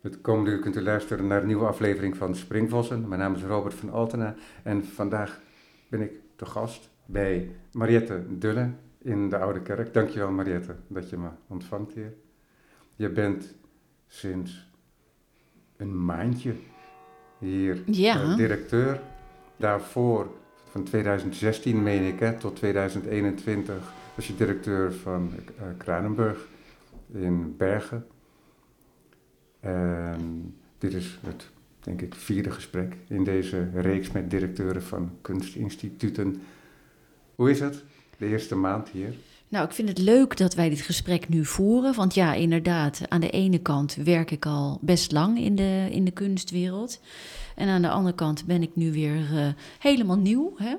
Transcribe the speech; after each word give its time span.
Het 0.00 0.20
komende 0.20 0.50
uur 0.50 0.58
kunt 0.58 0.76
u 0.76 0.80
luisteren 0.82 1.26
naar 1.26 1.40
een 1.40 1.46
nieuwe 1.46 1.66
aflevering 1.66 2.16
van 2.16 2.34
Springvossen. 2.34 3.08
Mijn 3.08 3.20
naam 3.20 3.34
is 3.34 3.42
Robert 3.42 3.74
van 3.74 3.90
Altena 3.90 4.34
en 4.62 4.84
vandaag 4.84 5.40
ben 5.88 6.00
ik 6.00 6.12
te 6.36 6.46
gast 6.46 6.90
bij 7.06 7.50
Mariette 7.72 8.22
Dulle 8.38 8.70
in 8.98 9.28
de 9.28 9.38
Oude 9.38 9.60
Kerk. 9.62 9.94
Dankjewel 9.94 10.30
Mariette 10.30 10.74
dat 10.86 11.10
je 11.10 11.16
me 11.16 11.28
ontvangt 11.46 11.92
hier. 11.92 12.12
Je 12.96 13.08
bent 13.08 13.54
sinds 14.06 14.70
een 15.76 16.04
maandje 16.04 16.54
hier 17.38 17.82
Ja. 17.86 18.22
eh, 18.22 18.36
directeur. 18.36 19.00
Daarvoor, 19.56 20.30
van 20.70 20.82
2016 20.84 21.82
meen 21.82 22.02
ik, 22.02 22.18
hè, 22.20 22.32
tot 22.38 22.56
2021 22.56 23.92
was 24.14 24.26
je 24.26 24.36
directeur 24.36 24.92
van 24.92 25.30
eh, 25.58 25.64
Kranenburg 25.78 26.46
in 27.12 27.56
Bergen. 27.56 28.06
En 29.60 30.54
dit 30.78 30.94
is 30.94 31.18
het, 31.26 31.46
denk 31.80 32.00
ik, 32.00 32.14
vierde 32.14 32.50
gesprek 32.50 32.96
in 33.08 33.24
deze 33.24 33.68
reeks 33.74 34.10
met 34.10 34.30
directeuren 34.30 34.82
van 34.82 35.10
kunstinstituten. 35.20 36.42
Hoe 37.34 37.50
is 37.50 37.60
het, 37.60 37.84
de 38.18 38.26
eerste 38.26 38.54
maand 38.54 38.88
hier? 38.88 39.14
Nou, 39.48 39.64
ik 39.66 39.72
vind 39.72 39.88
het 39.88 39.98
leuk 39.98 40.36
dat 40.36 40.54
wij 40.54 40.68
dit 40.68 40.80
gesprek 40.80 41.28
nu 41.28 41.44
voeren. 41.44 41.94
Want 41.94 42.14
ja, 42.14 42.34
inderdaad, 42.34 43.00
aan 43.08 43.20
de 43.20 43.30
ene 43.30 43.58
kant 43.58 43.94
werk 43.94 44.30
ik 44.30 44.46
al 44.46 44.78
best 44.82 45.12
lang 45.12 45.38
in 45.38 45.56
de, 45.56 45.88
in 45.90 46.04
de 46.04 46.10
kunstwereld. 46.10 47.00
En 47.56 47.68
aan 47.68 47.82
de 47.82 47.90
andere 47.90 48.14
kant 48.14 48.46
ben 48.46 48.62
ik 48.62 48.70
nu 48.76 48.92
weer 48.92 49.36
eh, 49.36 49.48
helemaal 49.78 50.18
nieuw. 50.18 50.54
Hè? 50.56 50.74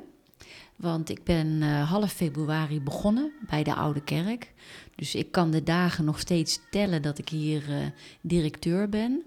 Want 0.81 1.09
ik 1.09 1.23
ben 1.23 1.61
eh, 1.61 1.89
half 1.89 2.13
februari 2.13 2.81
begonnen 2.81 3.31
bij 3.49 3.63
de 3.63 3.73
Oude 3.73 4.01
Kerk. 4.01 4.51
Dus 4.95 5.15
ik 5.15 5.31
kan 5.31 5.51
de 5.51 5.63
dagen 5.63 6.05
nog 6.05 6.19
steeds 6.19 6.59
tellen 6.69 7.01
dat 7.01 7.17
ik 7.17 7.29
hier 7.29 7.63
eh, 7.69 7.77
directeur 8.21 8.89
ben. 8.89 9.23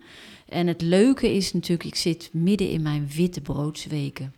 En 0.48 0.67
het 0.67 0.83
leuke 0.83 1.34
is 1.34 1.53
natuurlijk, 1.53 1.89
ik 1.89 1.95
zit 1.95 2.31
midden 2.33 2.70
in 2.70 2.83
mijn 2.83 3.09
witte 3.15 3.41
broodsweken. 3.41 4.34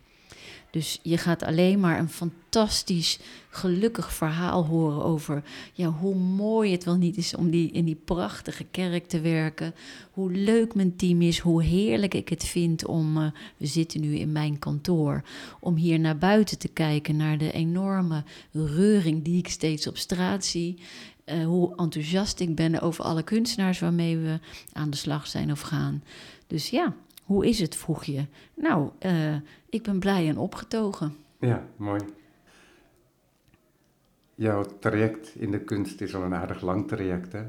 Dus 0.69 0.99
je 1.01 1.17
gaat 1.17 1.43
alleen 1.43 1.79
maar 1.79 1.99
een 1.99 2.09
fantastisch, 2.09 3.19
gelukkig 3.49 4.13
verhaal 4.13 4.65
horen 4.65 5.03
over 5.03 5.43
ja, 5.73 5.89
hoe 5.89 6.15
mooi 6.15 6.71
het 6.71 6.83
wel 6.83 6.95
niet 6.95 7.17
is 7.17 7.35
om 7.35 7.49
die, 7.49 7.71
in 7.71 7.85
die 7.85 8.01
prachtige 8.05 8.65
kerk 8.71 9.07
te 9.07 9.19
werken. 9.19 9.73
Hoe 10.11 10.31
leuk 10.31 10.75
mijn 10.75 10.95
team 10.95 11.21
is, 11.21 11.39
hoe 11.39 11.63
heerlijk 11.63 12.13
ik 12.13 12.29
het 12.29 12.43
vind 12.43 12.85
om, 12.85 13.17
eh, 13.17 13.31
we 13.57 13.65
zitten 13.65 14.01
nu 14.01 14.15
in 14.15 14.31
mijn 14.31 14.59
kantoor, 14.59 15.23
om 15.59 15.75
hier 15.75 15.99
naar 15.99 16.17
buiten 16.17 16.57
te 16.57 16.67
kijken 16.67 17.15
naar 17.15 17.37
de 17.37 17.51
enorme 17.51 18.23
reuring 18.51 19.23
die 19.23 19.37
ik 19.37 19.49
steeds 19.49 19.87
op 19.87 19.97
straat 19.97 20.45
zie. 20.45 20.79
Eh, 21.23 21.45
hoe 21.45 21.75
enthousiast 21.75 22.39
ik 22.39 22.55
ben 22.55 22.81
over 22.81 23.03
alle 23.03 23.23
kunstenaars 23.23 23.79
waarmee 23.79 24.17
we 24.17 24.39
aan 24.73 24.89
de 24.89 24.97
slag 24.97 25.27
zijn 25.27 25.51
of 25.51 25.61
gaan. 25.61 26.03
Dus 26.47 26.69
ja, 26.69 26.95
hoe 27.27 27.45
is 27.47 27.59
het, 27.59 27.75
vroeg 27.75 28.03
je. 28.03 28.25
Nou, 28.53 28.89
eh, 28.99 29.35
ik 29.69 29.83
ben 29.83 29.99
blij 29.99 30.27
en 30.27 30.37
opgetogen. 30.37 31.15
Ja, 31.39 31.67
mooi. 31.75 32.01
Jouw 34.35 34.63
traject 34.79 35.35
in 35.35 35.51
de 35.51 35.59
kunst 35.59 36.01
is 36.01 36.15
al 36.15 36.23
een 36.23 36.33
aardig 36.33 36.61
lang 36.61 36.87
traject, 36.87 37.31
hè? 37.31 37.43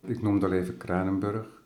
Ik 0.00 0.22
noemde 0.22 0.46
al 0.46 0.52
even 0.52 0.76
Kranenburg. 0.76 1.62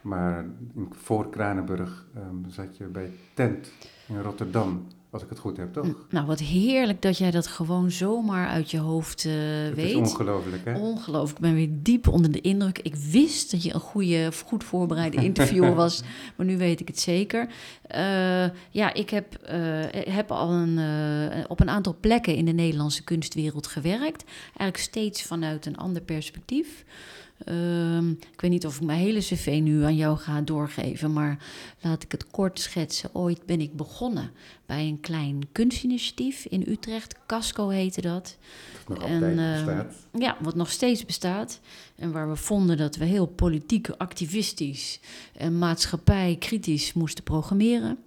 Maar 0.00 0.46
voor 0.90 1.30
Kranenburg 1.30 2.06
ehm, 2.14 2.48
zat 2.48 2.76
je 2.76 2.84
bij 2.84 3.12
Tent 3.34 3.72
in 4.08 4.20
Rotterdam, 4.20 4.86
als 5.10 5.22
ik 5.22 5.28
het 5.28 5.38
goed 5.38 5.56
heb, 5.56 5.72
toch? 5.72 5.86
Nou, 6.10 6.26
wat 6.26 6.38
heerlijk 6.38 7.02
dat 7.02 7.18
jij 7.18 7.30
dat 7.30 7.46
gewoon 7.46 7.90
zomaar 7.90 8.48
uit 8.48 8.70
je 8.70 8.78
hoofd 8.78 9.24
eh, 9.24 9.32
Het 9.32 9.76
is 9.78 9.84
weet. 9.84 9.96
ongelooflijk, 9.96 10.64
hè? 10.64 10.78
Ongelooflijk, 10.78 11.38
ik 11.38 11.44
ben 11.44 11.54
weer 11.54 11.68
diep 11.72 12.08
onder 12.08 12.32
de 12.32 12.40
indruk. 12.40 12.78
Ik 12.78 12.94
wist 12.94 13.50
dat 13.50 13.62
je 13.62 13.74
een 13.74 13.80
goede, 13.80 14.32
goed 14.44 14.64
voorbereide 14.64 15.24
interviewer 15.30 15.74
was, 15.74 16.02
maar 16.36 16.46
nu 16.46 16.58
weet 16.58 16.80
ik 16.80 16.88
het 16.88 17.00
zeker. 17.00 17.48
Eh, 17.82 18.48
ja, 18.70 18.94
ik 18.94 19.10
heb, 19.10 19.34
eh, 19.34 19.58
heb 19.90 20.30
al 20.30 20.50
een, 20.50 20.78
op 21.48 21.60
een 21.60 21.70
aantal 21.70 21.96
plekken 22.00 22.34
in 22.34 22.44
de 22.44 22.52
Nederlandse 22.52 23.04
kunstwereld 23.04 23.66
gewerkt. 23.66 24.24
Eigenlijk 24.46 24.76
steeds 24.76 25.22
vanuit 25.22 25.66
een 25.66 25.76
ander 25.76 26.02
perspectief. 26.02 26.84
Ehm, 27.44 28.10
ik 28.10 28.40
weet 28.40 28.50
niet 28.50 28.66
of 28.66 28.76
ik 28.76 28.82
mijn 28.82 28.98
hele 28.98 29.18
cv 29.18 29.60
nu 29.62 29.82
aan 29.82 29.96
jou 29.96 30.18
ga 30.18 30.40
doorgeven, 30.40 31.12
maar 31.12 31.38
laat 31.80 32.02
ik 32.02 32.12
het 32.12 32.26
kort 32.30 32.60
schetsen. 32.60 33.14
Ooit 33.14 33.46
ben 33.46 33.60
ik 33.60 33.76
begonnen 33.76 34.30
bij 34.66 34.86
een 34.86 35.00
klein 35.00 35.48
kunstinitiatief 35.52 36.44
in 36.44 36.64
Utrecht. 36.68 37.14
Casco 37.26 37.68
heette 37.68 38.00
dat. 38.00 38.36
Dat 38.88 38.98
nog 38.98 39.08
En, 39.08 39.38
eh, 39.38 39.52
bestaat. 39.64 39.94
Ja, 40.18 40.36
wat 40.40 40.54
nog 40.54 40.70
steeds 40.70 41.04
bestaat. 41.04 41.60
En 41.96 42.12
waar 42.12 42.28
we 42.28 42.36
vonden 42.36 42.76
dat 42.76 42.96
we 42.96 43.04
heel 43.04 43.26
politiek, 43.26 43.88
activistisch 43.88 45.00
en 45.36 45.58
maatschappij 45.58 46.36
kritisch 46.38 46.92
moesten 46.92 47.24
programmeren. 47.24 47.98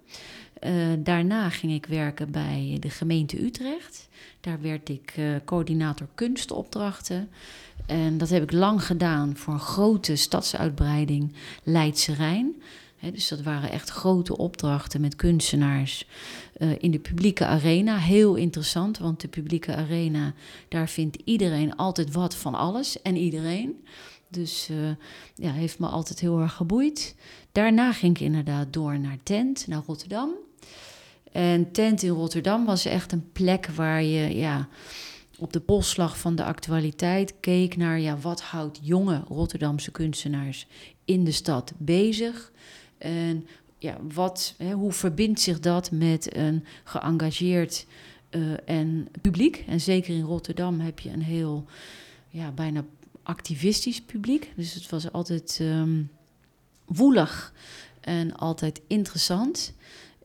Eh, 0.60 0.72
daarna 0.98 1.50
ging 1.50 1.72
ik 1.72 1.86
werken 1.86 2.30
bij 2.30 2.76
de 2.80 2.90
gemeente 2.90 3.44
Utrecht. 3.44 4.08
Daar 4.44 4.60
werd 4.60 4.88
ik 4.88 5.12
eh, 5.16 5.26
coördinator 5.44 6.06
kunstopdrachten. 6.14 7.28
En 7.86 8.18
dat 8.18 8.28
heb 8.28 8.42
ik 8.42 8.52
lang 8.52 8.84
gedaan 8.86 9.36
voor 9.36 9.54
een 9.54 9.60
grote 9.60 10.16
stadsuitbreiding 10.16 11.32
Leidse 11.62 12.14
Rijn. 12.14 12.54
Dus 13.12 13.28
dat 13.28 13.42
waren 13.42 13.70
echt 13.70 13.90
grote 13.90 14.36
opdrachten 14.36 15.00
met 15.00 15.16
kunstenaars 15.16 16.06
eh, 16.54 16.68
in 16.78 16.90
de 16.90 16.98
publieke 16.98 17.46
arena. 17.46 17.96
Heel 17.96 18.34
interessant, 18.34 18.98
want 18.98 19.20
de 19.20 19.28
publieke 19.28 19.74
arena, 19.74 20.34
daar 20.68 20.88
vindt 20.88 21.18
iedereen 21.24 21.76
altijd 21.76 22.12
wat 22.12 22.34
van 22.34 22.54
alles 22.54 23.02
en 23.02 23.16
iedereen. 23.16 23.84
Dus 24.28 24.68
eh, 24.70 24.76
ja, 25.34 25.52
heeft 25.52 25.78
me 25.78 25.86
altijd 25.86 26.20
heel 26.20 26.40
erg 26.40 26.52
geboeid. 26.52 27.16
Daarna 27.52 27.92
ging 27.92 28.16
ik 28.16 28.22
inderdaad 28.22 28.72
door 28.72 28.98
naar 28.98 29.18
Tent, 29.22 29.66
naar 29.66 29.82
Rotterdam. 29.86 30.30
En 31.34 31.72
Tent 31.72 32.02
in 32.02 32.10
Rotterdam 32.10 32.64
was 32.64 32.84
echt 32.84 33.12
een 33.12 33.32
plek 33.32 33.66
waar 33.66 34.02
je 34.02 34.36
ja, 34.36 34.68
op 35.38 35.52
de 35.52 35.60
polsslag 35.60 36.18
van 36.18 36.34
de 36.34 36.44
actualiteit 36.44 37.34
keek 37.40 37.76
naar 37.76 38.00
ja, 38.00 38.18
wat 38.18 38.40
houdt 38.40 38.78
jonge 38.82 39.22
Rotterdamse 39.28 39.90
kunstenaars 39.90 40.66
in 41.04 41.24
de 41.24 41.32
stad 41.32 41.72
bezig. 41.76 42.52
En 42.98 43.46
ja, 43.78 43.96
wat, 44.12 44.54
hè, 44.58 44.72
hoe 44.72 44.92
verbindt 44.92 45.40
zich 45.40 45.60
dat 45.60 45.90
met 45.90 46.36
een 46.36 46.64
geëngageerd 46.84 47.86
eh, 48.30 48.68
en 48.68 49.08
publiek? 49.20 49.64
En 49.66 49.80
zeker 49.80 50.14
in 50.14 50.24
Rotterdam 50.24 50.80
heb 50.80 50.98
je 50.98 51.10
een 51.10 51.22
heel, 51.22 51.64
ja, 52.28 52.50
bijna 52.50 52.84
activistisch 53.22 54.00
publiek. 54.00 54.52
Dus 54.56 54.74
het 54.74 54.90
was 54.90 55.12
altijd 55.12 55.58
ehm, 55.60 56.02
woelig 56.84 57.52
en 58.00 58.36
altijd 58.36 58.80
interessant. 58.86 59.74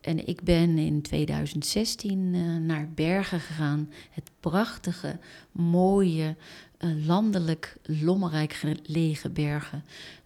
En 0.02 0.28
ik 0.28 0.44
ben 0.44 0.78
in 0.78 1.02
2016 1.02 2.34
eh, 2.34 2.42
naar 2.56 2.90
Bergen 2.96 3.40
gegaan. 3.40 3.90
Het 4.12 4.32
prachtige, 4.40 5.20
mooie, 5.52 6.36
eh, 6.78 7.06
landelijk, 7.06 7.78
lommerrijk 7.84 8.54
gelegen 8.54 9.34
Bergen. 9.34 9.84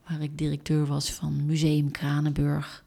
Waar 0.09 0.21
ik 0.21 0.37
directeur 0.37 0.85
was 0.85 1.11
van 1.11 1.45
Museum 1.45 1.91
Kranenburg. 1.91 2.83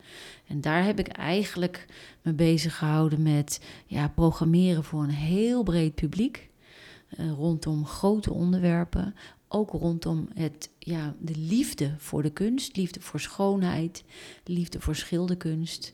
En 0.47 0.61
daar 0.61 0.85
heb 0.85 0.99
ik 0.99 1.09
eigenlijk 1.09 1.87
me 2.23 2.33
bezig 2.33 2.79
gehouden 2.79 3.23
met 3.23 3.61
ja, 3.87 4.09
programmeren 4.09 4.85
voor 4.85 5.03
een 5.03 5.11
heel 5.11 5.63
breed 5.63 5.95
publiek. 5.95 6.49
eh, 7.09 7.31
rondom 7.31 7.87
grote 7.87 8.33
onderwerpen. 8.33 9.15
Ook 9.49 9.71
rondom 9.71 10.29
het, 10.35 10.71
ja, 10.79 11.15
de 11.21 11.37
liefde 11.37 11.95
voor 11.99 12.23
de 12.23 12.31
kunst, 12.31 12.77
liefde 12.77 13.01
voor 13.01 13.21
schoonheid, 13.21 14.05
liefde 14.45 14.81
voor 14.81 14.97
schilderkunst. 14.97 15.93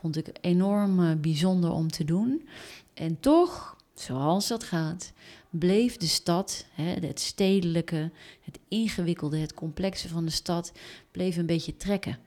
Vond 0.00 0.16
ik 0.16 0.28
enorm 0.40 1.00
eh, 1.00 1.16
bijzonder 1.16 1.70
om 1.70 1.88
te 1.88 2.04
doen. 2.04 2.48
En 2.94 3.20
toch, 3.20 3.76
zoals 3.94 4.48
dat 4.48 4.64
gaat, 4.64 5.12
bleef 5.50 5.96
de 5.96 6.06
stad, 6.06 6.66
hè, 6.72 7.06
het 7.06 7.20
stedelijke, 7.20 8.10
het 8.40 8.58
ingewikkelde, 8.68 9.38
het 9.38 9.54
complexe 9.54 10.08
van 10.08 10.24
de 10.24 10.30
stad, 10.30 10.72
bleef 11.10 11.36
een 11.36 11.46
beetje 11.46 11.76
trekken. 11.76 12.18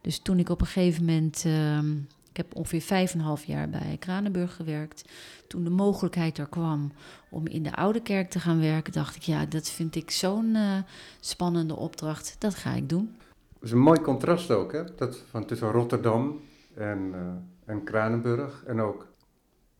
Dus 0.00 0.18
toen 0.18 0.38
ik 0.38 0.48
op 0.48 0.60
een 0.60 0.66
gegeven 0.66 1.04
moment, 1.04 1.42
ehm, 1.46 1.96
ik 2.30 2.36
heb 2.36 2.56
ongeveer 2.56 2.80
vijf 2.80 3.12
en 3.12 3.18
een 3.18 3.24
half 3.24 3.44
jaar 3.44 3.68
bij 3.68 3.96
Kranenburg 3.98 4.54
gewerkt. 4.54 5.04
Toen 5.48 5.64
de 5.64 5.70
mogelijkheid 5.70 6.38
er 6.38 6.48
kwam 6.48 6.92
om 7.30 7.46
in 7.46 7.62
de 7.62 7.76
Oude 7.76 8.00
Kerk 8.00 8.30
te 8.30 8.40
gaan 8.40 8.60
werken, 8.60 8.92
dacht 8.92 9.16
ik, 9.16 9.22
ja, 9.22 9.46
dat 9.46 9.70
vind 9.70 9.94
ik 9.94 10.10
zo'n 10.10 10.54
eh, 10.54 10.78
spannende 11.20 11.76
opdracht. 11.76 12.36
Dat 12.38 12.54
ga 12.54 12.72
ik 12.72 12.88
doen. 12.88 13.16
Dat 13.52 13.62
is 13.62 13.70
een 13.70 13.78
mooi 13.78 14.00
contrast 14.00 14.50
ook, 14.50 14.72
hè? 14.72 14.82
Dat 14.96 15.22
van 15.30 15.46
tussen 15.46 15.70
Rotterdam 15.70 16.40
en, 16.76 17.10
eh, 17.12 17.72
en 17.72 17.84
Kranenburg. 17.84 18.64
En 18.66 18.80
ook 18.80 19.06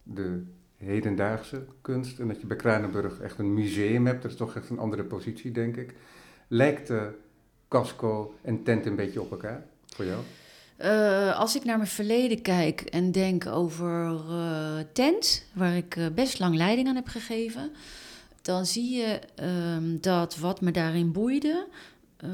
de 0.02 0.42
hedendaagse 0.76 1.64
kunst. 1.80 2.18
En 2.18 2.28
dat 2.28 2.40
je 2.40 2.46
bij 2.46 2.56
Kranenburg 2.56 3.20
echt 3.20 3.38
een 3.38 3.54
museum 3.54 4.06
hebt. 4.06 4.22
Dat 4.22 4.30
is 4.30 4.36
toch 4.36 4.56
echt 4.56 4.70
een 4.70 4.78
andere 4.78 5.04
positie, 5.04 5.52
denk 5.52 5.76
ik. 5.76 5.94
Lijkt 6.48 6.86
de 6.86 7.10
Casco 7.68 8.34
en 8.42 8.62
Tent 8.62 8.86
een 8.86 8.96
beetje 8.96 9.20
op 9.20 9.30
elkaar 9.30 9.64
voor 9.86 10.04
jou? 10.04 10.20
Eh, 10.76 11.38
als 11.38 11.56
ik 11.56 11.64
naar 11.64 11.76
mijn 11.76 11.88
verleden 11.88 12.42
kijk 12.42 12.80
en 12.80 13.12
denk 13.12 13.46
over 13.46 14.14
Tent, 14.92 15.46
waar 15.52 15.76
ik 15.76 16.10
best 16.14 16.38
lang 16.38 16.56
leiding 16.56 16.88
aan 16.88 16.94
heb 16.94 17.08
gegeven, 17.08 17.70
dan 18.42 18.66
zie 18.66 18.96
je 18.96 19.20
ehm, 19.34 20.00
dat 20.00 20.36
wat 20.36 20.60
me 20.60 20.70
daarin 20.70 21.12
boeide, 21.12 21.66
eh, 22.16 22.30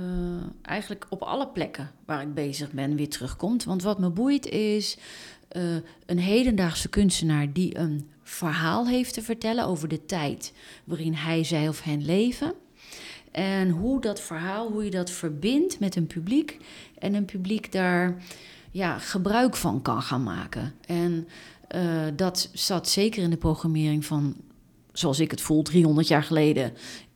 eigenlijk 0.63 1.07
op 1.09 1.23
alle 1.23 1.49
plekken 1.49 1.91
waar 2.05 2.23
ik 2.23 2.35
bezig 2.35 2.71
ben 2.71 2.97
weer 2.97 3.09
terugkomt. 3.09 3.65
Want 3.65 3.83
wat 3.83 3.99
me 3.99 4.11
boeit 4.11 4.47
is 4.47 4.99
uh, 5.57 5.77
een 6.07 6.19
hedendaagse 6.19 6.89
kunstenaar 6.89 7.53
die 7.53 7.79
een 7.79 8.11
verhaal 8.23 8.87
heeft 8.87 9.15
te 9.15 9.23
vertellen 9.23 9.67
over 9.67 9.89
de 9.89 10.07
tijd 10.07 10.53
waarin 10.85 11.15
hij, 11.15 11.45
zij 11.45 11.69
of 11.69 11.83
hen 11.83 12.05
leven. 12.05 12.55
En 13.31 13.71
hoe 13.71 14.01
dat 14.01 14.21
verhaal, 14.21 14.71
hoe 14.71 14.85
je 14.85 14.91
dat 14.91 15.11
verbindt 15.11 15.81
met 15.81 15.97
een 15.97 16.07
publiek 16.07 16.59
en 16.99 17.15
een 17.15 17.25
publiek 17.25 17.73
daar 17.73 18.23
ja, 18.71 18.99
gebruik 18.99 19.57
van 19.57 19.83
kan 19.83 20.03
gaan 20.03 20.23
maken. 20.23 20.75
En 20.87 21.29
uh, 21.75 22.03
dat 22.17 22.51
zat 22.53 22.89
zeker 22.89 23.23
in 23.23 23.31
de 23.31 23.37
programmering 23.37 24.05
van, 24.05 24.37
zoals 24.93 25.21
ik 25.21 25.31
het 25.31 25.41
voel, 25.41 25.63
300 25.63 26.09
jaar 26.09 26.23
geleden 26.23 26.73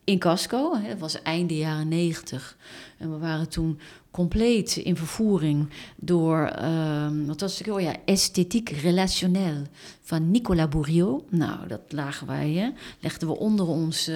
in 0.07 0.19
Casco. 0.19 0.77
Het 0.77 0.99
was 0.99 1.23
einde 1.23 1.57
jaren 1.57 1.89
90. 1.89 2.57
En 2.99 3.13
we 3.13 3.19
waren 3.19 3.49
toen 3.49 3.79
compleet 4.11 4.77
in 4.77 4.97
vervoering 4.97 5.69
door, 5.97 6.53
uh, 6.63 7.09
wat 7.27 7.41
was 7.41 7.59
het? 7.59 7.71
Oh 7.71 7.81
ja, 7.81 7.97
Esthetiek 8.05 8.69
Relationnel 8.69 9.63
van 10.03 10.31
Nicolas 10.31 10.69
Bourriot. 10.69 11.33
Nou, 11.33 11.69
dat 11.69 11.81
lagen 11.89 12.27
wij, 12.27 12.51
hè? 12.51 12.71
legden 13.01 13.29
we 13.29 13.37
onder 13.37 13.67
ons 13.67 14.11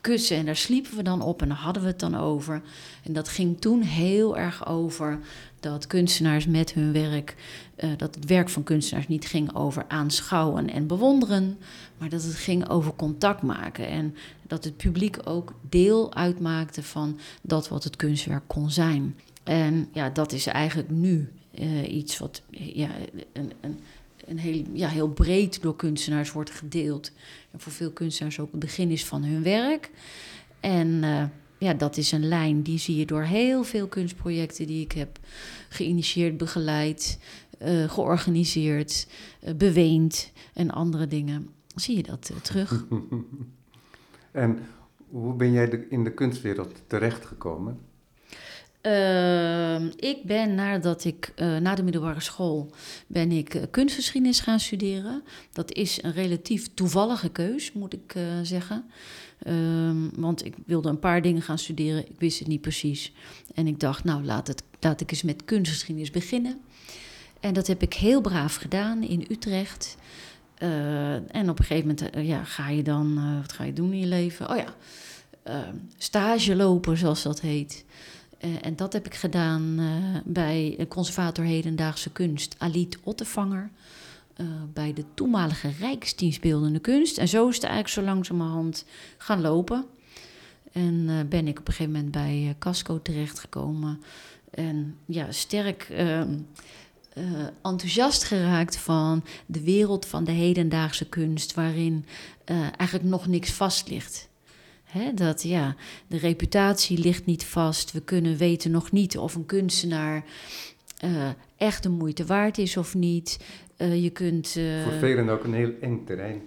kussen 0.00 0.36
en 0.36 0.44
daar 0.44 0.56
sliepen 0.56 0.96
we 0.96 1.02
dan 1.02 1.22
op 1.22 1.42
en 1.42 1.48
daar 1.48 1.56
hadden 1.56 1.82
we 1.82 1.88
het 1.88 2.00
dan 2.00 2.16
over. 2.16 2.62
En 3.02 3.12
dat 3.12 3.28
ging 3.28 3.60
toen 3.60 3.82
heel 3.82 4.36
erg 4.36 4.66
over 4.66 5.18
dat 5.60 5.86
kunstenaars 5.86 6.46
met 6.46 6.72
hun 6.72 6.92
werk, 6.92 7.34
uh, 7.76 7.90
dat 7.96 8.14
het 8.14 8.24
werk 8.24 8.48
van 8.48 8.62
kunstenaars 8.62 9.08
niet 9.08 9.26
ging 9.26 9.54
over 9.54 9.84
aanschouwen 9.88 10.70
en 10.70 10.86
bewonderen, 10.86 11.58
maar 11.98 12.08
dat 12.08 12.22
het 12.22 12.34
ging 12.34 12.68
over 12.68 12.94
contact 12.96 13.42
maken. 13.42 13.88
En 13.88 14.14
dat 14.46 14.64
het 14.64 14.76
publiek 14.76 15.16
ook 15.24 15.52
deel 15.68 16.14
uitmaakte 16.14 16.82
van 16.82 17.18
dat 17.42 17.68
wat 17.68 17.84
het 17.84 17.96
kunstwerk 17.96 18.44
kon 18.46 18.70
zijn. 18.70 19.16
En 19.44 19.88
ja, 19.92 20.10
dat 20.10 20.32
is 20.32 20.46
eigenlijk 20.46 20.90
nu 20.90 21.28
uh, 21.58 21.92
iets 21.96 22.18
wat 22.18 22.42
ja, 22.50 22.90
een, 23.32 23.52
een, 23.60 23.78
een 24.24 24.38
heel, 24.38 24.64
ja, 24.72 24.88
heel 24.88 25.08
breed 25.08 25.62
door 25.62 25.76
kunstenaars 25.76 26.32
wordt 26.32 26.50
gedeeld. 26.50 27.12
En 27.50 27.60
voor 27.60 27.72
veel 27.72 27.90
kunstenaars 27.90 28.40
ook 28.40 28.50
het 28.50 28.60
begin 28.60 28.90
is 28.90 29.04
van 29.04 29.24
hun 29.24 29.42
werk. 29.42 29.90
En 30.60 30.88
uh, 30.88 31.24
ja, 31.58 31.74
dat 31.74 31.96
is 31.96 32.12
een 32.12 32.28
lijn 32.28 32.62
die 32.62 32.78
zie 32.78 32.96
je 32.96 33.06
door 33.06 33.22
heel 33.22 33.64
veel 33.64 33.86
kunstprojecten 33.86 34.66
die 34.66 34.84
ik 34.84 34.92
heb 34.92 35.18
geïnitieerd, 35.68 36.36
begeleid, 36.36 37.18
uh, 37.62 37.90
georganiseerd, 37.90 39.06
beweend 39.56 40.32
en 40.54 40.70
andere 40.70 41.06
dingen. 41.06 41.55
Zie 41.76 41.96
je 41.96 42.02
dat 42.02 42.30
uh, 42.32 42.40
terug? 42.40 42.84
en 44.32 44.58
hoe 45.08 45.34
ben 45.34 45.52
jij 45.52 45.68
de, 45.68 45.86
in 45.88 46.04
de 46.04 46.12
kunstwereld 46.12 46.82
terechtgekomen? 46.86 47.78
Uh, 48.82 49.84
ik 49.84 50.18
ben 50.24 50.54
nadat 50.54 51.04
ik 51.04 51.32
uh, 51.36 51.56
na 51.56 51.74
de 51.74 51.82
middelbare 51.82 52.20
school 52.20 52.70
ben 53.06 53.32
ik 53.32 53.54
uh, 53.54 53.62
kunstgeschiedenis 53.70 54.40
gaan 54.40 54.60
studeren. 54.60 55.22
Dat 55.52 55.72
is 55.72 56.02
een 56.02 56.12
relatief 56.12 56.74
toevallige 56.74 57.28
keus, 57.28 57.72
moet 57.72 57.92
ik 57.92 58.14
zeggen. 58.42 58.84
Um, 59.46 60.10
want 60.16 60.44
ik 60.44 60.54
wilde 60.66 60.88
een 60.88 60.98
paar 60.98 61.22
dingen 61.22 61.42
gaan 61.42 61.58
studeren, 61.58 62.08
ik 62.08 62.18
wist 62.18 62.38
het 62.38 62.48
niet 62.48 62.60
precies. 62.60 63.12
En 63.54 63.66
ik 63.66 63.80
dacht, 63.80 64.04
nou 64.04 64.24
laat, 64.24 64.46
het, 64.46 64.62
laat 64.80 65.00
ik 65.00 65.10
eens 65.10 65.22
met 65.22 65.44
kunstgeschiedenis 65.44 66.10
beginnen. 66.10 66.60
En 67.40 67.54
dat 67.54 67.66
heb 67.66 67.82
ik 67.82 67.94
heel 67.94 68.20
braaf 68.20 68.54
gedaan 68.54 69.02
in 69.02 69.26
Utrecht. 69.30 69.96
En 70.58 71.50
op 71.50 71.58
een 71.58 71.64
gegeven 71.64 71.96
moment 71.98 72.26
ja, 72.26 72.44
ga 72.44 72.68
je 72.68 72.82
dan, 72.82 73.38
wat 73.40 73.52
ga 73.52 73.64
je 73.64 73.72
doen 73.72 73.92
in 73.92 73.98
je 73.98 74.06
leven? 74.06 74.50
Oh 74.50 74.56
ja, 74.56 74.74
ehm, 75.42 75.74
stage 75.96 76.56
lopen, 76.56 76.96
zoals 76.96 77.22
dat 77.22 77.40
heet. 77.40 77.84
Uh, 78.44 78.50
en 78.60 78.76
dat 78.76 78.92
heb 78.92 79.06
ik 79.06 79.14
gedaan 79.14 79.76
uh, 79.78 80.16
bij 80.24 80.86
conservator 80.88 81.44
hedendaagse 81.44 82.10
kunst 82.10 82.54
Aliet 82.58 82.98
Ottevanger. 83.02 83.70
Uh, 84.36 84.46
bij 84.72 84.92
de 84.92 85.04
toenmalige 85.14 85.70
Rijksdienstbeeldende 85.80 86.78
kunst. 86.78 87.18
En 87.18 87.28
zo 87.28 87.48
is 87.48 87.54
het 87.54 87.64
eigenlijk 87.64 87.94
zo 87.94 88.02
langzamerhand 88.02 88.84
gaan 89.18 89.40
lopen. 89.40 89.84
En 90.72 91.26
ben 91.28 91.48
ik 91.48 91.58
op 91.58 91.66
een 91.66 91.72
gegeven 91.72 91.92
moment 91.92 92.12
bij 92.12 92.54
Casco 92.58 93.02
terechtgekomen. 93.02 94.00
En 94.50 94.96
ja, 95.06 95.32
sterk 95.32 95.88
ehm, 97.16 97.48
enthousiast 97.62 98.24
geraakt 98.24 98.76
van 98.76 99.24
de 99.46 99.62
wereld 99.62 100.06
van 100.06 100.24
de 100.24 100.32
hedendaagse 100.32 101.08
kunst, 101.08 101.54
waarin 101.54 102.04
eigenlijk 102.76 103.04
nog 103.04 103.26
niks 103.26 103.52
vast 103.52 103.88
ligt 103.88 104.28
dat 105.14 105.42
ja, 105.42 105.74
de 106.06 106.18
reputatie 106.18 106.98
ligt 106.98 107.26
niet 107.26 107.44
vast. 107.44 107.92
We 107.92 108.00
kunnen 108.00 108.36
weten 108.36 108.70
nog 108.70 108.92
niet 108.92 109.18
of 109.18 109.34
een 109.34 109.46
kunstenaar 109.46 110.24
uh, 111.04 111.28
echt 111.56 111.82
de 111.82 111.88
moeite 111.88 112.24
waard 112.24 112.58
is 112.58 112.76
of 112.76 112.94
niet. 112.94 113.38
Uh, 113.78 114.02
je 114.02 114.10
kunt. 114.10 114.54
Uh, 114.58 114.82
Voor 114.82 114.92
velen 114.92 115.28
ook 115.28 115.44
een 115.44 115.54
heel 115.54 115.72
eng 115.80 116.04
terrein. 116.04 116.42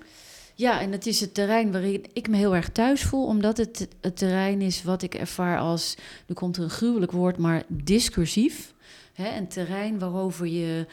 Ja, 0.56 0.81
en 0.81 0.92
het 0.92 1.06
is 1.06 1.19
het 1.19 1.33
terrein 1.33 1.71
waarin 1.71 2.06
ik 2.13 2.27
me 2.27 2.38
heel 2.38 2.56
erg 2.56 2.69
thuis 2.69 3.04
voel, 3.04 3.25
omdat 3.25 3.57
het 3.57 3.88
het 4.01 4.18
terrein 4.18 4.62
is 4.62 4.83
wat 4.83 5.01
ik 5.01 5.16
ervaar 5.16 5.60
als, 5.60 5.98
nu 6.27 6.36
komt 6.36 6.57
er 6.57 6.63
een 6.63 6.69
gruwelijk 6.69 7.12
woord, 7.12 7.38
maar 7.38 7.63
discursief. 7.68 8.74
Hè, 9.21 9.38
een 9.38 9.48
terrein 9.48 10.00
waarover 10.00 10.48
je 10.48 10.86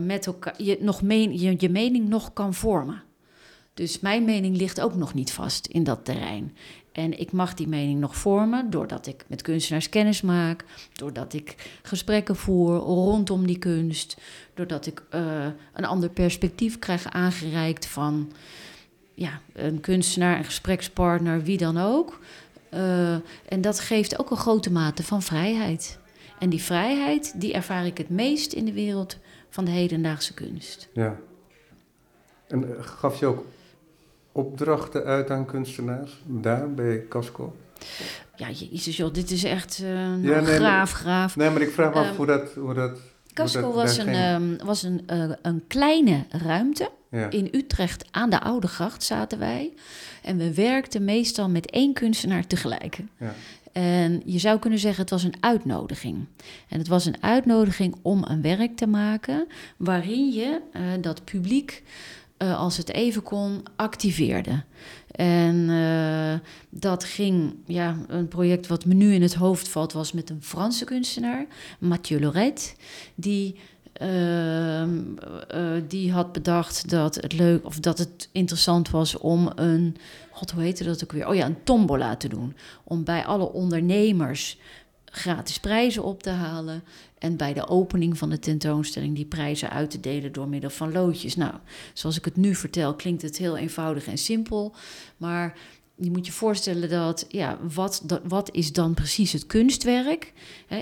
met 0.00 0.26
elkaar 0.26 0.62
je, 0.62 0.78
nog 0.80 1.00
je, 1.00 1.68
mening 1.70 2.08
nog 2.08 2.32
kan 2.32 2.54
vormen. 2.54 3.02
Dus 3.74 4.00
mijn 4.00 4.24
mening 4.24 4.56
ligt 4.56 4.80
ook 4.80 4.94
nog 4.94 5.14
niet 5.14 5.32
vast 5.32 5.66
in 5.66 5.84
dat 5.84 6.04
terrein. 6.04 6.56
En 6.92 7.18
ik 7.18 7.32
mag 7.32 7.54
die 7.54 7.68
mening 7.68 8.00
nog 8.00 8.16
vormen 8.16 8.70
doordat 8.70 9.06
ik 9.06 9.24
met 9.26 9.42
kunstenaars 9.42 9.88
kennis 9.88 10.20
maak, 10.22 10.64
doordat 10.92 11.32
ik 11.32 11.78
gesprekken 11.82 12.36
voer 12.36 12.76
rondom 12.76 13.46
die 13.46 13.58
kunst, 13.58 14.16
doordat 14.54 14.86
ik 14.86 15.02
uh, 15.14 15.46
een 15.72 15.84
ander 15.84 16.08
perspectief 16.08 16.78
krijg 16.78 17.06
aangereikt 17.10 17.86
van 17.86 18.32
ja, 19.14 19.40
een 19.52 19.80
kunstenaar, 19.80 20.38
een 20.38 20.44
gesprekspartner, 20.44 21.42
wie 21.42 21.58
dan 21.58 21.78
ook. 21.78 22.20
Uh, 22.74 23.12
en 23.48 23.60
dat 23.60 23.80
geeft 23.80 24.18
ook 24.18 24.30
een 24.30 24.36
grote 24.36 24.72
mate 24.72 25.02
van 25.02 25.22
vrijheid. 25.22 25.98
En 26.38 26.48
die 26.48 26.62
vrijheid, 26.62 27.40
die 27.40 27.52
ervaar 27.52 27.86
ik 27.86 27.98
het 27.98 28.08
meest 28.08 28.52
in 28.52 28.64
de 28.64 28.72
wereld 28.72 29.16
van 29.48 29.64
de 29.64 29.70
hedendaagse 29.70 30.34
kunst. 30.34 30.88
Ja. 30.92 31.16
En 32.48 32.62
uh, 32.62 32.70
gaf 32.80 33.20
je 33.20 33.26
ook 33.26 33.44
opdrachten 34.32 35.04
uit 35.04 35.30
aan 35.30 35.46
kunstenaars 35.46 36.22
daar 36.26 36.74
bij 36.74 37.04
Casco? 37.08 37.56
Ja, 38.36 38.50
jezus 38.50 38.96
joh, 38.96 39.12
dit 39.12 39.30
is 39.30 39.44
echt 39.44 39.80
uh, 39.82 39.88
nou, 39.88 40.28
ja, 40.28 40.40
nee, 40.40 40.54
graaf, 40.54 40.92
graaf. 40.92 41.36
Nee, 41.36 41.50
maar 41.50 41.62
ik 41.62 41.70
vraag 41.70 41.94
me 41.94 42.00
af 42.00 42.10
um, 42.10 42.16
hoe 42.16 42.26
dat... 42.26 42.54
Hoe 42.54 42.74
dat 42.74 42.98
Casco 43.34 43.72
was, 43.72 43.98
een, 43.98 44.60
was 44.64 44.82
een, 44.82 45.02
uh, 45.12 45.30
een 45.42 45.64
kleine 45.66 46.24
ruimte. 46.30 46.90
Ja. 47.10 47.30
In 47.30 47.48
Utrecht 47.52 48.04
aan 48.10 48.30
de 48.30 48.40
Oude 48.40 48.68
Gracht 48.68 49.02
zaten 49.02 49.38
wij. 49.38 49.72
En 50.22 50.36
we 50.36 50.54
werkten 50.54 51.04
meestal 51.04 51.48
met 51.48 51.70
één 51.70 51.92
kunstenaar 51.92 52.46
tegelijk. 52.46 52.98
Ja. 53.16 53.34
En 53.72 54.22
je 54.24 54.38
zou 54.38 54.58
kunnen 54.58 54.78
zeggen, 54.78 55.00
het 55.00 55.10
was 55.10 55.22
een 55.22 55.36
uitnodiging. 55.40 56.26
En 56.68 56.78
het 56.78 56.88
was 56.88 57.04
een 57.04 57.22
uitnodiging 57.22 57.96
om 58.02 58.24
een 58.24 58.42
werk 58.42 58.76
te 58.76 58.86
maken 58.86 59.46
waarin 59.76 60.32
je 60.32 60.60
uh, 60.72 60.82
dat 61.00 61.24
publiek 61.24 61.82
uh, 62.38 62.58
als 62.58 62.76
het 62.76 62.88
even 62.92 63.22
kon, 63.22 63.62
activeerde. 63.76 64.62
En 65.10 65.56
uh, 65.56 66.34
dat 66.70 67.04
ging, 67.04 67.54
ja, 67.66 67.96
een 68.06 68.28
project 68.28 68.66
wat 68.66 68.84
me 68.84 68.94
nu 68.94 69.14
in 69.14 69.22
het 69.22 69.34
hoofd 69.34 69.68
valt, 69.68 69.92
was 69.92 70.12
met 70.12 70.30
een 70.30 70.42
Franse 70.42 70.84
kunstenaar, 70.84 71.46
Mathieu 71.78 72.20
Loret, 72.20 72.76
die. 73.14 73.56
Uh, 74.02 74.84
die 75.88 76.12
had 76.12 76.32
bedacht 76.32 76.90
dat 76.90 77.14
het 77.14 77.32
leuk 77.32 77.64
of 77.64 77.80
dat 77.80 77.98
het 77.98 78.28
interessant 78.32 78.90
was 78.90 79.16
om 79.16 79.50
een, 79.54 79.96
god 80.30 80.50
hoe 80.50 80.62
heette 80.62 80.84
dat 80.84 81.04
ook 81.04 81.12
weer? 81.12 81.28
Oh 81.28 81.34
ja, 81.34 81.46
een 81.46 81.64
tombola 81.64 82.16
te 82.16 82.28
doen. 82.28 82.56
Om 82.84 83.04
bij 83.04 83.24
alle 83.24 83.52
ondernemers 83.52 84.58
gratis 85.04 85.58
prijzen 85.60 86.02
op 86.04 86.22
te 86.22 86.30
halen. 86.30 86.82
En 87.18 87.36
bij 87.36 87.52
de 87.52 87.68
opening 87.68 88.18
van 88.18 88.30
de 88.30 88.38
tentoonstelling 88.38 89.14
die 89.14 89.24
prijzen 89.24 89.70
uit 89.70 89.90
te 89.90 90.00
delen 90.00 90.32
door 90.32 90.48
middel 90.48 90.70
van 90.70 90.92
loodjes. 90.92 91.36
Nou, 91.36 91.54
zoals 91.92 92.16
ik 92.16 92.24
het 92.24 92.36
nu 92.36 92.54
vertel, 92.54 92.94
klinkt 92.94 93.22
het 93.22 93.36
heel 93.36 93.56
eenvoudig 93.56 94.06
en 94.06 94.18
simpel. 94.18 94.74
Maar 95.16 95.58
je 96.00 96.10
moet 96.10 96.26
je 96.26 96.32
voorstellen 96.32 96.88
dat, 96.88 97.24
ja, 97.28 97.58
wat, 97.74 98.02
dat, 98.04 98.20
wat 98.24 98.54
is 98.54 98.72
dan 98.72 98.94
precies 98.94 99.32
het 99.32 99.46
kunstwerk? 99.46 100.32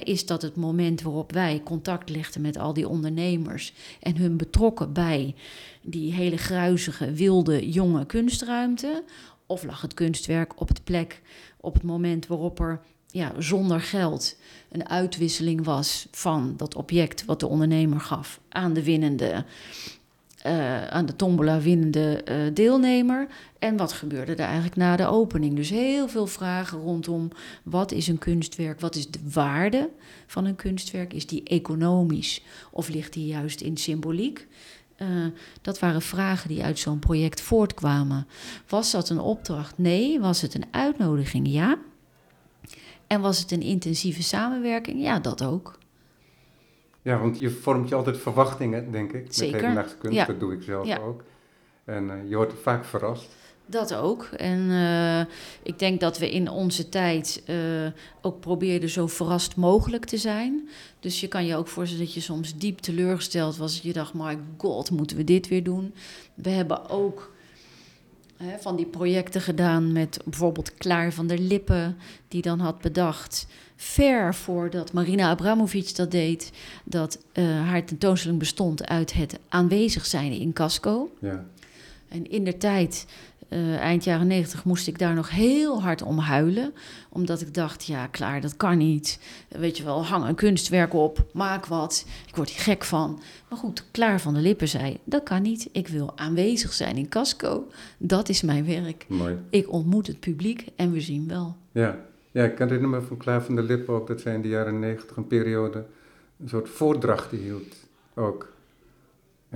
Is 0.03 0.27
dat 0.27 0.43
het 0.43 0.57
moment 0.57 1.03
waarop 1.03 1.33
wij 1.33 1.61
contact 1.65 2.11
legden 2.11 2.41
met 2.41 2.59
al 2.59 2.73
die 2.73 2.89
ondernemers 2.89 3.73
en 4.01 4.17
hun 4.17 4.37
betrokken 4.37 4.93
bij 4.93 5.35
die 5.83 6.13
hele 6.13 6.37
gruizige, 6.37 7.13
wilde, 7.13 7.71
jonge 7.71 8.07
kunstruimte? 8.07 9.05
Of 9.47 9.65
lag 9.65 9.81
het 9.81 9.95
kunstwerk 9.95 10.61
op 10.61 10.69
het 10.69 10.85
plek, 10.85 11.23
op 11.61 11.75
het 11.75 11.83
moment 11.83 12.27
waarop 12.27 12.61
er 12.61 12.81
ja, 13.07 13.33
zonder 13.39 13.81
geld 13.81 14.37
een 14.71 14.89
uitwisseling 14.89 15.65
was 15.65 16.07
van 16.11 16.55
dat 16.57 16.75
object 16.75 17.25
wat 17.25 17.41
de 17.41 17.47
ondernemer 17.47 18.01
gaf 18.01 18.41
aan 18.49 18.73
de 18.73 18.83
winnende 18.83 19.45
uh, 20.47 20.87
aan 20.87 21.07
de 21.07 21.17
tombola 21.17 21.61
winnende 21.61 22.25
uh, 22.29 22.37
deelnemer. 22.55 23.27
En 23.59 23.77
wat 23.77 23.93
gebeurde 23.93 24.33
er 24.33 24.39
eigenlijk 24.39 24.77
na 24.77 24.97
de 24.97 25.07
opening? 25.07 25.57
Dus 25.57 25.71
heel 25.71 26.09
veel 26.09 26.27
vragen 26.27 26.79
rondom 26.79 27.31
wat 27.63 27.93
is 27.93 28.09
een 28.09 28.19
kunstwerk? 28.19 28.81
Wat 28.81 28.95
is 28.95 29.11
de 29.11 29.19
waarde 29.33 29.91
van 30.27 30.45
een 30.45 30.57
kunstwerk? 30.57 31.13
Is 31.13 31.27
die 31.27 31.43
economisch 31.43 32.43
of 32.71 32.89
ligt 32.89 33.13
die 33.13 33.27
juist 33.27 33.61
in 33.61 33.77
symboliek? 33.77 34.47
Uh, 34.99 35.09
dat 35.63 35.79
waren 35.79 36.03
vragen 36.03 36.49
die 36.49 36.63
uit 36.63 36.79
zo'n 36.79 36.99
project 36.99 37.41
voortkwamen. 37.41 38.27
Was 38.69 38.91
dat 38.91 39.09
een 39.09 39.21
opdracht? 39.21 39.79
Nee. 39.79 40.21
Was 40.21 40.41
het 40.41 40.55
een 40.55 40.67
uitnodiging? 40.71 41.49
Ja. 41.49 41.79
En 43.07 43.21
was 43.21 43.39
het 43.39 43.51
een 43.51 43.63
intensieve 43.63 44.23
samenwerking? 44.23 45.03
Ja, 45.03 45.19
dat 45.19 45.43
ook. 45.45 45.79
Ja, 47.07 47.19
want 47.19 47.39
je 47.39 47.51
vormt 47.51 47.89
je 47.89 47.95
altijd 47.95 48.19
verwachtingen, 48.19 48.91
denk 48.93 49.13
ik. 49.13 49.27
Zeker. 49.29 49.53
Met 49.53 49.61
hedendaagse 49.61 49.97
kunst, 49.97 50.17
Ja. 50.17 50.25
dat 50.25 50.41
doe 50.41 50.53
ik 50.53 50.63
zelf 50.63 50.87
Ja. 50.87 50.99
ook. 50.99 51.23
En 51.85 52.11
eh, 52.11 52.29
je 52.29 52.37
wordt 52.37 52.53
vaak 52.63 52.85
verrast. 52.85 53.27
Dat 53.67 53.95
ook. 53.95 54.25
En 54.25 54.71
eh, 54.71 55.35
ik 55.63 55.79
denk 55.79 56.01
dat 56.01 56.19
we 56.19 56.31
in 56.31 56.51
onze 56.51 56.89
tijd 56.89 57.43
eh, 57.47 57.57
ook 58.23 58.41
probeerden 58.41 58.89
zo 58.89 59.07
verrast 59.07 59.57
mogelijk 59.57 60.05
te 60.05 60.17
zijn. 60.17 60.69
Dus 61.01 61.21
je 61.21 61.29
kan 61.29 61.47
je 61.47 61.57
ook 61.57 61.69
voorstellen 61.69 62.05
dat 62.05 62.15
je 62.15 62.21
soms 62.21 62.57
diep 62.57 62.79
teleurgesteld 62.79 63.57
was. 63.57 63.75
Dat 63.75 63.83
je 63.83 63.93
dacht, 63.93 64.15
my 64.15 64.39
god, 64.57 64.91
moeten 64.91 65.17
we 65.17 65.25
dit 65.25 65.49
weer 65.49 65.65
doen? 65.65 65.95
We 66.35 66.51
hebben 66.51 66.89
ook 66.89 67.33
hè, 68.37 68.59
van 68.59 68.77
die 68.77 68.87
projecten 68.87 69.41
gedaan 69.41 69.93
met 69.93 70.21
bijvoorbeeld 70.25 70.75
Klaar 70.75 71.13
van 71.13 71.27
der 71.27 71.39
Lippen... 71.39 71.97
die 72.29 72.43
dan 72.43 72.61
had 72.61 72.81
bedacht, 72.81 73.47
ver 73.77 74.35
voordat 74.35 74.93
Marina 74.93 75.29
Abramovic 75.29 75.97
dat 75.97 76.11
deed... 76.11 76.53
dat 76.85 77.19
eh, 77.33 77.45
haar 77.45 77.85
tentoonstelling 77.85 78.39
bestond 78.39 78.87
uit 78.87 79.13
het 79.13 79.39
aanwezig 79.49 80.07
zijn 80.07 80.33
in 80.33 80.53
Casco... 80.53 81.11
Ja. 81.21 81.45
En 82.09 82.31
in 82.31 82.45
de 82.45 82.57
tijd, 82.57 83.07
eh, 83.49 83.77
eind 83.77 84.05
jaren 84.05 84.27
negentig, 84.27 84.65
moest 84.65 84.87
ik 84.87 84.99
daar 84.99 85.15
nog 85.15 85.31
heel 85.31 85.83
hard 85.83 86.03
om 86.03 86.19
huilen. 86.19 86.75
Omdat 87.11 87.41
ik 87.41 87.55
dacht, 87.55 87.85
ja, 87.85 88.07
klaar, 88.07 88.41
dat 88.41 88.57
kan 88.57 88.79
niet. 88.79 89.19
Weet 89.49 89.77
je 89.77 89.85
wel, 89.85 90.05
hang 90.05 90.29
een 90.29 90.35
kunstwerk 90.35 90.95
op, 90.95 91.27
maak 91.33 91.67
wat. 91.67 92.07
Ik 92.27 92.37
word 92.37 92.51
hier 92.51 92.61
gek 92.61 92.85
van. 92.85 93.21
Maar 93.49 93.59
goed, 93.59 93.85
Klaar 93.91 94.21
van 94.21 94.35
de 94.35 94.41
Lippen 94.41 94.69
zei, 94.69 94.99
dat 95.05 95.23
kan 95.23 95.43
niet. 95.43 95.69
Ik 95.73 95.89
wil 95.89 96.13
aanwezig 96.17 96.73
zijn 96.73 96.97
in 96.97 97.09
Casco. 97.09 97.69
Dat 97.99 98.29
is 98.29 98.43
mijn 98.43 98.67
werk. 98.67 99.05
Mooi. 99.09 99.37
Ik 99.51 99.73
ontmoet 99.73 100.07
het 100.07 100.21
publiek 100.21 100.67
en 100.77 100.93
we 100.93 101.01
zien 101.01 101.29
wel. 101.29 101.57
Ja. 101.73 101.99
ja, 102.31 102.45
ik 102.45 102.59
herinner 102.59 102.89
me 102.89 103.01
van 103.01 103.17
Klaar 103.17 103.43
van 103.43 103.55
der 103.55 103.65
Lippen 103.65 103.95
ook 103.95 104.07
dat 104.07 104.21
zij 104.21 104.35
in 104.35 104.43
de 104.43 104.49
jaren 104.49 104.79
negentig 104.79 105.17
een 105.17 105.27
periode 105.27 105.85
een 106.41 106.49
soort 106.49 106.69
voordrachten 106.69 107.39
hield 107.39 107.75
ook. 108.15 108.55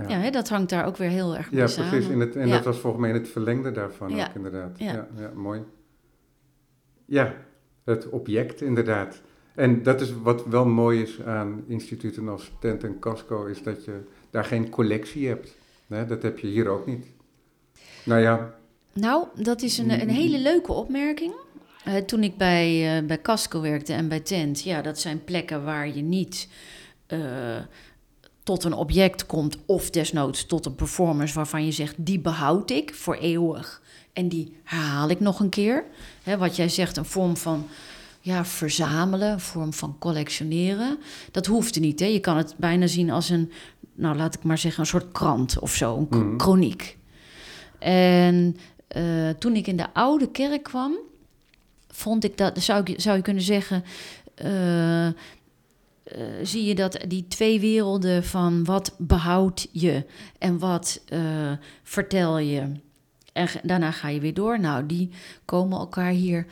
Ja, 0.09 0.17
hè, 0.19 0.29
dat 0.29 0.49
hangt 0.49 0.69
daar 0.69 0.85
ook 0.85 0.97
weer 0.97 1.09
heel 1.09 1.35
erg 1.37 1.51
mee 1.51 1.61
Ja, 1.61 1.67
samen. 1.67 1.89
precies. 1.89 2.09
In 2.09 2.19
het, 2.19 2.35
en 2.35 2.47
Ja. 2.47 2.53
dat 2.55 2.65
was 2.65 2.77
volgens 2.77 3.01
mij 3.01 3.11
in 3.11 3.17
het 3.17 3.29
verlengde 3.29 3.71
daarvan 3.71 4.15
Ja. 4.15 4.27
ook 4.27 4.35
inderdaad. 4.35 4.79
Ja. 4.79 4.93
Ja. 4.93 5.07
Ja, 5.17 5.31
mooi. 5.35 5.61
Ja, 7.05 7.33
het 7.83 8.09
object 8.09 8.61
inderdaad. 8.61 9.21
En 9.55 9.83
dat 9.83 10.01
is 10.01 10.13
wat 10.21 10.45
wel 10.45 10.65
mooi 10.65 11.01
is 11.01 11.21
aan 11.21 11.63
instituten 11.67 12.27
als 12.29 12.51
Tent 12.59 12.83
en 12.83 12.99
Casco, 12.99 13.45
is 13.45 13.63
dat 13.63 13.85
je 13.85 13.99
daar 14.29 14.45
geen 14.45 14.69
collectie 14.69 15.27
hebt. 15.27 15.55
Nee, 15.87 16.05
dat 16.05 16.21
heb 16.21 16.39
je 16.39 16.47
hier 16.47 16.67
ook 16.67 16.85
niet. 16.85 17.05
Nou 18.05 18.21
ja, 18.21 18.55
Nou, 18.93 19.25
dat 19.35 19.61
is 19.61 19.77
een, 19.77 20.01
een 20.01 20.09
hele 20.09 20.39
leuke 20.39 20.71
opmerking. 20.73 21.33
Eh, 21.85 21.95
toen 21.95 22.23
ik 22.23 22.37
bij, 22.37 22.97
eh, 22.97 23.05
bij 23.05 23.21
Casco 23.21 23.61
werkte 23.61 23.93
en 23.93 24.07
bij 24.07 24.19
Tent, 24.19 24.61
ja, 24.63 24.81
dat 24.81 24.99
zijn 24.99 25.23
plekken 25.23 25.63
waar 25.63 25.87
je 25.87 26.01
niet 26.01 26.47
eh, 27.07 27.19
tot 28.43 28.63
een 28.63 28.73
object 28.73 29.25
komt, 29.25 29.57
of 29.65 29.89
desnoods 29.89 30.45
tot 30.45 30.65
een 30.65 30.75
performance 30.75 31.33
waarvan 31.33 31.65
je 31.65 31.71
zegt, 31.71 31.95
die 31.97 32.19
behoud 32.19 32.69
ik 32.71 32.93
voor 32.95 33.15
eeuwig. 33.15 33.81
En 34.13 34.27
die 34.27 34.55
herhaal 34.63 35.09
ik 35.09 35.19
nog 35.19 35.39
een 35.39 35.49
keer. 35.49 35.83
Hè, 36.23 36.37
wat 36.37 36.55
jij 36.55 36.69
zegt, 36.69 36.97
een 36.97 37.05
vorm 37.05 37.37
van 37.37 37.67
ja, 38.21 38.45
verzamelen, 38.45 39.31
een 39.31 39.39
vorm 39.39 39.73
van 39.73 39.95
collectioneren. 39.99 40.97
Dat 41.31 41.45
hoeft 41.45 41.75
er 41.75 41.81
niet. 41.81 41.99
Hè? 41.99 42.05
Je 42.05 42.19
kan 42.19 42.37
het 42.37 42.53
bijna 42.57 42.87
zien 42.87 43.09
als 43.11 43.29
een, 43.29 43.51
nou 43.93 44.15
laat 44.17 44.35
ik 44.35 44.43
maar 44.43 44.57
zeggen, 44.57 44.81
een 44.81 44.87
soort 44.87 45.11
krant 45.11 45.59
of 45.59 45.73
zo, 45.75 45.97
een 45.97 46.07
k- 46.09 46.15
Mhm. 46.15 46.39
chroniek. 46.39 46.97
En 47.79 48.57
eh, 48.87 49.29
toen 49.29 49.55
ik 49.55 49.67
in 49.67 49.77
de 49.77 49.93
oude 49.93 50.31
kerk 50.31 50.63
kwam, 50.63 50.93
vond 51.89 52.23
ik 52.23 52.37
dat, 52.37 52.59
zou, 52.61 52.83
ik, 52.83 53.01
zou 53.01 53.15
je 53.17 53.23
kunnen 53.23 53.43
zeggen, 53.43 53.83
eh, 54.35 55.07
eh, 56.11 56.25
zie 56.43 56.63
je 56.63 56.75
dat 56.75 57.05
die 57.07 57.27
twee 57.27 57.59
werelden 57.59 58.23
van 58.23 58.63
wat 58.63 58.95
behoud 58.97 59.67
je 59.71 60.05
en 60.37 60.59
wat 60.59 61.01
eh, 61.07 61.51
vertel 61.83 62.37
je. 62.37 62.71
En 63.33 63.47
daarna 63.63 63.91
ga 63.91 64.07
je 64.07 64.19
weer 64.19 64.33
door. 64.33 64.59
Nou, 64.59 64.85
die 64.85 65.09
komen 65.45 65.79
elkaar 65.79 66.11
hier 66.11 66.45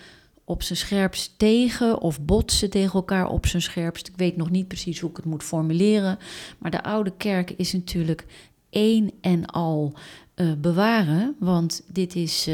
op 0.44 0.63
zijn 0.63 0.80
scherpst 0.80 1.34
tegen 1.38 2.01
of 2.01 2.22
botsen 2.22 2.70
tegen 2.70 2.94
elkaar 2.94 3.28
op 3.28 3.46
zijn 3.46 3.62
scherpst. 3.62 4.08
Ik 4.08 4.18
weet 4.18 4.38
nog 4.38 4.50
niet 4.50 4.68
precies 4.68 5.00
hoe 5.00 5.10
ik 5.10 5.16
het 5.16 5.25
moet 5.25 5.44
formuleren. 5.44 6.18
Maar 6.58 6.72
de 6.72 6.84
oude 6.84 7.13
kerk 7.18 7.51
is 7.51 7.74
natuurlijk 7.74 8.25
één 8.70 9.12
en 9.22 9.46
al 9.46 9.94
eh, 10.34 10.54
bewaren. 10.58 11.36
Want 11.39 11.84
dit 11.88 12.16
is, 12.16 12.50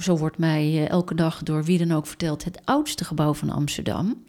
zo 0.00 0.16
wordt 0.16 0.38
mij 0.38 0.86
elke 0.88 1.14
dag 1.14 1.42
door 1.42 1.64
wie 1.64 1.78
dan 1.78 1.96
ook 1.96 2.06
verteld, 2.06 2.44
het 2.44 2.60
oudste 2.64 3.04
gebouw 3.04 3.34
van 3.34 3.50
Amsterdam. 3.50 4.24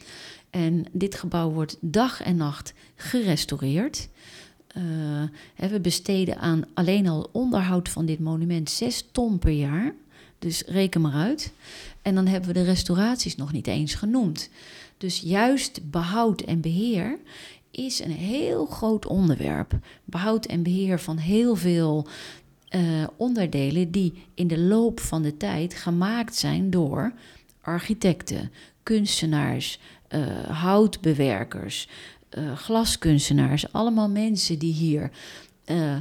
En 0.55 0.85
dit 0.91 1.15
gebouw 1.15 1.49
wordt 1.49 1.77
dag 1.79 2.21
en 2.21 2.35
nacht 2.35 2.73
gerestaureerd. 2.95 4.09
Eh, 4.67 5.69
we 5.69 5.79
besteden 5.79 6.37
aan 6.37 6.63
alleen 6.73 7.07
al 7.07 7.29
onderhoud 7.31 7.89
van 7.89 8.05
dit 8.05 8.19
monument 8.19 8.69
6 8.69 9.05
ton 9.11 9.39
per 9.39 9.51
jaar. 9.51 9.93
Dus 10.39 10.63
reken 10.67 11.01
maar 11.01 11.13
uit. 11.13 11.53
En 12.01 12.15
dan 12.15 12.27
hebben 12.27 12.49
we 12.49 12.59
de 12.59 12.63
restauraties 12.63 13.35
nog 13.35 13.51
niet 13.51 13.67
eens 13.67 13.95
genoemd. 13.95 14.49
Dus 14.97 15.19
juist 15.19 15.89
behoud 15.91 16.41
en 16.41 16.61
beheer 16.61 17.17
is 17.71 17.99
een 17.99 18.11
heel 18.11 18.65
groot 18.65 19.05
onderwerp. 19.05 19.79
Behoud 20.03 20.45
en 20.45 20.63
beheer 20.63 20.99
van 20.99 21.17
heel 21.17 21.55
veel 21.55 22.07
eh, 22.67 22.81
onderdelen 23.15 23.91
die 23.91 24.13
in 24.33 24.47
de 24.47 24.59
loop 24.59 24.99
van 24.99 25.21
de 25.21 25.37
tijd 25.37 25.73
gemaakt 25.73 26.35
zijn 26.35 26.69
door 26.69 27.13
architecten, 27.61 28.51
kunstenaars, 28.83 29.79
houtbewerkers, 30.47 31.87
eh, 32.35 32.55
glaskunstenaars. 32.55 33.71
Allemaal 33.71 34.09
mensen 34.09 34.59
die 34.59 34.73
hier 34.73 35.11
eh, 35.65 35.95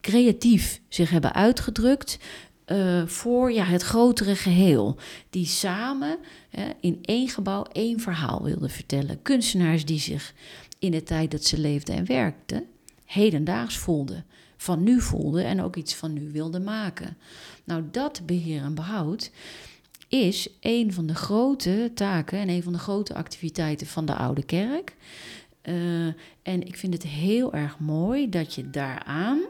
creatief 0.00 0.80
zich 0.88 1.10
hebben 1.10 1.34
uitgedrukt. 1.34 2.18
eh, 2.64 3.06
voor 3.06 3.52
ja, 3.52 3.64
het 3.64 3.82
grotere 3.82 4.36
geheel. 4.36 4.96
Die 5.30 5.46
samen 5.46 6.18
in 6.80 6.98
één 7.02 7.28
gebouw 7.28 7.62
één 7.72 8.00
verhaal 8.00 8.42
wilden 8.42 8.70
vertellen. 8.70 9.22
Kunstenaars 9.22 9.84
die 9.84 9.98
zich 9.98 10.34
in 10.78 10.90
de 10.90 11.02
tijd 11.02 11.30
dat 11.30 11.44
ze 11.44 11.58
leefden 11.58 11.94
en 11.94 12.06
werkten, 12.06 12.64
hedendaags 13.04 13.76
voelden. 13.76 14.24
Van 14.56 14.82
nu 14.82 15.00
voelden 15.00 15.44
en 15.44 15.62
ook 15.62 15.76
iets 15.76 15.94
van 15.94 16.12
nu 16.12 16.30
wilden 16.32 16.64
maken. 16.64 17.16
Nou, 17.64 17.84
dat 17.90 18.22
beheer 18.26 18.62
en 18.62 18.74
behoud 18.74 19.30
is 20.08 20.48
een 20.60 20.92
van 20.92 21.06
de 21.06 21.14
grote 21.14 21.90
taken 21.94 22.38
en 22.38 22.48
een 22.48 22.62
van 22.62 22.72
de 22.72 22.78
grote 22.78 23.14
activiteiten 23.14 23.86
van 23.86 24.06
de 24.06 24.14
Oude 24.14 24.44
Kerk. 24.44 24.96
Eh, 25.62 26.06
en 26.42 26.66
ik 26.66 26.76
vind 26.76 26.92
het 26.92 27.02
heel 27.02 27.52
erg 27.54 27.78
mooi 27.78 28.28
dat 28.28 28.54
je 28.54 28.70
daaraan 28.70 29.40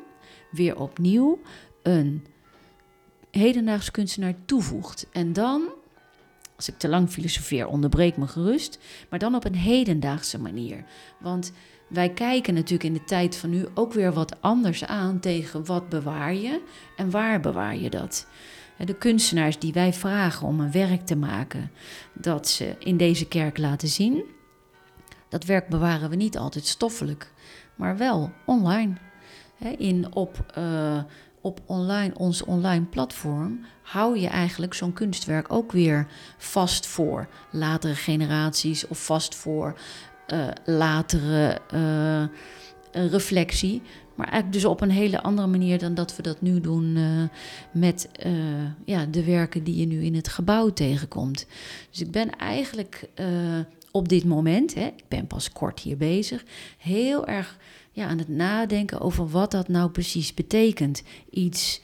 weer 0.51 0.79
opnieuw 0.79 1.41
een 1.83 2.27
hedendaags 3.31 3.91
kunstenaar 3.91 4.35
toevoegt. 4.45 5.07
En 5.13 5.33
dan, 5.33 5.69
als 6.57 6.69
ik 6.69 6.79
te 6.79 6.89
lang 6.89 7.09
filosofeer, 7.09 7.67
onderbreek 7.67 8.17
me 8.17 8.27
gerust, 8.27 8.79
maar 9.11 9.19
dan 9.19 9.35
op 9.35 9.45
een 9.45 9.55
hedendaagse 9.55 10.41
manier. 10.41 10.85
Want 11.21 11.53
wij 11.89 12.11
kijken 12.11 12.55
natuurlijk 12.55 12.85
in 12.85 12.93
de 12.93 13.05
tijd 13.05 13.37
van 13.37 13.51
nu 13.51 13.67
ook 13.75 13.93
weer 13.93 14.13
wat 14.13 14.41
anders 14.41 14.85
aan 14.85 15.21
tegen 15.21 15.65
wat 15.65 15.89
bewaar 15.89 16.35
je 16.35 16.61
en 16.97 17.11
waar 17.11 17.41
bewaar 17.41 17.77
je 17.77 17.91
dat. 17.91 18.27
De 18.85 18.95
kunstenaars 18.95 19.59
die 19.59 19.73
wij 19.73 19.93
vragen 19.93 20.47
om 20.47 20.61
een 20.61 20.73
werk 20.73 21.07
te 21.07 21.17
maken, 21.17 21.71
dat 22.13 22.49
ze 22.49 22.77
in 22.79 22.97
deze 22.97 23.29
kerk 23.29 23.59
laten 23.59 23.89
zien, 23.89 24.25
dat 25.29 25.45
werk 25.45 25.69
bewaren 25.69 26.11
we 26.11 26.17
niet 26.17 26.39
altijd 26.39 26.67
stoffelijk, 26.67 27.33
maar 27.75 27.97
wel 27.97 28.33
online. 28.47 28.95
In, 29.79 30.15
op, 30.15 30.45
eh, 30.55 31.03
op 31.41 31.61
online, 31.67 32.15
ons 32.15 32.43
online 32.43 32.85
platform 32.85 33.65
hou 33.83 34.19
je 34.19 34.29
eigenlijk 34.29 34.75
zo'n 34.75 34.93
kunstwerk 34.93 35.53
ook 35.53 35.73
weer 35.73 36.07
vast 36.39 36.87
voor 36.87 37.29
latere 37.51 37.95
generaties 37.95 38.87
of 38.87 39.05
vast 39.05 39.35
voor 39.35 39.79
eh, 40.27 40.49
latere 40.65 41.61
eh, 41.71 42.25
reflectie. 43.11 43.83
Maar 44.17 44.29
eigenlijk 44.29 44.53
dus 44.53 44.65
op 44.65 44.81
een 44.81 44.91
hele 44.91 45.23
andere 45.23 45.47
manier 45.47 45.79
dan 45.79 45.95
dat 45.95 46.17
we 46.17 46.23
dat 46.23 46.41
nu 46.41 46.61
doen 46.61 46.97
eh, 46.97 47.39
met 47.71 48.09
eh, 48.13 48.33
ja, 48.85 49.07
de 49.07 49.25
werken 49.25 49.65
die 49.65 49.77
je 49.77 49.87
nu 49.87 50.05
in 50.05 50.15
het 50.15 50.29
gebouw 50.29 50.73
tegenkomt. 50.73 51.47
Dus 51.91 52.01
ik 52.01 52.11
ben 52.11 52.37
eigenlijk 52.37 53.09
eh, 53.15 53.27
op 53.91 54.09
dit 54.09 54.25
moment, 54.25 54.75
hè, 54.75 54.87
ik 54.87 55.05
ben 55.09 55.27
pas 55.27 55.53
kort 55.53 55.81
hier 55.81 55.97
bezig, 55.97 56.45
heel 56.79 57.27
erg 57.27 57.59
ja, 57.93 58.07
aan 58.07 58.19
het 58.19 58.29
nadenken 58.29 59.01
over 59.01 59.29
wat 59.29 59.51
dat 59.51 59.69
nou 59.69 59.91
precies 59.91 60.35
betekent. 60.35 61.03
Iets, 61.31 61.81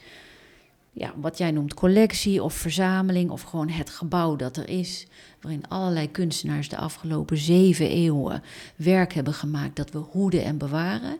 ja, 0.91 1.13
wat 1.15 1.37
jij 1.37 1.51
noemt 1.51 1.73
collectie 1.73 2.43
of 2.43 2.53
verzameling, 2.53 3.29
of 3.29 3.41
gewoon 3.41 3.69
het 3.69 3.89
gebouw 3.89 4.35
dat 4.35 4.57
er 4.57 4.69
is, 4.69 5.07
waarin 5.41 5.67
allerlei 5.67 6.11
kunstenaars 6.11 6.69
de 6.69 6.77
afgelopen 6.77 7.37
zeven 7.37 7.89
eeuwen 7.89 8.43
werk 8.75 9.13
hebben 9.13 9.33
gemaakt 9.33 9.75
dat 9.75 9.91
we 9.91 9.97
hoeden 9.97 10.43
en 10.43 10.57
bewaren. 10.57 11.17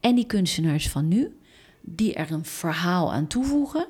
En 0.00 0.14
die 0.14 0.26
kunstenaars 0.26 0.88
van 0.88 1.08
nu, 1.08 1.36
die 1.80 2.14
er 2.14 2.32
een 2.32 2.44
verhaal 2.44 3.12
aan 3.12 3.26
toevoegen. 3.26 3.86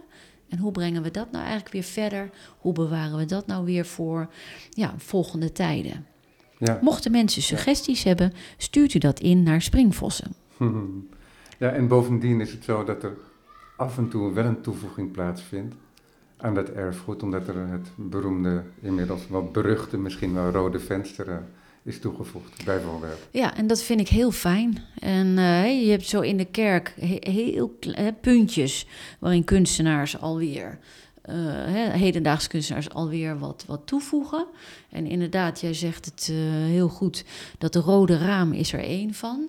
En 0.48 0.58
hoe 0.58 0.72
brengen 0.72 1.02
we 1.02 1.10
dat 1.10 1.30
nou 1.30 1.44
eigenlijk 1.44 1.72
weer 1.72 1.82
verder? 1.82 2.30
Hoe 2.58 2.72
bewaren 2.72 3.18
we 3.18 3.24
dat 3.24 3.46
nou 3.46 3.64
weer 3.64 3.86
voor 3.86 4.28
ja, 4.70 4.94
volgende 4.96 5.52
tijden? 5.52 6.06
Ja. 6.58 6.78
Mochten 6.82 7.10
mensen 7.10 7.42
suggesties 7.42 8.02
hebben, 8.02 8.32
stuurt 8.56 8.94
u 8.94 8.98
dat 8.98 9.20
in 9.20 9.42
naar 9.42 9.62
Springvossen. 9.62 10.32
Ja, 11.58 11.70
en 11.70 11.88
bovendien 11.88 12.40
is 12.40 12.52
het 12.52 12.64
zo 12.64 12.84
dat 12.84 13.02
er 13.02 13.16
af 13.76 13.98
en 13.98 14.08
toe 14.08 14.32
wel 14.32 14.44
een 14.44 14.60
toevoeging 14.60 15.10
plaatsvindt 15.10 15.74
aan 16.36 16.54
dat 16.54 16.68
erfgoed, 16.68 17.22
omdat 17.22 17.48
er 17.48 17.66
het 17.68 17.88
beroemde, 17.94 18.62
inmiddels 18.80 19.28
wat 19.28 19.52
beruchte, 19.52 19.98
misschien 19.98 20.34
wel 20.34 20.50
rode 20.50 20.78
venster 20.78 21.28
uh, 21.28 21.36
is 21.82 22.00
toegevoegd, 22.00 22.64
bijvoorbeeld. 22.64 23.18
Ja, 23.30 23.56
en 23.56 23.66
dat 23.66 23.82
vind 23.82 24.00
ik 24.00 24.08
heel 24.08 24.30
fijn. 24.30 24.78
En 24.98 25.26
uh, 25.26 25.84
je 25.84 25.90
hebt 25.90 26.06
zo 26.06 26.20
in 26.20 26.36
de 26.36 26.44
kerk 26.44 26.94
heel 27.20 27.78
puntjes 28.20 28.86
waarin 29.18 29.44
kunstenaars 29.44 30.20
alweer, 30.20 30.78
uh, 31.24 31.34
hedendaagse 31.92 32.48
kunstenaars 32.48 32.90
alweer 32.90 33.38
wat, 33.38 33.64
wat 33.66 33.86
toevoegen. 33.86 34.46
En 34.90 35.06
inderdaad, 35.06 35.60
jij 35.60 35.74
zegt 35.74 36.04
het 36.04 36.32
heel 36.66 36.88
goed, 36.88 37.24
dat 37.58 37.72
de 37.72 37.80
rode 37.80 38.18
raam 38.18 38.52
is 38.52 38.72
er 38.72 38.80
één 38.80 39.14
van. 39.14 39.48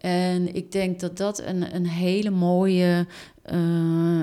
En 0.00 0.54
ik 0.54 0.72
denk 0.72 1.00
dat 1.00 1.16
dat 1.16 1.42
een, 1.42 1.74
een 1.74 1.86
hele 1.86 2.30
mooie 2.30 3.06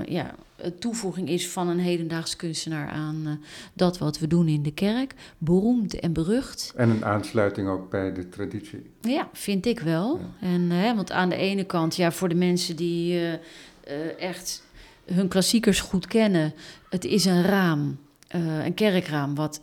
ja, 0.06 0.36
toevoeging 0.80 1.30
is 1.30 1.50
van 1.50 1.68
een 1.68 1.80
hedendaagse 1.80 2.36
kunstenaar 2.36 2.90
aan 2.90 3.22
uh, 3.26 3.32
dat 3.74 3.98
wat 3.98 4.20
we 4.20 4.28
doen 4.28 4.48
in 4.48 4.64
de 4.64 4.74
kerk. 4.74 5.14
Beroemd 5.38 6.00
en 6.00 6.14
berucht. 6.14 6.74
En 6.76 6.90
een 6.90 7.06
aansluiting 7.06 7.68
ook 7.68 7.90
bij 7.90 8.14
de 8.14 8.30
traditie. 8.30 8.92
Ja, 9.02 9.30
vind 9.34 9.66
ik 9.66 9.80
wel. 9.80 10.20
En, 10.40 10.62
uh, 10.72 10.96
want 10.96 11.12
aan 11.12 11.30
de 11.30 11.36
ene 11.36 11.64
kant, 11.64 11.96
ja, 11.96 12.12
voor 12.12 12.30
de 12.30 12.36
mensen 12.36 12.76
die 12.76 13.14
uh, 13.14 13.34
echt 14.20 14.64
hun 15.06 15.28
klassiekers 15.28 15.80
goed 15.80 16.08
kennen, 16.08 16.54
het 16.90 17.06
is 17.06 17.26
een 17.26 17.44
raam. 17.44 17.98
een 18.64 18.74
kerkraam 18.74 19.36
wat 19.36 19.62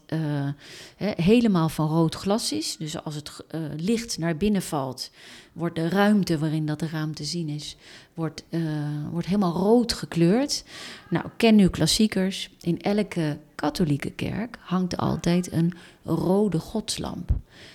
helemaal 1.16 1.68
van 1.68 1.88
rood 1.88 2.14
glas 2.14 2.52
is. 2.52 2.76
Dus 2.76 3.04
als 3.04 3.14
het 3.14 3.44
licht 3.76 4.18
naar 4.18 4.36
binnen 4.36 4.62
valt, 4.62 5.10
wordt 5.52 5.76
de 5.76 5.88
ruimte 5.88 6.38
waarin 6.38 6.66
dat 6.66 6.82
raam 6.82 7.14
te 7.14 7.24
zien 7.24 7.48
is, 7.48 7.76
wordt, 8.14 8.44
uh, 8.50 8.62
wordt 9.10 9.26
helemaal 9.26 9.52
rood 9.52 9.92
gekleurd. 9.92 10.64
Nou, 11.08 11.24
ken 11.36 11.54
nu 11.54 11.68
klassiekers. 11.68 12.50
In 12.60 12.80
elke 12.80 13.38
katholieke 13.54 14.10
kerk 14.10 14.56
hangt 14.60 14.96
altijd 14.96 15.52
een 15.52 15.72
rode 16.04 16.58
godslamp. 16.58 17.30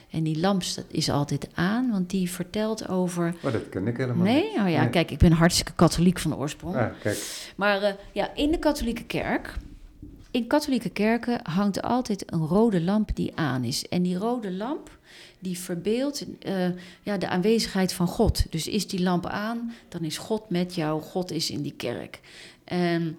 En 0.10 0.24
die 0.24 0.40
lamp 0.40 0.64
is 0.88 1.10
altijd 1.10 1.50
aan, 1.54 1.92
want 1.92 2.10
die 2.10 2.32
vertelt 2.32 2.88
over. 2.88 3.36
Oh, 3.44 3.52
dat 3.52 3.70
ken 3.70 3.88
ik 3.88 3.98
helemaal 3.98 4.26
nee? 4.26 4.44
niet. 4.44 4.60
Oh 4.60 4.70
ja, 4.70 4.86
kijk, 4.86 5.12
ik 5.12 5.18
ben 5.18 5.32
hartstikke 5.32 5.74
katholiek 5.76 6.20
van 6.20 6.36
oorsprong. 6.36 6.76
Ah, 6.76 6.88
kijk. 7.02 7.52
Maar 7.56 7.82
uh, 7.82 7.90
ja, 8.12 8.36
in 8.36 8.52
de 8.52 8.60
katholieke 8.60 9.04
kerk. 9.04 9.58
In 10.38 10.48
katholieke 10.48 10.90
kerken 10.90 11.40
hangt 11.44 11.82
altijd 11.82 12.32
een 12.32 12.46
rode 12.46 12.82
lamp 12.82 13.16
die 13.16 13.36
aan 13.36 13.64
is. 13.64 13.88
En 13.88 14.02
die 14.02 14.18
rode 14.18 14.52
lamp 14.52 14.98
die 15.40 15.60
verbeeldt 15.60 16.26
uh, 16.48 16.68
ja, 17.04 17.18
de 17.18 17.28
aanwezigheid 17.28 17.94
van 17.94 18.08
God. 18.08 18.52
Dus 18.52 18.68
is 18.68 18.88
die 18.88 19.02
lamp 19.02 19.26
aan, 19.26 19.74
dan 19.90 20.04
is 20.04 20.18
God 20.18 20.50
met 20.50 20.76
jou, 20.76 21.02
God 21.02 21.32
is 21.32 21.50
in 21.50 21.62
die 21.62 21.74
kerk. 21.78 22.20
En 22.64 23.18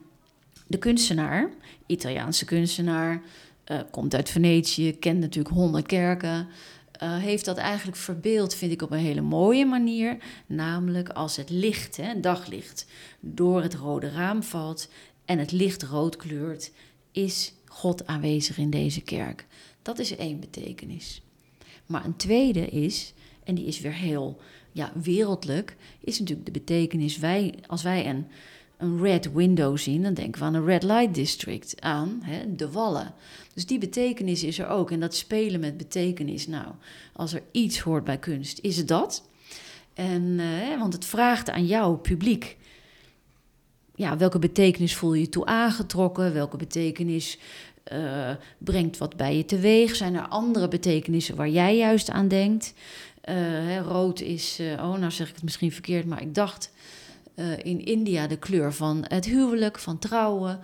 de 0.67 0.79
kunstenaar, 0.79 1.51
Italiaanse 1.87 2.45
kunstenaar, 2.45 3.23
uh, 3.67 3.79
komt 3.91 4.15
uit 4.15 4.31
Venetië, 4.31 4.99
kent 4.99 5.21
natuurlijk 5.21 5.55
honderd 5.55 5.87
kerken. 5.87 6.49
Uh, 7.03 7.17
heeft 7.17 7.45
dat 7.45 7.57
eigenlijk 7.57 7.97
verbeeld, 7.97 8.55
vind 8.55 8.73
ik, 8.73 8.83
op 8.83 8.90
een 8.90 8.99
hele 8.99 9.21
mooie 9.21 9.66
manier. 9.66 10.16
Namelijk 10.47 11.09
als 11.09 11.37
het 11.37 11.51
licht, 11.51 11.97
hè, 11.97 12.21
daglicht, 12.21 12.87
door 13.21 13.62
het 13.62 13.75
rode 13.75 14.11
raam 14.11 14.42
valt 14.42 14.88
en 15.25 15.38
het 15.38 15.53
licht 15.53 15.83
rood 15.83 16.16
kleurt, 16.16 16.71
is 17.24 17.52
God 17.64 18.07
aanwezig 18.07 18.59
in 18.59 18.70
deze 18.70 19.00
kerk. 19.00 19.46
Dat 19.83 19.98
is 19.98 20.16
één 20.16 20.40
betekenis. 20.40 21.22
Maar 21.87 22.04
een 22.04 22.16
tweede 22.16 22.66
is, 22.66 23.12
en 23.44 23.54
die 23.54 23.66
is 23.66 23.81
weer 23.81 23.94
heel 23.94 24.40
ja, 24.72 24.92
wereldlijk, 25.02 25.76
is 26.00 26.18
natuurlijk 26.18 26.46
de 26.46 26.52
betekenis. 26.52 27.18
Wij, 27.18 27.54
als 27.66 27.83
wij 27.83 28.07
een, 28.07 28.26
een 28.76 29.00
red 29.00 29.33
window 29.33 29.78
zien, 29.78 30.02
dan 30.02 30.14
denken 30.14 30.40
we 30.40 30.46
aan 30.46 30.54
een 30.54 30.64
red 30.64 30.83
light 30.83 31.14
district, 31.14 31.81
aan 31.81 32.18
hè, 32.22 32.54
de 32.54 32.70
wallen. 32.70 33.14
Dus 33.54 33.66
die 33.66 33.78
betekenis 33.78 34.42
is 34.42 34.59
er 34.59 34.68
ook. 34.68 34.90
En 34.90 35.00
dat 35.00 35.14
spelen 35.14 35.61
met 35.61 35.76
betekenis, 35.76 36.46
nou, 36.46 36.74
als 37.12 37.33
er 37.33 37.42
iets 37.52 37.78
hoort 37.78 38.04
bij 38.04 38.18
kunst, 38.18 38.59
is 38.62 38.76
het 38.76 38.88
dat. 38.88 39.28
En, 39.94 40.22
uh, 40.22 40.78
want 40.78 40.92
het 40.92 41.04
vraagt 41.04 41.50
aan 41.50 41.66
jou, 41.66 41.96
publiek, 41.96 42.57
ja, 43.99 44.17
welke 44.17 44.39
betekenis 44.39 44.97
voel 44.97 45.15
je 45.15 45.29
toe 45.29 45.47
aangetrokken? 45.47 46.33
Welke 46.33 46.57
betekenis 46.57 47.39
uh, 47.93 48.31
brengt 48.59 48.99
wat 48.99 49.17
bij 49.17 49.37
je 49.37 49.45
teweeg? 49.45 49.97
Zijn 49.97 50.15
er 50.15 50.29
andere 50.29 50.69
betekenissen 50.69 51.37
waar 51.37 51.49
jij 51.49 51.77
juist 51.77 52.11
aan 52.11 52.29
denkt? 52.29 52.75
Uh, 53.25 53.35
hè, 53.35 53.79
rood 53.81 54.21
is, 54.21 54.61
uh, 54.61 54.73
oh, 54.73 54.99
nou 54.99 55.11
zeg 55.11 55.29
ik 55.29 55.35
het 55.35 55.45
misschien 55.45 55.73
verkeerd, 55.73 56.07
maar 56.07 56.23
ik 56.23 56.35
dacht 56.35 56.71
in 57.63 57.85
India 57.85 58.27
de 58.27 58.37
kleur 58.37 58.73
van 58.73 59.05
het 59.09 59.25
huwelijk, 59.25 59.79
van 59.79 59.99
trouwen. 59.99 60.61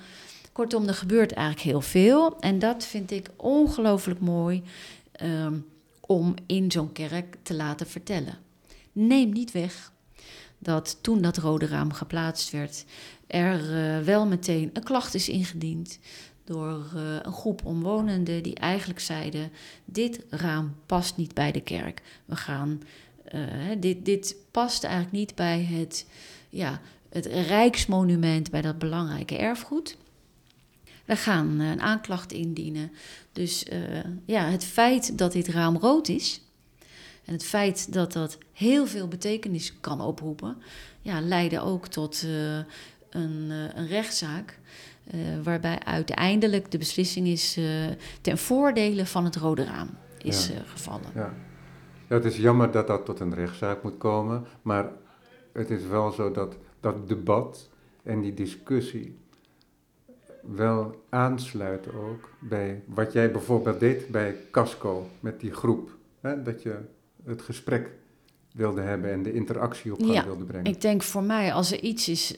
Kortom, 0.53 0.89
er 0.89 0.95
gebeurt 0.95 1.33
eigenlijk 1.33 1.67
heel 1.67 1.81
veel. 1.81 2.41
En 2.41 2.59
dat 2.59 2.85
vind 2.85 3.11
ik 3.11 3.31
ongelooflijk 3.37 4.21
mooi 4.21 4.63
um, 5.23 5.67
om 6.01 6.35
in 6.47 6.71
zo'n 6.71 6.93
kerk 6.93 7.37
te 7.43 7.55
laten 7.55 7.87
vertellen. 7.87 8.39
Neem 8.93 9.33
niet 9.33 9.53
weg 9.53 9.93
dat 10.65 10.99
toen 11.01 11.23
dat 11.23 11.37
rode 11.37 11.67
raam 11.67 11.93
geplaatst 11.93 12.51
werd, 12.51 12.85
er 13.27 14.05
wel 14.05 14.27
meteen 14.27 14.71
een 14.73 14.83
klacht 14.83 15.15
is 15.15 15.29
ingediend 15.29 15.99
door 16.45 16.87
uh, 16.97 17.17
een 17.23 17.33
groep 17.33 17.65
omwonenden 17.65 18.43
die 18.43 18.55
eigenlijk 18.55 19.01
zeiden: 19.01 19.51
dit 19.85 20.25
raam 20.31 20.75
past 20.87 21.17
niet 21.17 21.35
bij 21.35 21.53
de 21.53 21.61
kerk. 21.61 22.03
We 22.25 22.37
gaan, 22.37 22.83
uh, 23.35 23.41
dit, 23.79 24.05
dit 24.05 24.37
past 24.51 24.85
eigenlijk 24.85 25.15
niet 25.15 25.35
bij 25.35 25.63
het, 25.63 26.07
ja, 26.49 26.81
het 27.09 27.27
Rijksmonument, 27.27 28.51
bij 28.51 28.63
dat 28.63 28.79
belangrijke 28.79 29.37
erfgoed. 29.37 29.97
We 31.05 31.17
gaan 31.17 31.61
een 31.61 31.81
aanklacht 31.81 32.33
indienen. 32.33 32.93
Dus 33.33 33.65
ja, 34.25 34.45
het 34.45 34.65
feit 34.65 35.19
dat 35.19 35.33
dit 35.33 35.49
raam 35.49 35.77
rood 35.77 36.09
is 36.09 36.41
en 37.25 37.33
het 37.33 37.45
feit 37.45 37.93
dat 37.93 38.13
dat 38.13 38.39
heel 38.53 38.87
veel 38.87 39.09
betekenis 39.09 39.73
kan 39.81 40.01
oproepen, 40.01 40.57
ja, 41.03 41.21
leidde 41.21 41.61
ook 41.61 41.87
tot 41.89 42.27
een, 43.15 43.51
een 43.75 43.87
rechtszaak. 43.87 44.59
Uh, 45.15 45.21
waarbij 45.43 45.79
uiteindelijk 45.79 46.71
de 46.71 46.79
beslissing 46.79 47.27
is 47.27 47.57
uh, 47.59 47.65
ten 48.21 48.39
voordele 48.39 49.07
van 49.07 49.25
het 49.25 49.37
rode 49.37 49.65
raam 49.65 49.89
is 50.19 50.47
ja. 50.47 50.55
gevallen. 50.65 51.11
Ja. 51.15 51.35
ja, 52.09 52.15
het 52.15 52.25
is 52.25 52.37
jammer 52.37 52.71
dat 52.71 52.87
dat 52.87 53.05
tot 53.05 53.21
een 53.21 53.35
rechtszaak 53.35 53.83
moet 53.83 53.99
komen, 53.99 54.45
maar 54.63 54.91
het 55.53 55.71
is 55.71 55.87
wel 55.87 56.11
zo 56.11 56.31
dat 56.31 56.57
dat 56.81 57.09
debat 57.09 57.69
en 58.03 58.21
die 58.21 58.35
discussie 58.35 59.19
wel 60.43 61.05
aansluit 61.09 61.93
ook 61.95 62.29
bij 62.41 62.83
wat 62.87 63.13
jij 63.13 63.31
bijvoorbeeld 63.31 63.81
deed 63.81 64.09
bij 64.09 64.37
Casco 64.51 65.09
met 65.21 65.41
die 65.41 65.53
groep. 65.53 65.97
Hè? 66.21 66.43
Dat 66.43 66.63
je 66.63 66.79
het 67.25 67.43
gesprek 67.43 67.91
wilde 68.55 68.81
hebben 68.81 69.13
en 69.13 69.23
de 69.23 69.33
interactie 69.33 69.93
op 69.93 70.01
gang 70.01 70.15
ja, 70.15 70.25
wilde 70.25 70.45
brengen. 70.45 70.73
Ik 70.73 70.81
denk 70.81 71.03
voor 71.03 71.23
mij, 71.23 71.53
als 71.53 71.73
er 71.73 71.81
iets 71.81 72.09
is 72.09 72.35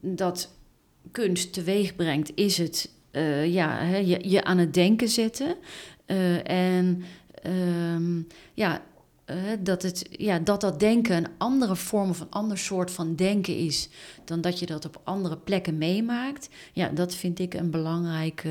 dat 0.00 0.50
kunst 1.10 1.52
teweeg 1.52 1.96
brengt, 1.96 2.32
is 2.34 2.58
het 2.58 2.90
uh, 3.12 3.52
ja, 3.52 3.84
je, 3.84 4.28
je, 4.28 4.44
aan 4.44 4.58
het 4.58 4.74
denken 4.74 5.08
zetten. 5.08 5.56
Uh, 6.06 6.50
en 6.50 7.02
um, 7.46 8.26
ja, 8.54 8.82
uh, 9.26 9.36
dat, 9.60 9.82
het, 9.82 10.06
ja, 10.10 10.38
dat 10.38 10.60
dat 10.60 10.80
denken 10.80 11.16
een 11.16 11.28
andere 11.38 11.76
vorm 11.76 12.10
of 12.10 12.20
een 12.20 12.30
ander 12.30 12.58
soort 12.58 12.90
van 12.90 13.16
denken 13.16 13.56
is 13.56 13.88
dan 14.24 14.40
dat 14.40 14.58
je 14.58 14.66
dat 14.66 14.84
op 14.84 15.00
andere 15.04 15.36
plekken 15.36 15.78
meemaakt. 15.78 16.48
Ja, 16.72 16.88
dat 16.88 17.14
vind 17.14 17.38
ik 17.38 17.54
een 17.54 17.70
belangrijk 17.70 18.44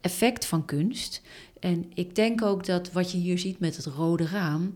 effect 0.00 0.46
van 0.46 0.64
kunst. 0.64 1.22
En 1.60 1.90
ik 1.94 2.14
denk 2.14 2.42
ook 2.42 2.66
dat 2.66 2.92
wat 2.92 3.12
je 3.12 3.18
hier 3.18 3.38
ziet 3.38 3.58
met 3.58 3.76
het 3.76 3.86
rode 3.86 4.26
raam, 4.26 4.74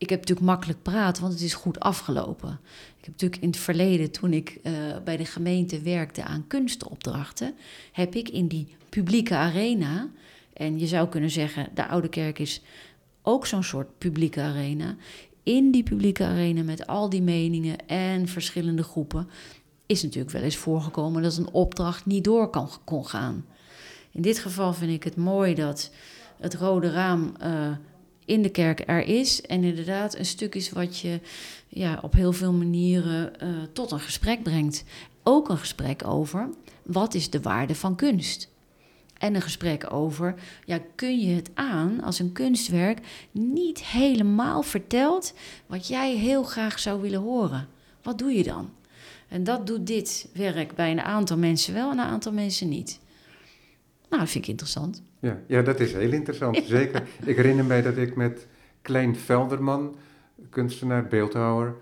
ik 0.00 0.10
heb 0.10 0.18
natuurlijk 0.18 0.46
makkelijk 0.46 0.82
praten, 0.82 1.22
want 1.22 1.34
het 1.34 1.42
is 1.42 1.54
goed 1.54 1.80
afgelopen. 1.80 2.60
Ik 2.98 3.04
heb 3.04 3.10
natuurlijk 3.10 3.42
in 3.42 3.48
het 3.48 3.58
verleden, 3.58 4.10
toen 4.10 4.32
ik 4.32 4.58
uh, 4.62 4.72
bij 5.04 5.16
de 5.16 5.24
gemeente 5.24 5.80
werkte 5.80 6.24
aan 6.24 6.46
kunstopdrachten, 6.46 7.54
heb 7.92 8.14
ik 8.14 8.28
in 8.28 8.46
die 8.46 8.76
publieke 8.88 9.36
arena 9.36 10.08
En 10.52 10.78
je 10.78 10.86
zou 10.86 11.08
kunnen 11.08 11.30
zeggen, 11.30 11.68
de 11.74 11.86
Oude 11.86 12.08
Kerk 12.08 12.38
is 12.38 12.62
ook 13.22 13.46
zo'n 13.46 13.62
soort 13.62 13.98
publieke 13.98 14.40
arena. 14.40 14.96
In 15.42 15.70
die 15.70 15.82
publieke 15.82 16.24
arena 16.24 16.62
met 16.62 16.86
al 16.86 17.08
die 17.08 17.22
meningen 17.22 17.86
en 17.86 18.28
verschillende 18.28 18.82
groepen 18.82 19.28
is 19.86 20.02
natuurlijk 20.02 20.32
wel 20.32 20.42
eens 20.42 20.56
voorgekomen 20.56 21.22
dat 21.22 21.36
een 21.36 21.52
opdracht 21.52 22.06
niet 22.06 22.24
door 22.24 22.50
kan, 22.50 22.70
kon 22.84 23.06
gaan. 23.06 23.44
In 24.12 24.22
dit 24.22 24.38
geval 24.38 24.72
vind 24.72 24.92
ik 24.92 25.04
het 25.04 25.16
mooi 25.16 25.54
dat 25.54 25.90
het 26.38 26.54
rode 26.54 26.90
raam 26.90 27.32
uh, 27.42 27.70
in 28.30 28.42
de 28.42 28.48
kerk 28.50 28.82
er 28.86 29.02
is. 29.06 29.40
En 29.40 29.64
inderdaad 29.64 30.18
een 30.18 30.26
stuk 30.26 30.54
is 30.54 30.70
wat 30.70 30.98
je 30.98 31.20
ja, 31.68 31.98
op 32.02 32.12
heel 32.12 32.32
veel 32.32 32.52
manieren 32.52 33.32
uh, 33.42 33.48
tot 33.72 33.90
een 33.90 34.00
gesprek 34.00 34.42
brengt. 34.42 34.84
Ook 35.22 35.48
een 35.48 35.58
gesprek 35.58 36.06
over 36.06 36.48
wat 36.82 37.14
is 37.14 37.30
de 37.30 37.40
waarde 37.40 37.74
van 37.74 37.96
kunst. 37.96 38.48
En 39.18 39.34
een 39.34 39.42
gesprek 39.42 39.92
over, 39.92 40.34
ja, 40.64 40.78
kun 40.94 41.20
je 41.20 41.34
het 41.34 41.50
aan 41.54 42.02
als 42.02 42.18
een 42.18 42.32
kunstwerk 42.32 42.98
niet 43.30 43.84
helemaal 43.84 44.62
vertelt 44.62 45.34
wat 45.66 45.88
jij 45.88 46.16
heel 46.16 46.42
graag 46.42 46.78
zou 46.78 47.00
willen 47.00 47.20
horen? 47.20 47.68
Wat 48.02 48.18
doe 48.18 48.32
je 48.32 48.42
dan? 48.42 48.70
En 49.28 49.44
dat 49.44 49.66
doet 49.66 49.86
dit 49.86 50.28
werk 50.32 50.74
bij 50.74 50.90
een 50.90 51.00
aantal 51.00 51.36
mensen 51.36 51.74
wel 51.74 51.90
en 51.90 51.98
een 51.98 52.04
aantal 52.04 52.32
mensen 52.32 52.68
niet. 52.68 53.00
Nou, 54.08 54.22
dat 54.22 54.30
vind 54.30 54.44
ik 54.44 54.50
interessant. 54.50 55.02
Ja, 55.20 55.40
ja 55.46 55.62
dat 55.62 55.80
is 55.80 55.92
heel 55.92 56.12
interessant, 56.12 56.56
zeker. 56.76 57.08
Ik 57.24 57.36
herinner 57.36 57.64
mij 57.64 57.82
dat 57.82 57.96
ik 57.96 58.16
met 58.16 58.46
Klein 58.82 59.16
Velderman, 59.16 59.96
kunstenaar, 60.50 61.06
beeldhouwer, 61.06 61.74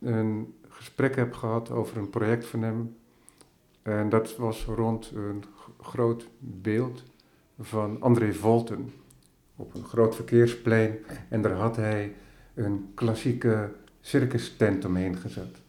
een 0.00 0.54
gesprek 0.68 1.16
heb 1.16 1.34
gehad 1.34 1.70
over 1.70 1.96
een 1.96 2.10
project 2.10 2.46
van 2.46 2.62
hem. 2.62 2.96
En 3.82 4.08
dat 4.08 4.36
was 4.36 4.64
rond 4.64 5.12
een 5.14 5.44
groot 5.80 6.28
beeld 6.38 7.02
van 7.60 7.96
André 8.00 8.32
Volten 8.32 8.92
op 9.56 9.74
een 9.74 9.84
groot 9.84 10.14
verkeersplein. 10.14 10.98
En 11.28 11.42
daar 11.42 11.52
had 11.52 11.76
hij 11.76 12.14
een 12.54 12.90
klassieke 12.94 13.72
circus 14.00 14.56
tent 14.56 14.84
omheen 14.84 15.16
gezet. 15.16 15.60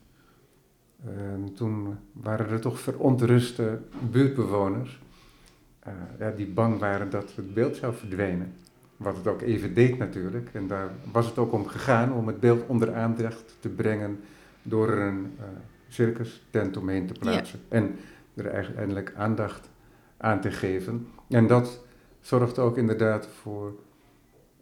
En 1.06 1.54
toen 1.56 1.98
waren 2.12 2.50
er 2.50 2.60
toch 2.60 2.80
verontruste 2.80 3.80
buurtbewoners 4.12 5.02
uh, 5.88 5.93
ja, 6.19 6.32
die 6.32 6.48
bang 6.48 6.80
waren 6.80 7.10
dat 7.10 7.36
het 7.36 7.54
beeld 7.54 7.76
zou 7.76 7.93
verdwijnen. 7.93 8.54
Wat 8.98 9.15
het 9.15 9.28
ook 9.28 9.41
even 9.41 9.74
deed 9.74 9.98
natuurlijk. 9.98 10.50
En 10.54 10.67
daar 10.67 10.89
was 11.12 11.26
het 11.26 11.38
ook 11.38 11.54
om 11.54 11.65
gegaan 11.65 12.13
om 12.13 12.28
het 12.28 12.39
beeld 12.39 12.67
onder 12.67 12.96
aandacht 12.96 13.56
te 13.60 13.69
brengen 13.69 14.19
door 14.62 14.89
er 14.89 15.02
een 15.08 15.36
uh, 15.39 15.46
circus 15.88 16.43
tent 16.50 16.78
omheen 16.78 17.08
te 17.08 17.13
plaatsen. 17.13 17.60
En 17.67 17.96
er 18.34 18.48
eigenlijk 18.48 19.13
aandacht 19.15 19.69
aan 20.17 20.41
te 20.41 20.52
geven. 20.52 21.08
En 21.30 21.48
dat 21.48 21.82
zorgt 22.22 22.60
ook 22.60 22.78
inderdaad 22.78 23.28
voor 23.28 23.74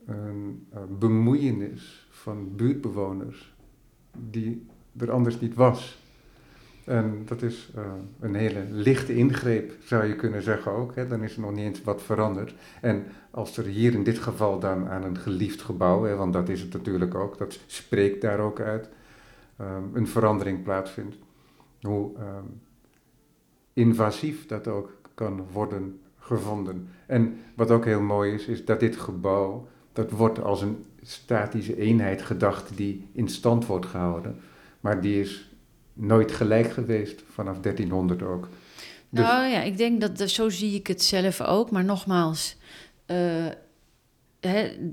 een 0.05 0.67
uh, 0.73 0.79
bemoeienis 0.99 2.07
van 2.09 2.55
buurtbewoners 2.55 3.55
die 4.29 4.67
er 4.97 5.11
anders 5.11 5.39
niet 5.39 5.53
was. 5.53 6.00
En 6.91 7.21
dat 7.25 7.41
is 7.41 7.71
uh, 7.75 7.83
een 8.19 8.35
hele 8.35 8.63
lichte 8.69 9.15
ingreep, 9.15 9.71
zou 9.83 10.05
je 10.05 10.15
kunnen 10.15 10.43
zeggen 10.43 10.71
ook. 10.71 10.95
Hè. 10.95 11.07
Dan 11.07 11.23
is 11.23 11.35
er 11.35 11.41
nog 11.41 11.51
niet 11.51 11.65
eens 11.65 11.83
wat 11.83 12.01
veranderd. 12.01 12.53
En 12.81 13.05
als 13.29 13.57
er 13.57 13.65
hier 13.65 13.93
in 13.93 14.03
dit 14.03 14.19
geval 14.19 14.59
dan 14.59 14.87
aan 14.87 15.03
een 15.03 15.17
geliefd 15.17 15.61
gebouw, 15.61 16.03
hè, 16.03 16.15
want 16.15 16.33
dat 16.33 16.49
is 16.49 16.61
het 16.61 16.73
natuurlijk 16.73 17.15
ook, 17.15 17.37
dat 17.37 17.59
spreekt 17.65 18.21
daar 18.21 18.39
ook 18.39 18.59
uit, 18.59 18.89
um, 19.61 19.89
een 19.93 20.07
verandering 20.07 20.63
plaatsvindt. 20.63 21.15
Hoe 21.81 22.11
um, 22.17 22.61
invasief 23.73 24.45
dat 24.45 24.67
ook 24.67 24.91
kan 25.13 25.45
worden 25.51 25.99
gevonden. 26.17 26.87
En 27.05 27.37
wat 27.55 27.71
ook 27.71 27.85
heel 27.85 28.01
mooi 28.01 28.33
is, 28.33 28.45
is 28.45 28.65
dat 28.65 28.79
dit 28.79 28.95
gebouw, 28.95 29.67
dat 29.93 30.11
wordt 30.11 30.43
als 30.43 30.61
een 30.61 30.85
statische 31.01 31.77
eenheid 31.77 32.21
gedacht 32.21 32.77
die 32.77 33.07
in 33.11 33.27
stand 33.27 33.65
wordt 33.65 33.85
gehouden. 33.85 34.39
Maar 34.79 35.01
die 35.01 35.21
is 35.21 35.50
nooit 35.93 36.31
gelijk 36.31 36.71
geweest 36.71 37.23
vanaf 37.29 37.59
1300 37.59 38.21
ook. 38.23 38.47
Dus 39.09 39.25
nou 39.25 39.45
ja, 39.45 39.61
ik 39.61 39.77
denk 39.77 40.01
dat, 40.01 40.29
zo 40.29 40.49
zie 40.49 40.75
ik 40.75 40.87
het 40.87 41.03
zelf 41.03 41.41
ook. 41.41 41.71
Maar 41.71 41.83
nogmaals, 41.83 42.55
uh, 43.07 43.45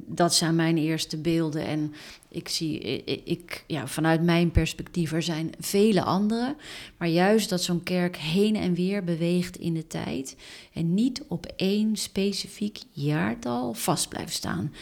dat 0.07 0.35
zijn 0.35 0.55
mijn 0.55 0.77
eerste 0.77 1.17
beelden. 1.17 1.67
En 1.67 1.95
ik 2.29 2.49
zie, 2.49 2.79
ik, 3.25 3.65
ja, 3.67 3.87
vanuit 3.87 4.23
mijn 4.23 4.51
perspectief, 4.51 5.13
er 5.13 5.23
zijn 5.23 5.53
vele 5.61 6.03
andere. 6.03 6.57
Maar 6.97 7.09
juist 7.09 7.49
dat 7.49 7.63
zo'n 7.63 7.83
kerk 7.83 8.17
heen 8.17 8.57
en 8.57 8.75
weer 8.75 9.05
beweegt 9.05 9.57
in 9.57 9.75
de 9.75 9.87
tijd. 9.87 10.37
En 10.73 10.95
niet 10.95 11.23
op 11.29 11.47
één 11.57 11.97
specifiek 11.97 12.79
jaartal 12.91 13.75
vast 13.75 14.09
blijft 14.09 14.33
staan. 14.33 14.73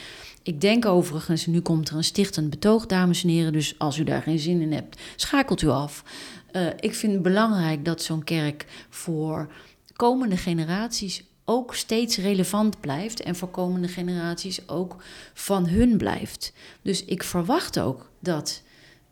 Ik 0.43 0.61
denk 0.61 0.87
overigens, 0.87 1.47
nu 1.47 1.61
komt 1.61 1.89
er 1.89 1.97
een 1.97 2.05
stichtend 2.05 2.51
betoog, 2.51 2.87
dames 2.87 3.23
en 3.23 3.29
heren. 3.29 3.53
Dus 3.53 3.79
als 3.79 3.99
u 3.99 4.05
daar 4.05 4.23
geen 4.23 4.39
zin 4.39 4.61
in 4.61 4.73
hebt, 4.73 5.01
schakelt 5.17 5.63
u 5.63 5.69
af. 5.69 6.05
Uh, 6.53 6.67
ik 6.81 6.95
vind 6.95 7.13
het 7.13 7.23
belangrijk 7.23 7.85
dat 7.85 8.03
zo'n 8.03 8.25
kerk 8.25 8.67
voor 8.89 9.53
komende 9.97 10.37
generaties 10.37 11.25
ook 11.49 11.75
steeds 11.75 12.17
relevant 12.17 12.81
blijft 12.81 13.23
en 13.23 13.37
voor 13.37 13.49
komende 13.49 13.89
generaties 13.89 14.69
ook 14.69 14.97
van 15.35 15.67
hun 15.67 15.97
blijft. 15.97 16.53
Dus 16.83 17.05
ik 17.05 17.23
verwacht 17.23 17.79
ook 17.79 18.11
dat 18.19 18.63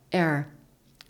er 0.09 0.49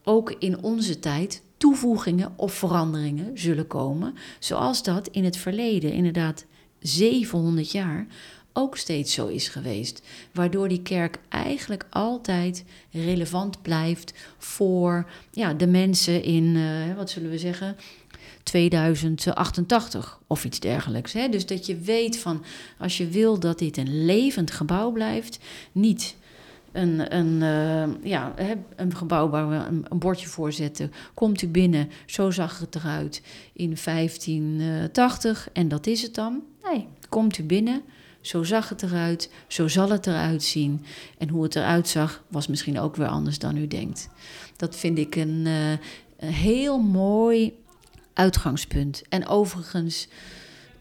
ook 0.03 0.31
in 0.39 0.63
onze 0.63 0.99
tijd 0.99 1.43
toevoegingen 1.57 2.33
of 2.37 2.53
veranderingen 2.53 3.39
zullen 3.39 3.67
komen, 3.67 4.15
zoals 4.39 4.83
dat 4.83 5.09
in 5.09 5.25
het 5.25 5.37
verleden, 5.37 5.93
inderdaad 5.93 6.45
700 6.79 7.71
jaar, 7.71 8.07
ook 8.53 8.77
steeds 8.77 9.13
zo 9.13 9.27
is 9.27 9.49
geweest. 9.49 10.03
Waardoor 10.33 10.69
die 10.69 10.83
kerk 10.83 11.19
eigenlijk 11.29 11.87
altijd 11.91 12.65
relevant 12.91 13.63
blijft 13.63 14.15
voor 14.39 15.11
ja, 15.31 15.55
de 15.55 15.67
mensen 15.67 16.23
in, 16.23 16.45
uh, 16.45 16.97
wat 16.97 17.11
zullen 17.11 17.31
we 17.31 17.39
zeggen, 17.39 17.77
2088 18.55 20.21
of 20.27 20.45
iets 20.45 20.61
dergelijks. 20.61 21.13
Hè? 21.13 21.29
Dus 21.29 21.47
dat 21.47 21.67
je 21.67 21.77
weet 21.77 22.19
van, 22.19 22.45
als 22.79 22.97
je 22.97 23.09
wil 23.09 23.39
dat 23.39 23.59
dit 23.59 23.77
een 23.77 24.05
levend 24.05 24.51
gebouw 24.51 24.93
blijft, 24.93 25.39
niet 25.73 26.17
een, 26.73 27.17
een, 27.17 27.41
uh, 27.41 28.11
ja, 28.11 28.35
een 28.77 28.97
gebouw 28.97 29.29
waar 29.29 29.49
we 29.49 29.57
een, 29.89 29.99
bordje 29.99 30.27
voor 30.27 30.53
zetten. 30.53 30.93
Komt 31.15 31.43
u 31.43 31.49
binnen, 31.49 31.91
zo 32.07 32.31
zag 32.31 32.59
het 32.59 32.75
eruit 32.75 33.23
in 33.53 33.77
1580 33.85 35.49
en 35.53 35.69
dat 35.69 35.87
is 35.87 36.03
het 36.03 36.15
dan. 36.15 36.43
Nee, 36.63 36.87
komt 37.09 37.39
u 37.39 37.43
binnen, 37.43 37.83
zo 38.21 38.43
zag 38.43 38.69
het 38.69 38.83
eruit, 38.83 39.31
zo 39.47 39.69
zal 39.69 39.91
het 39.91 40.07
eruit 40.07 40.43
zien. 40.43 40.85
En 41.19 41.29
hoe 41.29 41.43
het 41.43 41.57
eruit 41.57 41.89
zag, 41.89 42.23
was 42.29 42.47
misschien 42.47 42.79
ook 42.79 42.97
weer 42.97 43.09
anders 43.09 43.39
dan 43.39 43.57
u 43.57 43.67
denkt. 43.67 44.09
Dat 44.57 44.77
vind 44.77 44.99
ik 44.99 45.17
een, 45.17 45.43
uh, 45.47 45.71
een 46.19 46.33
heel 46.33 46.79
mooi 46.79 47.63
uitgangspunt. 48.15 49.03
En 49.09 49.27
overigens 49.27 50.09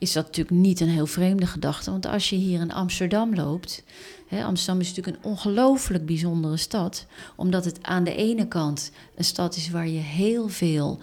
is 0.03 0.13
dat 0.13 0.25
natuurlijk 0.25 0.57
niet 0.57 0.79
een 0.79 0.89
heel 0.89 1.05
vreemde 1.05 1.45
gedachte. 1.45 1.91
Want 1.91 2.05
als 2.05 2.29
je 2.29 2.35
hier 2.35 2.59
in 2.59 2.73
Amsterdam 2.73 3.35
loopt. 3.35 3.83
Hè, 4.27 4.43
Amsterdam 4.43 4.81
is 4.81 4.87
natuurlijk 4.87 5.17
een 5.17 5.31
ongelooflijk 5.31 6.05
bijzondere 6.05 6.57
stad. 6.57 7.05
Omdat 7.35 7.65
het 7.65 7.79
aan 7.81 8.03
de 8.03 8.15
ene 8.15 8.47
kant 8.47 8.91
een 9.15 9.23
stad 9.23 9.55
is 9.55 9.69
waar 9.69 9.87
je 9.87 9.99
heel 9.99 10.47
veel 10.47 10.99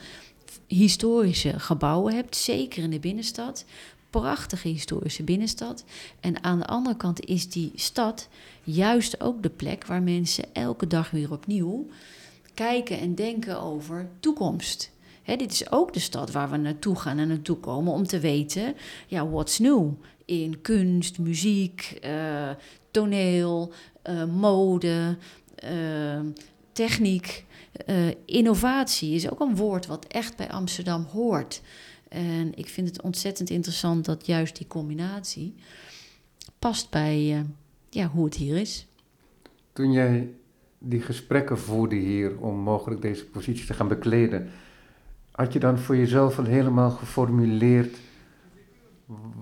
historische 0.67 1.59
gebouwen 1.59 2.15
hebt. 2.15 2.37
Zeker 2.37 2.83
in 2.83 2.91
de 2.91 3.01
binnenstad. 3.01 3.65
Prachtige 4.11 4.69
historische 4.69 5.23
binnenstad. 5.23 5.85
En 6.21 6.45
aan 6.45 6.59
de 6.59 6.67
andere 6.67 6.97
kant 6.97 7.25
is 7.25 7.49
die 7.49 7.73
stad 7.75 8.29
juist 8.63 9.21
ook 9.21 9.43
de 9.43 9.51
plek 9.51 9.87
waar 9.87 10.03
mensen 10.03 10.45
elke 10.53 10.87
dag 10.87 11.11
weer 11.11 11.33
opnieuw 11.33 11.87
kijken 12.55 12.99
en 12.99 13.15
denken 13.15 13.61
over 13.61 14.09
toekomst 14.21 14.91
dit 15.37 15.53
is 15.53 15.73
ook 15.73 15.93
de 15.93 16.01
stad 16.01 16.31
waar 16.31 16.51
we 16.51 16.57
naartoe 16.57 16.97
gaan 16.97 17.19
en 17.19 17.29
naartoe 17.29 17.57
komen 17.57 17.93
om 17.93 18.07
te 18.07 18.19
weten, 18.19 18.75
ja, 19.07 19.29
what's 19.29 19.59
new 19.59 19.93
in 20.25 20.61
kunst, 20.61 21.19
muziek, 21.19 21.99
uh, 22.05 22.51
toneel, 22.91 23.73
uh, 24.11 24.25
mode, 24.25 25.17
uh, 25.65 26.21
techniek. 26.73 27.45
innovatie 28.25 29.15
is 29.15 29.31
ook 29.31 29.41
een 29.41 29.57
woord 29.57 29.87
wat 29.87 30.07
echt 30.07 30.37
bij 30.37 30.51
Amsterdam 30.51 31.07
hoort. 31.13 31.63
En 32.09 32.53
ik 32.55 32.69
vind 32.69 32.89
het 32.89 33.03
ontzettend 33.03 33.51
interessant 33.51 34.05
dat 34.05 34.27
juist 34.27 34.57
die 34.57 34.67
combinatie 34.67 35.55
past 36.59 36.91
bij 36.91 37.47
ja, 37.91 38.07
hoe 38.07 38.25
het 38.25 38.35
hier 38.35 38.57
is. 38.57 38.87
Toen 39.73 39.93
jij 39.93 40.35
die 40.79 41.01
gesprekken 41.01 41.59
voerde 41.59 41.97
hier 41.97 42.39
om 42.39 42.57
mogelijk 42.57 43.03
deze 43.03 43.25
positie 43.25 43.67
te 43.67 43.75
gaan 43.75 43.89
bekleden, 43.89 44.51
had 45.31 45.53
je 45.53 45.59
dan 45.59 45.79
voor 45.79 45.97
jezelf 45.97 46.39
al 46.39 46.45
helemaal 46.45 46.91
geformuleerd 46.91 47.97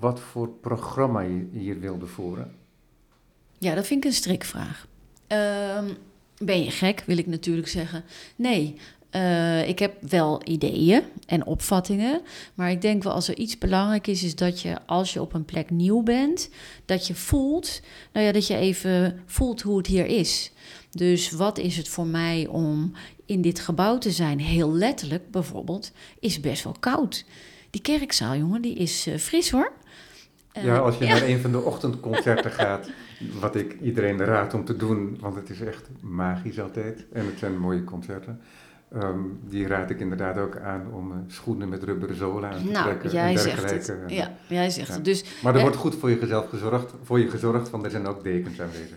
wat 0.00 0.20
voor 0.20 0.48
programma 0.48 1.20
je 1.20 1.48
hier 1.52 1.80
wilde 1.80 2.06
voeren? 2.06 2.54
Ja, 3.58 3.74
dat 3.74 3.86
vind 3.86 4.04
ik 4.04 4.10
een 4.10 4.16
strikvraag. 4.16 4.86
Um, 5.28 5.96
ben 6.38 6.64
je 6.64 6.70
gek, 6.70 7.02
wil 7.06 7.18
ik 7.18 7.26
natuurlijk 7.26 7.68
zeggen. 7.68 8.04
Nee, 8.36 8.76
Uh, 9.14 9.68
ik 9.68 9.78
heb 9.78 10.02
wel 10.10 10.40
ideeën 10.44 11.02
en 11.26 11.46
opvattingen, 11.46 12.20
maar 12.54 12.70
ik 12.70 12.80
denk 12.80 13.02
wel 13.02 13.12
als 13.12 13.28
er 13.28 13.36
iets 13.36 13.58
belangrijk 13.58 14.06
is, 14.06 14.22
is 14.22 14.34
dat 14.34 14.60
je 14.60 14.86
als 14.86 15.12
je 15.12 15.20
op 15.20 15.34
een 15.34 15.44
plek 15.44 15.70
nieuw 15.70 16.02
bent, 16.02 16.50
dat 16.84 17.06
je 17.06 17.14
voelt, 17.14 17.80
nou 18.12 18.26
ja, 18.26 18.32
dat 18.32 18.46
je 18.46 18.56
even 18.56 19.22
voelt 19.26 19.62
hoe 19.62 19.76
het 19.76 19.86
hier 19.86 20.06
is. 20.06 20.52
Dus 20.90 21.30
wat 21.30 21.58
is 21.58 21.76
het 21.76 21.88
voor 21.88 22.06
mij 22.06 22.46
om 22.46 22.92
in 23.28 23.42
dit 23.42 23.60
gebouw 23.60 23.98
te 23.98 24.10
zijn? 24.10 24.40
Heel 24.40 24.72
letterlijk 24.72 25.30
bijvoorbeeld, 25.30 25.92
is 26.20 26.40
best 26.40 26.64
wel 26.64 26.76
koud. 26.80 27.24
Die 27.70 27.80
kerkzaal, 27.80 28.36
jongen, 28.36 28.62
die 28.62 28.74
is 28.74 29.06
uh, 29.06 29.16
fris 29.16 29.50
hoor. 29.50 29.72
ja, 30.52 30.78
als 30.78 30.98
je 30.98 31.06
naar 31.06 31.22
een 31.22 31.40
van 31.40 31.52
de 31.52 31.60
ochtendconcerten 31.60 32.50
gaat, 32.50 32.90
wat 33.40 33.54
ik 33.54 33.80
iedereen 33.80 34.18
raad 34.18 34.54
om 34.54 34.64
te 34.64 34.76
doen, 34.76 35.16
want 35.20 35.34
het 35.34 35.50
is 35.50 35.60
echt 35.60 35.88
magisch 36.00 36.60
altijd 36.60 37.04
en 37.12 37.26
het 37.26 37.38
zijn 37.38 37.58
mooie 37.58 37.84
concerten. 37.84 38.40
Ehm, 38.92 39.18
die 39.48 39.66
raad 39.66 39.90
ik 39.90 40.00
inderdaad 40.00 40.38
ook 40.38 40.56
aan 40.56 40.92
om 40.92 41.10
uh, 41.10 41.16
schoenen 41.26 41.68
met 41.68 41.82
rubberen 41.82 42.16
zolen 42.16 42.50
aan 42.50 42.64
te 42.64 42.70
nou, 42.70 42.84
trekken. 42.84 43.10
Jij 43.10 43.32
en 43.32 43.38
zegt 43.38 43.70
het. 43.70 43.94
Ja, 44.06 44.32
jij 44.46 44.70
zegt 44.70 44.94
het. 44.94 45.04
Dus, 45.04 45.24
maar 45.42 45.54
er 45.54 45.60
wordt 45.60 45.76
goed 45.76 45.94
voor 45.94 46.10
jezelf 46.10 46.48
gezorgd, 46.48 46.92
voor 47.02 47.20
je 47.20 47.30
gezorgd, 47.30 47.70
want 47.70 47.84
er 47.84 47.90
zijn 47.90 48.06
ook 48.06 48.22
dekens 48.22 48.60
aanwezig. 48.60 48.96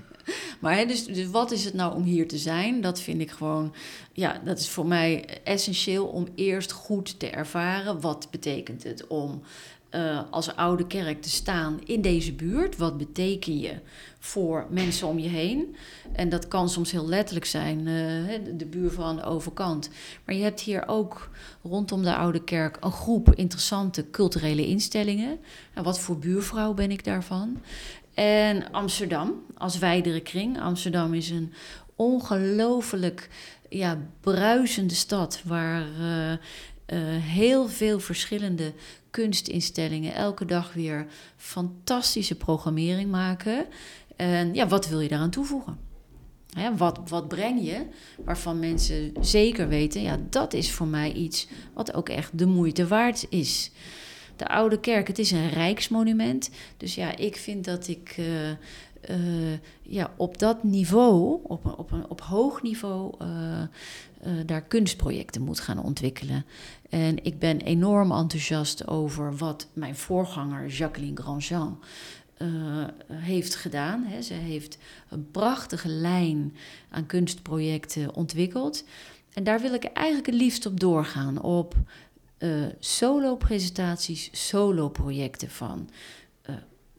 maar 0.60 0.76
hè, 0.76 0.86
dus, 0.86 1.06
dus 1.06 1.30
wat 1.30 1.50
is 1.50 1.64
het 1.64 1.74
nou 1.74 1.94
om 1.94 2.02
hier 2.02 2.28
te 2.28 2.38
zijn? 2.38 2.80
Dat 2.80 3.00
vind 3.00 3.20
ik 3.20 3.30
gewoon, 3.30 3.74
ja, 4.12 4.40
dat 4.44 4.58
is 4.58 4.70
voor 4.70 4.86
mij 4.86 5.24
essentieel 5.44 6.06
om 6.06 6.28
eerst 6.34 6.72
goed 6.72 7.18
te 7.18 7.30
ervaren. 7.30 8.00
Wat 8.00 8.28
betekent 8.30 8.84
het 8.84 9.06
om 9.06 9.42
uh, 9.90 10.20
als 10.30 10.56
oude 10.56 10.86
kerk 10.86 11.22
te 11.22 11.30
staan 11.30 11.80
in 11.84 12.00
deze 12.00 12.32
buurt? 12.32 12.76
Wat 12.76 12.98
beteken 12.98 13.58
je 13.58 13.74
voor 14.18 14.66
mensen 14.70 15.06
om 15.06 15.18
je 15.18 15.28
heen? 15.28 15.76
En 16.12 16.28
dat 16.28 16.48
kan 16.48 16.68
soms 16.68 16.90
heel 16.90 17.08
letterlijk 17.08 17.46
zijn, 17.46 17.78
uh, 17.78 18.38
de 18.56 18.66
buurvrouw 18.66 19.06
aan 19.06 19.16
de 19.16 19.22
overkant. 19.22 19.90
Maar 20.24 20.34
je 20.34 20.42
hebt 20.42 20.60
hier 20.60 20.88
ook 20.88 21.30
rondom 21.62 22.02
de 22.02 22.14
oude 22.14 22.44
kerk 22.44 22.76
een 22.80 22.92
groep 22.92 23.34
interessante 23.34 24.10
culturele 24.10 24.66
instellingen. 24.66 25.38
En 25.74 25.82
wat 25.82 26.00
voor 26.00 26.18
buurvrouw 26.18 26.74
ben 26.74 26.90
ik 26.90 27.04
daarvan? 27.04 27.60
En 28.14 28.70
Amsterdam 28.70 29.44
als 29.56 29.78
wijdere 29.78 30.20
kring. 30.20 30.60
Amsterdam 30.60 31.14
is 31.14 31.30
een 31.30 31.52
ongelooflijk 31.96 33.28
ja, 33.68 33.98
bruisende 34.20 34.94
stad 34.94 35.42
waar 35.44 35.86
uh, 36.92 36.98
heel 37.20 37.68
veel 37.68 38.00
verschillende 38.00 38.72
kunstinstellingen 39.10 40.14
elke 40.14 40.44
dag 40.44 40.72
weer 40.72 41.06
fantastische 41.36 42.34
programmering 42.34 43.10
maken. 43.10 43.66
En 44.16 44.54
ja, 44.54 44.66
wat 44.68 44.88
wil 44.88 45.00
je 45.00 45.08
daaraan 45.08 45.30
toevoegen? 45.30 45.86
wat, 46.76 47.00
wat 47.08 47.28
breng 47.28 47.64
je 47.64 47.86
waarvan 48.24 48.58
mensen 48.58 49.12
zeker 49.20 49.68
weten, 49.68 50.02
ja, 50.02 50.18
dat 50.30 50.52
is 50.52 50.72
voor 50.72 50.86
mij 50.86 51.12
iets 51.12 51.48
wat 51.74 51.94
ook 51.94 52.08
echt 52.08 52.38
de 52.38 52.46
moeite 52.46 52.86
waard 52.86 53.26
is. 53.28 53.70
De 54.36 54.48
Oude 54.48 54.80
Kerk, 54.80 55.06
het 55.08 55.18
is 55.18 55.30
een 55.30 55.50
rijksmonument. 55.50 56.50
Dus 56.76 56.94
ja, 56.94 57.16
ik 57.16 57.36
vind 57.36 57.64
dat 57.64 57.88
ik 57.88 58.16
uh, 58.18 58.50
uh, 59.10 59.58
ja, 59.82 60.12
op 60.16 60.38
dat 60.38 60.64
niveau, 60.64 61.40
op, 61.42 61.74
op, 61.78 61.92
op 62.08 62.20
hoog 62.20 62.62
niveau, 62.62 63.14
uh, 64.26 64.32
daar 64.46 64.62
kunstprojecten 64.62 65.42
moet 65.42 65.60
gaan 65.60 65.82
ontwikkelen. 65.82 66.44
En 66.88 67.24
ik 67.24 67.38
ben 67.38 67.60
enorm 67.60 68.12
enthousiast 68.12 68.86
over 68.86 69.36
wat 69.36 69.66
mijn 69.72 69.96
voorganger 69.96 70.66
Jacqueline 70.66 71.20
Grandjean 71.20 71.82
uh, 72.38 72.48
heeft 73.12 73.54
gedaan. 73.54 74.06
Ze 74.22 74.34
heeft 74.34 74.78
een 75.08 75.30
prachtige 75.30 75.88
lijn 75.88 76.56
aan 76.90 77.06
kunstprojecten 77.06 78.14
ontwikkeld. 78.14 78.84
En 79.32 79.44
daar 79.44 79.60
wil 79.60 79.74
ik 79.74 79.84
eigenlijk 79.84 80.26
het 80.26 80.34
liefst 80.34 80.66
op 80.66 80.80
doorgaan. 80.80 81.42
Op 81.42 81.74
uh, 82.38 82.66
solo-presentaties, 82.78 84.48
solo-projecten 84.48 85.50
van, 85.50 85.88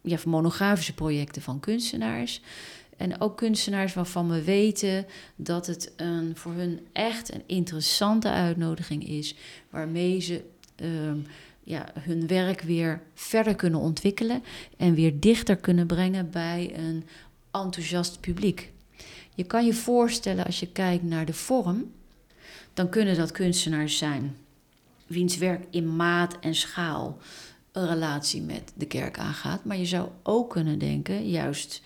ja, 0.02 0.18
van 0.18 0.32
monografische 0.32 0.94
projecten 0.94 1.42
van 1.42 1.60
kunstenaars. 1.60 2.42
En 3.00 3.22
ook 3.22 3.38
kunstenaars 3.38 3.94
waarvan 3.94 4.30
we 4.30 4.44
weten 4.44 5.06
dat 5.36 5.68
het 5.68 5.94
een, 5.96 6.36
voor 6.36 6.54
hun 6.54 6.88
echt 6.92 7.34
een 7.34 7.44
interessante 7.46 8.30
uitnodiging 8.30 9.08
is, 9.08 9.36
waarmee 9.70 10.20
ze 10.20 10.44
uh, 10.82 11.12
ja, 11.64 11.86
hun 12.00 12.28
werk 12.28 12.62
weer 12.62 13.02
verder 13.14 13.56
kunnen 13.56 13.80
ontwikkelen 13.80 14.44
en 14.78 14.94
weer 14.94 15.20
dichter 15.20 15.56
kunnen 15.56 15.88
brengen 15.88 16.30
bij 16.30 16.72
een 16.76 17.06
enthousiast 17.52 18.20
publiek. 18.20 18.72
Je 19.36 19.44
kan 19.44 19.66
je 19.66 19.74
voorstellen 19.74 20.46
als 20.46 20.60
je 20.60 20.72
kijkt 20.72 21.04
naar 21.04 21.26
de 21.26 21.34
vorm, 21.34 21.92
dan 22.74 22.90
kunnen 22.90 23.18
dat 23.18 23.32
kunstenaars 23.32 23.98
zijn 23.98 24.36
wiens 25.08 25.38
werk 25.38 25.66
in 25.70 25.96
maat 25.96 26.40
en 26.40 26.56
schaal 26.56 27.18
een 27.72 27.88
relatie 27.88 28.42
met 28.42 28.72
de 28.76 28.86
kerk 28.86 29.20
aangaat. 29.20 29.66
Maar 29.66 29.78
je 29.78 29.86
zou 29.86 30.10
ook 30.24 30.50
kunnen 30.50 30.80
denken, 30.80 31.30
juist 31.30 31.82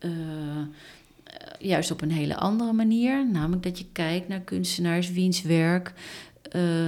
uh, 0.00 0.12
juist 1.58 1.90
op 1.90 2.00
een 2.00 2.10
hele 2.10 2.36
andere 2.36 2.72
manier. 2.72 3.26
Namelijk 3.30 3.62
dat 3.62 3.78
je 3.78 3.86
kijkt 3.92 4.28
naar 4.28 4.40
kunstenaars 4.40 5.10
wiens 5.10 5.42
werk 5.42 5.92
uh, 6.52 6.84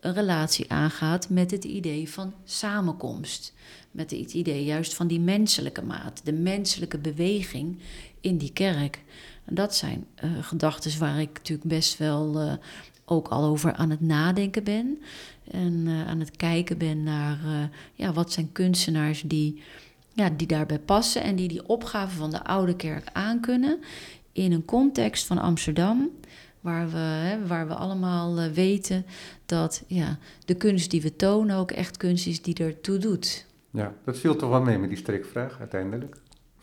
een 0.00 0.14
relatie 0.14 0.70
aangaat 0.70 1.28
met 1.28 1.50
het 1.50 1.64
idee 1.64 2.10
van 2.10 2.34
samenkomst. 2.44 3.54
Met 3.90 4.10
het 4.10 4.32
idee 4.32 4.64
juist 4.64 4.94
van 4.94 5.06
die 5.06 5.20
menselijke 5.20 5.82
maat, 5.82 6.20
de 6.24 6.32
menselijke 6.32 6.98
beweging 6.98 7.78
in 8.20 8.38
die 8.38 8.52
kerk. 8.52 9.00
Dat 9.48 9.74
zijn 9.74 10.06
uh, 10.24 10.30
gedachten 10.40 10.98
waar 10.98 11.20
ik 11.20 11.30
natuurlijk 11.32 11.68
best 11.68 11.98
wel 11.98 12.58
ook 13.04 13.28
al 13.28 13.44
over 13.44 13.72
aan 13.72 13.90
het 13.90 14.00
nadenken 14.00 14.64
ben. 14.64 14.98
En 15.50 15.88
aan 16.06 16.20
het 16.20 16.36
kijken 16.36 16.78
ben 16.78 17.02
naar 17.02 17.38
ja, 17.94 18.12
wat 18.12 18.32
zijn 18.32 18.52
kunstenaars 18.52 19.22
die 19.26 19.62
ja, 20.16 20.30
die 20.30 20.46
daarbij 20.46 20.78
passen 20.78 21.22
en 21.22 21.36
die 21.36 21.48
die 21.48 21.68
opgave 21.68 22.16
van 22.16 22.30
de 22.30 22.44
oude 22.44 22.76
kerk 22.76 23.08
aankunnen 23.12 23.78
in 24.32 24.52
een 24.52 24.64
context 24.64 25.26
van 25.26 25.38
Amsterdam, 25.38 26.10
waar 26.60 26.90
we, 26.90 26.98
hè, 26.98 27.46
waar 27.46 27.68
we 27.68 27.74
allemaal 27.74 28.42
uh, 28.42 28.50
weten 28.50 29.06
dat 29.46 29.84
ja, 29.86 30.18
de 30.44 30.54
kunst 30.54 30.90
die 30.90 31.02
we 31.02 31.16
tonen 31.16 31.56
ook 31.56 31.70
echt 31.70 31.96
kunst 31.96 32.26
is 32.26 32.42
die 32.42 32.54
ertoe 32.54 32.98
doet. 32.98 33.46
Ja, 33.70 33.94
dat 34.04 34.18
viel 34.18 34.36
toch 34.36 34.50
wel 34.50 34.62
mee 34.62 34.78
met 34.78 34.88
die 34.88 34.98
strikvraag 34.98 35.58
uiteindelijk. 35.58 36.16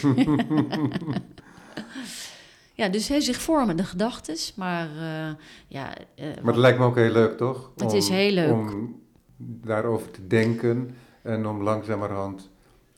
ja, 2.82 2.90
dus 2.90 3.08
hè, 3.08 3.22
zich 3.22 3.42
vormen 3.42 3.78
de 3.78 3.84
gedachten, 3.84 4.36
maar 4.56 4.90
uh, 4.96 5.34
ja... 5.68 5.98
Uh, 6.16 6.26
maar 6.42 6.54
het 6.54 6.62
lijkt 6.62 6.80
me 6.80 6.86
ook 6.86 6.96
heel 6.96 7.12
leuk, 7.12 7.38
toch? 7.38 7.72
Het 7.76 7.94
is 7.94 8.10
heel 8.10 8.32
leuk. 8.32 8.52
Om 8.52 9.00
daarover 9.38 10.12
te 10.12 10.28
denken 10.28 10.96
en 11.22 11.46
om 11.46 11.62
langzamerhand 11.64 12.51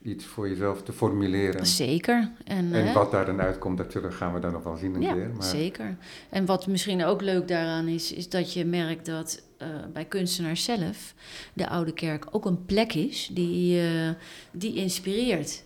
iets 0.04 0.26
voor 0.26 0.50
jezelf 0.50 0.84
te 0.84 0.94
formuleren. 0.94 1.66
Zeker. 1.66 2.32
En, 2.44 2.74
en 2.74 2.94
wat 2.94 3.12
daar 3.12 3.26
dan 3.26 3.42
uitkomt, 3.42 3.78
dat 3.78 4.14
gaan 4.14 4.34
we 4.34 4.40
dan 4.40 4.52
nog 4.52 4.64
wel 4.64 4.76
zien 4.76 4.96
een 4.96 5.02
ja, 5.02 5.14
keer. 5.14 5.30
Maar... 5.36 5.44
zeker. 5.44 5.98
En 6.30 6.46
wat 6.46 6.68
misschien 6.68 7.04
ook 7.04 7.22
leuk 7.22 7.48
daaraan 7.48 7.88
is, 7.88 8.14
is 8.14 8.30
dat 8.30 8.54
je 8.54 8.66
merkt 8.66 9.06
dat 9.06 9.44
uh, 9.62 9.68
bij 9.94 10.06
kunstenaars 10.06 10.64
zelf 10.64 11.14
de 11.54 11.70
Oude 11.70 11.94
Kerk 11.94 12.26
ook 12.32 12.46
een 12.46 12.66
plek 12.66 12.94
is 12.94 13.30
die, 13.34 13.82
uh, 13.82 14.10
die 14.52 14.76
inspireert. 14.76 15.64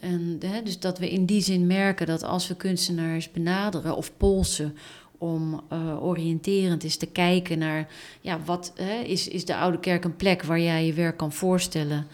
En, 0.00 0.38
hè, 0.46 0.62
dus 0.62 0.78
dat 0.78 0.98
we 0.98 1.10
in 1.10 1.24
die 1.24 1.42
zin 1.42 1.66
merken 1.66 2.06
dat 2.06 2.22
als 2.22 2.48
we 2.48 2.56
kunstenaars 2.56 3.30
benaderen 3.30 3.96
of 3.96 4.16
polsen 4.16 4.76
om 5.18 5.62
uh, 5.72 6.04
oriënterend 6.04 6.84
eens 6.84 6.96
te 6.96 7.06
kijken 7.06 7.58
naar 7.58 7.88
ja, 8.20 8.40
wat 8.44 8.72
is, 9.04 9.28
is 9.28 9.44
de 9.44 9.56
Oude 9.56 9.80
Kerk 9.80 10.04
een 10.04 10.16
plek 10.16 10.42
waar 10.42 10.60
jij 10.60 10.86
je 10.86 10.92
werk 10.92 11.16
kan 11.16 11.32
voorstellen. 11.32 12.06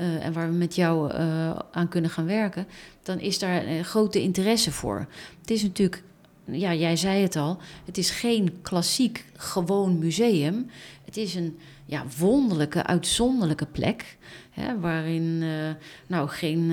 Uh, 0.00 0.24
en 0.24 0.32
waar 0.32 0.50
we 0.50 0.56
met 0.56 0.74
jou 0.74 1.12
uh, 1.12 1.58
aan 1.70 1.88
kunnen 1.88 2.10
gaan 2.10 2.26
werken, 2.26 2.66
dan 3.02 3.20
is 3.20 3.38
daar 3.38 3.66
een 3.66 3.84
grote 3.84 4.22
interesse 4.22 4.72
voor. 4.72 5.06
Het 5.40 5.50
is 5.50 5.62
natuurlijk, 5.62 6.02
ja, 6.44 6.74
jij 6.74 6.96
zei 6.96 7.22
het 7.22 7.36
al, 7.36 7.58
het 7.84 7.98
is 7.98 8.10
geen 8.10 8.58
klassiek 8.62 9.24
gewoon 9.36 9.98
museum. 9.98 10.70
Het 11.04 11.16
is 11.16 11.34
een 11.34 11.58
ja, 11.86 12.04
wonderlijke, 12.18 12.84
uitzonderlijke 12.84 13.66
plek, 13.66 14.16
hè, 14.50 14.80
waarin 14.80 15.22
uh, 15.42 15.70
nou 16.06 16.28
geen, 16.28 16.72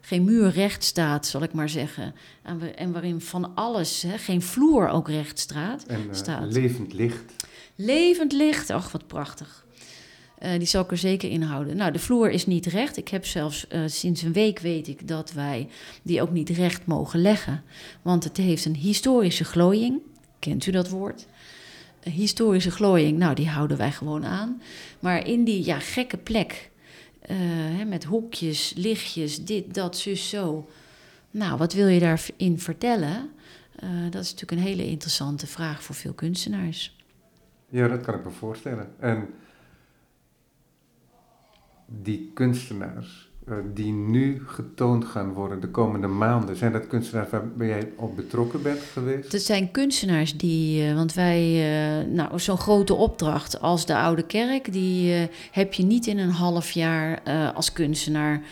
geen 0.00 0.24
muur 0.24 0.50
recht 0.50 0.84
staat, 0.84 1.26
zal 1.26 1.42
ik 1.42 1.52
maar 1.52 1.68
zeggen. 1.68 2.14
En, 2.42 2.58
we, 2.58 2.70
en 2.70 2.92
waarin 2.92 3.20
van 3.20 3.54
alles, 3.54 4.02
hè, 4.02 4.18
geen 4.18 4.42
vloer 4.42 4.88
ook 4.88 5.08
recht 5.08 5.38
staat. 5.38 5.84
En 5.84 6.08
staat. 6.10 6.52
levend 6.52 6.92
licht. 6.92 7.32
Levend 7.74 8.32
licht, 8.32 8.70
ach 8.70 8.92
wat 8.92 9.06
prachtig. 9.06 9.64
Uh, 10.42 10.50
die 10.58 10.66
zal 10.66 10.82
ik 10.82 10.90
er 10.90 10.98
zeker 10.98 11.30
inhouden. 11.30 11.76
Nou, 11.76 11.92
de 11.92 11.98
vloer 11.98 12.30
is 12.30 12.46
niet 12.46 12.66
recht. 12.66 12.96
Ik 12.96 13.08
heb 13.08 13.26
zelfs 13.26 13.66
uh, 13.72 13.80
sinds 13.86 14.22
een 14.22 14.32
week 14.32 14.58
weet 14.58 14.88
ik 14.88 15.08
dat 15.08 15.32
wij 15.32 15.68
die 16.02 16.22
ook 16.22 16.30
niet 16.30 16.48
recht 16.48 16.86
mogen 16.86 17.20
leggen. 17.20 17.62
Want 18.02 18.24
het 18.24 18.36
heeft 18.36 18.64
een 18.64 18.74
historische 18.74 19.44
glooiing. 19.44 20.00
Kent 20.38 20.66
u 20.66 20.70
dat 20.70 20.88
woord? 20.88 21.26
Een 22.02 22.12
historische 22.12 22.70
glooiing, 22.70 23.18
nou, 23.18 23.34
die 23.34 23.48
houden 23.48 23.76
wij 23.76 23.92
gewoon 23.92 24.24
aan. 24.24 24.62
Maar 25.00 25.26
in 25.26 25.44
die 25.44 25.64
ja, 25.64 25.78
gekke 25.78 26.16
plek, 26.16 26.70
uh, 27.30 27.36
hè, 27.78 27.84
met 27.84 28.04
hoekjes, 28.04 28.72
lichtjes, 28.76 29.44
dit, 29.44 29.74
dat, 29.74 29.96
zus, 29.96 30.28
zo. 30.28 30.68
Nou, 31.30 31.58
wat 31.58 31.72
wil 31.72 31.86
je 31.86 32.00
daarin 32.00 32.58
vertellen? 32.58 33.30
dat 34.10 34.22
is 34.22 34.30
natuurlijk 34.30 34.50
een 34.60 34.66
hele 34.68 34.86
interessante 34.86 35.46
vraag 35.46 35.82
voor 35.82 35.94
veel 35.94 36.12
kunstenaars. 36.12 36.96
Ja, 37.68 37.88
dat 37.88 38.00
kan 38.00 38.14
ik 38.14 38.24
me 38.24 38.30
voorstellen. 38.30 38.88
En 38.98 39.28
die 42.02 42.30
kunstenaars 42.34 43.30
eh, 43.46 43.54
die 43.74 43.92
nu 43.92 44.42
getoond 44.46 45.04
gaan 45.04 45.32
worden 45.32 45.60
de 45.60 45.68
komende 45.68 46.06
maanden, 46.06 46.56
zijn 46.56 46.72
dat 46.72 46.86
kunstenaars 46.86 47.30
waar 47.30 47.66
jij 47.66 47.92
op 47.96 48.16
betrokken 48.16 48.62
bent 48.62 48.80
geweest? 48.80 49.32
Het 49.32 49.42
zijn 49.42 49.70
kunstenaars 49.70 50.36
die, 50.36 50.88
uh, 50.88 50.94
want 50.94 51.14
wij, 51.14 51.42
uh, 52.00 52.12
nou, 52.12 52.38
zo'n 52.38 52.58
grote 52.58 52.94
opdracht 52.94 53.60
als 53.60 53.86
de 53.86 53.96
Oude 53.96 54.26
Kerk, 54.26 54.72
die 54.72 55.28
heb 55.50 55.72
je 55.72 55.82
niet 55.82 56.06
in 56.06 56.18
een 56.18 56.30
half 56.30 56.70
jaar 56.70 57.22
als 57.54 57.72
kunstenaar 57.72 58.42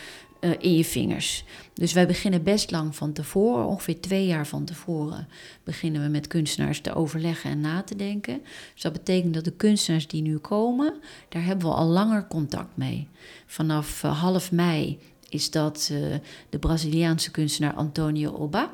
in 0.58 0.76
je 0.76 0.84
vingers. 0.84 1.44
Dus 1.74 1.92
wij 1.92 2.06
beginnen 2.06 2.42
best 2.42 2.70
lang 2.70 2.96
van 2.96 3.12
tevoren, 3.12 3.66
ongeveer 3.66 4.00
twee 4.00 4.26
jaar 4.26 4.46
van 4.46 4.64
tevoren, 4.64 5.28
beginnen 5.64 6.02
we 6.02 6.08
met 6.08 6.26
kunstenaars 6.26 6.80
te 6.80 6.94
overleggen 6.94 7.50
en 7.50 7.60
na 7.60 7.82
te 7.82 7.96
denken. 7.96 8.40
Dus 8.72 8.82
dat 8.82 8.92
betekent 8.92 9.34
dat 9.34 9.44
de 9.44 9.52
kunstenaars 9.52 10.06
die 10.06 10.22
nu 10.22 10.36
komen, 10.36 10.94
daar 11.28 11.44
hebben 11.44 11.68
we 11.68 11.74
al 11.74 11.86
langer 11.86 12.26
contact 12.26 12.76
mee. 12.76 13.08
Vanaf 13.46 14.02
uh, 14.02 14.20
half 14.22 14.52
mei 14.52 14.98
is 15.28 15.50
dat 15.50 15.88
uh, 15.92 16.14
de 16.50 16.58
Braziliaanse 16.58 17.30
kunstenaar 17.30 17.74
Antonio 17.74 18.32
Oba. 18.32 18.70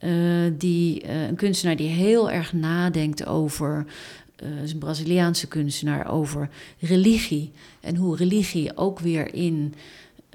Uh, 0.00 0.52
die, 0.58 1.08
een 1.08 1.36
kunstenaar 1.36 1.76
die 1.76 1.88
heel 1.88 2.30
erg 2.30 2.52
nadenkt 2.52 3.26
over 3.26 3.86
is 4.62 4.72
een 4.72 4.78
Braziliaanse 4.78 5.48
kunstenaar 5.48 6.10
over 6.10 6.48
religie. 6.78 7.52
En 7.80 7.96
hoe 7.96 8.16
religie 8.16 8.76
ook 8.76 8.98
weer 8.98 9.34
in 9.34 9.74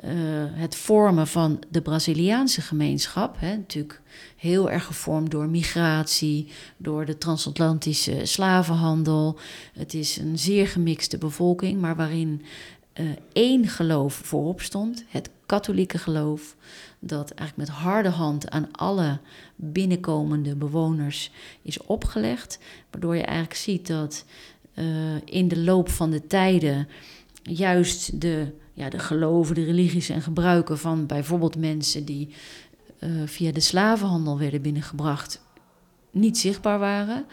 uh, 0.05 0.11
het 0.51 0.75
vormen 0.75 1.27
van 1.27 1.59
de 1.69 1.81
Braziliaanse 1.81 2.61
gemeenschap, 2.61 3.39
hè, 3.39 3.55
natuurlijk 3.55 4.01
heel 4.35 4.69
erg 4.69 4.85
gevormd 4.85 5.31
door 5.31 5.49
migratie, 5.49 6.47
door 6.77 7.05
de 7.05 7.17
transatlantische 7.17 8.25
slavenhandel. 8.25 9.39
Het 9.73 9.93
is 9.93 10.17
een 10.17 10.39
zeer 10.39 10.67
gemixte 10.67 11.17
bevolking, 11.17 11.81
maar 11.81 11.95
waarin 11.95 12.41
uh, 12.93 13.09
één 13.33 13.67
geloof 13.67 14.13
voorop 14.13 14.61
stond, 14.61 15.05
het 15.07 15.29
katholieke 15.45 15.97
geloof, 15.97 16.55
dat 16.99 17.31
eigenlijk 17.31 17.69
met 17.69 17.77
harde 17.77 18.09
hand 18.09 18.49
aan 18.49 18.67
alle 18.71 19.19
binnenkomende 19.55 20.55
bewoners 20.55 21.31
is 21.61 21.81
opgelegd, 21.81 22.59
waardoor 22.91 23.15
je 23.15 23.23
eigenlijk 23.23 23.59
ziet 23.59 23.87
dat 23.87 24.25
uh, 24.73 24.85
in 25.25 25.47
de 25.47 25.59
loop 25.59 25.89
van 25.89 26.11
de 26.11 26.27
tijden 26.27 26.87
juist 27.43 28.21
de 28.21 28.51
ja, 28.79 28.89
de 28.89 28.99
geloven, 28.99 29.55
de 29.55 29.63
religies 29.63 30.09
en 30.09 30.21
gebruiken 30.21 30.77
van 30.77 31.05
bijvoorbeeld 31.05 31.57
mensen 31.57 32.05
die 32.05 32.29
uh, 32.99 33.09
via 33.25 33.51
de 33.51 33.59
slavenhandel 33.59 34.39
werden 34.39 34.61
binnengebracht, 34.61 35.41
niet 36.11 36.37
zichtbaar 36.37 36.79
waren. 36.79 37.25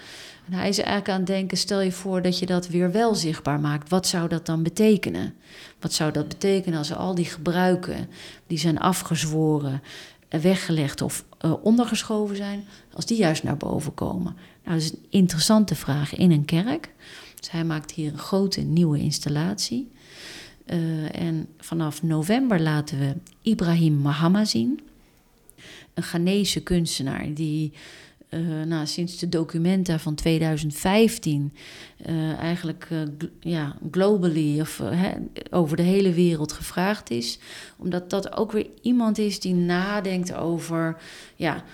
En 0.46 0.52
hij 0.52 0.68
is 0.68 0.78
eigenlijk 0.78 1.08
aan 1.08 1.18
het 1.18 1.26
denken: 1.26 1.56
stel 1.56 1.80
je 1.80 1.92
voor 1.92 2.22
dat 2.22 2.38
je 2.38 2.46
dat 2.46 2.68
weer 2.68 2.92
wel 2.92 3.14
zichtbaar 3.14 3.60
maakt. 3.60 3.88
Wat 3.88 4.06
zou 4.06 4.28
dat 4.28 4.46
dan 4.46 4.62
betekenen? 4.62 5.34
Wat 5.80 5.92
zou 5.92 6.12
dat 6.12 6.28
betekenen 6.28 6.78
als 6.78 6.94
al 6.94 7.14
die 7.14 7.24
gebruiken 7.24 8.08
die 8.46 8.58
zijn 8.58 8.78
afgezworen, 8.78 9.82
weggelegd 10.28 11.02
of 11.02 11.24
uh, 11.44 11.52
ondergeschoven 11.62 12.36
zijn, 12.36 12.64
als 12.92 13.06
die 13.06 13.18
juist 13.18 13.42
naar 13.42 13.56
boven 13.56 13.94
komen? 13.94 14.36
Nou, 14.64 14.78
dat 14.78 14.86
is 14.86 14.92
een 14.92 15.06
interessante 15.10 15.74
vraag 15.74 16.14
in 16.14 16.30
een 16.30 16.44
kerk. 16.44 16.94
Dus 17.34 17.50
hij 17.50 17.64
maakt 17.64 17.90
hier 17.90 18.12
een 18.12 18.18
grote 18.18 18.60
nieuwe 18.60 18.98
installatie. 18.98 19.90
Uh, 20.66 21.20
en 21.20 21.48
vanaf 21.58 22.02
november 22.02 22.60
laten 22.60 22.98
we 22.98 23.14
Ibrahim 23.42 23.94
Mahama 23.94 24.44
zien. 24.44 24.80
Een 25.94 26.02
Ghanese 26.02 26.62
kunstenaar 26.62 27.34
die 27.34 27.72
uh, 28.30 28.62
nou, 28.62 28.86
sinds 28.86 29.18
de 29.18 29.28
documenta 29.28 29.98
van 29.98 30.14
2015 30.14 31.52
uh, 32.06 32.30
eh, 32.30 32.38
eigenlijk 32.38 32.88
ja, 33.40 33.76
globally 33.90 34.60
of 34.60 34.82
over 35.50 35.76
de 35.76 35.82
hele 35.82 36.12
wereld 36.12 36.52
gevraagd 36.52 37.10
is. 37.10 37.38
Omdat 37.76 38.10
dat 38.10 38.36
ook 38.36 38.52
weer 38.52 38.66
iemand 38.82 39.18
is 39.18 39.40
die 39.40 39.54
nadenkt 39.54 40.34
over 40.34 40.96
ja, 41.36 41.64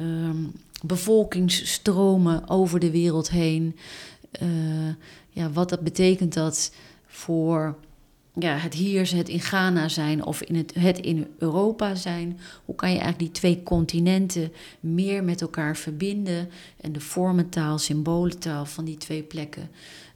um, 0.00 0.52
bevolkingsstromen 0.82 2.48
over 2.48 2.80
de 2.80 2.90
wereld 2.90 3.30
heen. 3.30 3.76
ja, 5.30 5.50
wat 5.50 5.68
dat 5.68 5.80
betekent 5.80 6.34
dat 6.34 6.74
voor 7.06 7.76
ja, 8.34 8.56
het 8.56 8.74
hier, 8.74 9.16
het 9.16 9.28
in 9.28 9.40
Ghana 9.40 9.88
zijn 9.88 10.24
of 10.24 10.42
in 10.42 10.54
het, 10.54 10.74
het 10.74 10.98
in 10.98 11.26
Europa 11.38 11.94
zijn. 11.94 12.38
Hoe 12.64 12.74
kan 12.74 12.88
je 12.88 12.98
eigenlijk 12.98 13.32
die 13.32 13.40
twee 13.40 13.62
continenten 13.62 14.52
meer 14.80 15.24
met 15.24 15.40
elkaar 15.40 15.76
verbinden 15.76 16.50
en 16.80 16.92
de 16.92 17.00
vormentaal, 17.00 17.78
symbolentaal 17.78 18.66
van 18.66 18.84
die 18.84 18.96
twee 18.96 19.22
plekken 19.22 19.70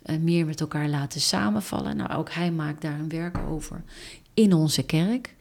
uh, 0.07 0.17
meer 0.19 0.47
met 0.47 0.61
elkaar 0.61 0.89
laten 0.89 1.21
samenvallen? 1.21 1.97
Nou, 1.97 2.13
ook 2.13 2.31
hij 2.31 2.51
maakt 2.51 2.83
daar 2.83 2.99
een 2.99 3.09
werk 3.09 3.39
over 3.39 3.83
in 4.35 4.53
onze 4.53 4.83
kerk. 4.83 5.35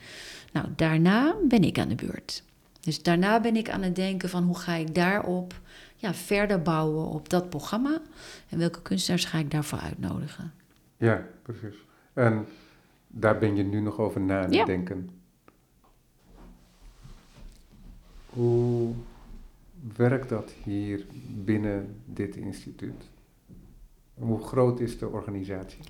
Nou, 0.52 0.68
daarna 0.76 1.36
ben 1.48 1.64
ik 1.64 1.80
aan 1.80 1.90
de 1.90 1.96
beurt. 1.96 2.44
Dus 2.80 3.04
daarna 3.04 3.40
ben 3.40 3.56
ik 3.56 3.70
aan 3.70 3.82
het 3.82 3.96
denken 3.96 4.30
van 4.30 4.44
hoe 4.44 4.58
ga 4.58 4.74
ik 4.74 4.96
daarop 4.96 5.54
ja, 5.96 6.14
verder 6.14 6.62
bouwen 6.62 7.08
op 7.08 7.30
dat 7.30 7.50
programma 7.50 8.02
en 8.50 8.58
welke 8.58 8.82
kunstenaars 8.82 9.26
ga 9.26 9.38
ik 9.38 9.52
daarvoor 9.52 9.80
uitnodigen. 9.80 10.54
Ja, 10.98 11.26
precies. 11.42 11.76
En 12.14 12.46
daar 13.16 13.38
ben 13.38 13.56
je 13.56 13.64
nu 13.64 13.80
nog 13.80 13.98
over 13.98 14.22
na 14.22 14.46
te 14.46 14.64
denken. 14.66 15.10
Hoe 18.30 18.94
werkt 19.96 20.30
dat 20.30 20.52
hier 20.64 21.06
binnen 21.28 22.02
dit 22.06 22.36
instituut? 22.36 23.10
Hoe 24.14 24.44
groot 24.44 24.80
is 24.80 24.98
de 24.98 25.08
organisatie? 25.08 25.84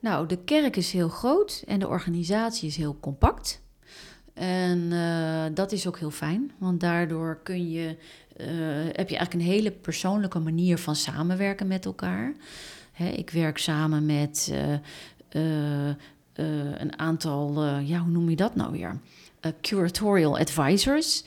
Nou, 0.00 0.26
de 0.26 0.38
kerk 0.44 0.76
is 0.76 0.92
heel 0.92 1.08
groot 1.08 1.62
en 1.66 1.78
de 1.78 1.88
organisatie 1.88 2.68
is 2.68 2.76
heel 2.76 2.96
compact. 3.00 3.62
En 4.34 4.78
uh, 4.78 5.44
dat 5.54 5.72
is 5.72 5.86
ook 5.86 5.98
heel 5.98 6.10
fijn, 6.10 6.52
want 6.58 6.80
daardoor 6.80 7.40
kun 7.42 7.70
je, 7.70 7.86
uh, 8.36 8.46
heb 8.92 9.08
je 9.08 9.16
eigenlijk 9.16 9.32
een 9.32 9.52
hele 9.52 9.70
persoonlijke 9.70 10.38
manier 10.38 10.78
van 10.78 10.96
samenwerken 10.96 11.66
met 11.66 11.84
elkaar. 11.84 12.34
Hè, 12.92 13.08
ik 13.08 13.30
werk 13.30 13.58
samen 13.58 14.06
met 14.06 14.52
uh, 15.32 15.90
een 16.78 16.98
aantal, 16.98 17.64
uh, 17.64 17.88
ja, 17.88 17.98
hoe 17.98 18.10
noem 18.10 18.30
je 18.30 18.36
dat 18.36 18.54
nou 18.54 18.72
weer? 18.72 19.00
Uh, 19.46 19.52
curatorial 19.60 20.38
advisors. 20.38 21.24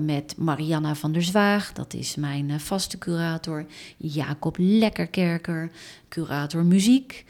met 0.00 0.36
Marianna 0.36 0.94
van 0.94 1.12
der 1.12 1.22
Zwaag, 1.22 1.72
dat 1.72 1.94
is 1.94 2.14
mijn 2.14 2.60
vaste 2.60 2.98
curator. 2.98 3.66
Jacob 3.96 4.56
Lekkerkerker, 4.58 5.70
curator 6.08 6.64
muziek. 6.64 7.24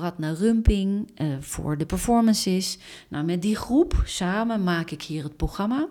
Radna 0.00 0.32
Rumping 0.32 1.10
voor 1.40 1.78
de 1.78 1.86
performances. 1.86 2.78
Nou, 3.08 3.24
met 3.24 3.42
die 3.42 3.56
groep 3.56 4.02
samen 4.04 4.64
maak 4.64 4.90
ik 4.90 5.02
hier 5.02 5.22
het 5.22 5.36
programma. 5.36 5.88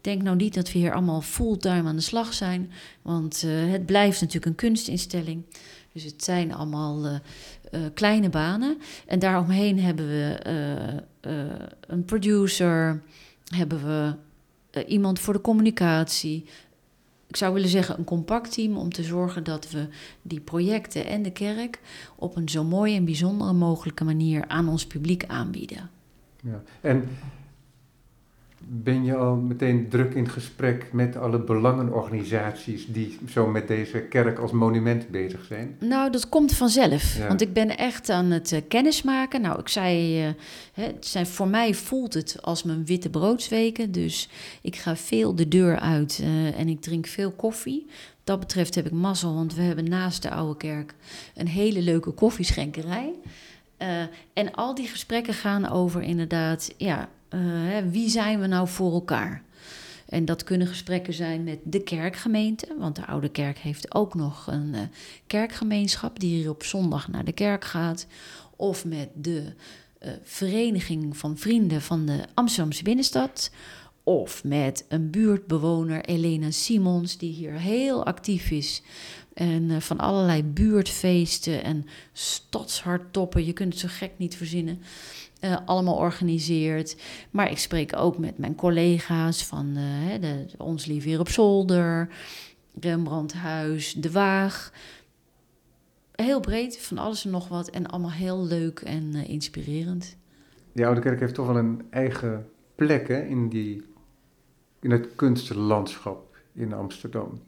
Denk 0.00 0.22
nou 0.22 0.36
niet 0.36 0.54
dat 0.54 0.72
we 0.72 0.78
hier 0.78 0.92
allemaal 0.92 1.20
fulltime 1.20 1.88
aan 1.88 1.96
de 1.96 2.02
slag 2.02 2.32
zijn, 2.32 2.72
want 3.02 3.40
het 3.46 3.86
blijft 3.86 4.20
natuurlijk 4.20 4.46
een 4.46 4.68
kunstinstelling. 4.68 5.44
Dus 5.92 6.04
het 6.04 6.24
zijn 6.24 6.54
allemaal 6.54 7.20
uh, 7.74 7.80
kleine 7.94 8.28
banen. 8.28 8.78
En 9.06 9.18
daaromheen 9.18 9.80
hebben 9.80 10.06
we 10.06 10.40
uh, 11.26 11.44
een 11.86 12.04
producer, 12.04 13.02
hebben 13.44 13.86
we 13.86 14.14
iemand 14.86 15.18
voor 15.18 15.34
de 15.34 15.40
communicatie. 15.40 16.44
Ik 17.26 17.36
zou 17.36 17.54
willen 17.54 17.68
zeggen 17.68 17.98
een 17.98 18.04
compact 18.04 18.52
team 18.52 18.76
om 18.76 18.92
te 18.92 19.02
zorgen 19.02 19.44
dat 19.44 19.70
we 19.70 19.88
die 20.22 20.40
projecten 20.40 21.06
en 21.06 21.22
de 21.22 21.32
kerk 21.32 21.80
op 22.16 22.36
een 22.36 22.48
zo 22.48 22.64
mooie 22.64 22.96
en 22.96 23.04
bijzondere 23.04 23.52
mogelijke 23.52 24.04
manier 24.04 24.48
aan 24.48 24.68
ons 24.68 24.86
publiek 24.86 25.24
aanbieden. 25.26 25.90
Ja. 26.42 26.62
En 26.80 27.08
ben 28.68 29.04
je 29.04 29.16
al 29.16 29.36
meteen 29.36 29.88
druk 29.88 30.14
in 30.14 30.28
gesprek 30.28 30.92
met 30.92 31.16
alle 31.16 31.38
belangenorganisaties 31.38 32.86
die 32.86 33.18
zo 33.28 33.46
met 33.46 33.68
deze 33.68 34.00
kerk 34.00 34.38
als 34.38 34.52
monument 34.52 35.08
bezig 35.08 35.44
zijn? 35.44 35.76
Nou, 35.80 36.10
dat 36.10 36.28
komt 36.28 36.54
vanzelf. 36.54 37.18
Want 37.28 37.40
ik 37.40 37.52
ben 37.52 37.76
echt 37.76 38.10
aan 38.10 38.30
het 38.30 38.52
uh, 38.52 38.60
kennismaken. 38.68 39.40
Nou, 39.40 39.60
ik 39.60 39.68
zei, 39.68 40.26
uh, 40.26 40.32
het 40.72 41.06
zijn, 41.06 41.26
voor 41.26 41.48
mij 41.48 41.74
voelt 41.74 42.14
het 42.14 42.38
als 42.42 42.62
mijn 42.62 42.86
witte 42.86 43.10
broodsweken. 43.10 43.92
Dus 43.92 44.28
ik 44.60 44.76
ga 44.76 44.96
veel 44.96 45.34
de 45.34 45.48
deur 45.48 45.78
uit 45.78 46.20
uh, 46.22 46.58
en 46.58 46.68
ik 46.68 46.80
drink 46.80 47.06
veel 47.06 47.30
koffie. 47.30 47.86
Dat 48.24 48.40
betreft 48.40 48.74
heb 48.74 48.86
ik 48.86 48.92
mazzel, 48.92 49.34
want 49.34 49.54
we 49.54 49.62
hebben 49.62 49.88
naast 49.88 50.22
de 50.22 50.30
oude 50.30 50.56
kerk 50.56 50.94
een 51.34 51.48
hele 51.48 51.82
leuke 51.82 52.10
koffieschenkerij. 52.10 53.12
en 54.32 54.52
al 54.52 54.74
die 54.74 54.86
gesprekken 54.86 55.34
gaan 55.34 55.68
over 55.68 56.02
inderdaad, 56.02 56.74
ja, 56.76 57.08
uh, 57.34 57.90
wie 57.90 58.08
zijn 58.08 58.40
we 58.40 58.46
nou 58.46 58.68
voor 58.68 58.92
elkaar? 58.92 59.42
En 60.08 60.24
dat 60.24 60.44
kunnen 60.44 60.66
gesprekken 60.66 61.12
zijn 61.12 61.44
met 61.44 61.58
de 61.62 61.82
kerkgemeente, 61.82 62.66
want 62.78 62.96
de 62.96 63.06
Oude 63.06 63.28
Kerk 63.28 63.58
heeft 63.58 63.94
ook 63.94 64.14
nog 64.14 64.46
een 64.46 64.72
uh, 64.74 64.80
kerkgemeenschap 65.26 66.20
die 66.20 66.36
hier 66.36 66.50
op 66.50 66.62
zondag 66.62 67.08
naar 67.08 67.24
de 67.24 67.32
kerk 67.32 67.64
gaat. 67.64 68.06
Of 68.56 68.84
met 68.84 69.08
de 69.14 69.52
uh, 70.02 70.10
Vereniging 70.22 71.16
van 71.16 71.38
Vrienden 71.38 71.82
van 71.82 72.06
de 72.06 72.24
Amsterdamse 72.34 72.82
Binnenstad. 72.82 73.50
Of 74.02 74.44
met 74.44 74.84
een 74.88 75.10
buurtbewoner, 75.10 76.04
Elena 76.04 76.50
Simons, 76.50 77.18
die 77.18 77.32
hier 77.32 77.52
heel 77.52 78.06
actief 78.06 78.50
is. 78.50 78.82
En 79.34 79.62
uh, 79.62 79.80
van 79.80 79.98
allerlei 79.98 80.44
buurtfeesten 80.44 81.64
en 81.64 81.86
stadshardtoppen, 82.12 83.44
je 83.44 83.52
kunt 83.52 83.72
het 83.72 83.82
zo 83.82 83.88
gek 83.90 84.12
niet 84.16 84.36
verzinnen, 84.36 84.80
uh, 85.40 85.56
allemaal 85.64 85.96
organiseert. 85.96 86.96
Maar 87.30 87.50
ik 87.50 87.58
spreek 87.58 87.96
ook 87.96 88.18
met 88.18 88.38
mijn 88.38 88.54
collega's 88.54 89.44
van 89.44 89.66
uh, 89.76 90.20
de, 90.20 90.46
Ons 90.58 90.84
Lief 90.84 91.04
Weer 91.04 91.20
op 91.20 91.28
Zolder, 91.28 92.08
Rembrandthuis, 92.80 93.92
De 93.92 94.10
Waag. 94.10 94.72
Heel 96.14 96.40
breed, 96.40 96.78
van 96.78 96.98
alles 96.98 97.24
en 97.24 97.30
nog 97.30 97.48
wat. 97.48 97.70
En 97.70 97.86
allemaal 97.86 98.12
heel 98.12 98.44
leuk 98.46 98.80
en 98.80 99.14
inspirerend. 99.14 100.16
De 100.72 100.86
Oude 100.86 101.00
Kerk 101.00 101.20
heeft 101.20 101.34
toch 101.34 101.46
wel 101.46 101.56
een 101.56 101.86
eigen 101.90 102.48
plek 102.74 103.08
in, 103.08 103.48
die, 103.48 103.82
in 104.80 104.90
het 104.90 105.08
kunstlandschap 105.16 106.36
in 106.52 106.72
Amsterdam. 106.72 107.40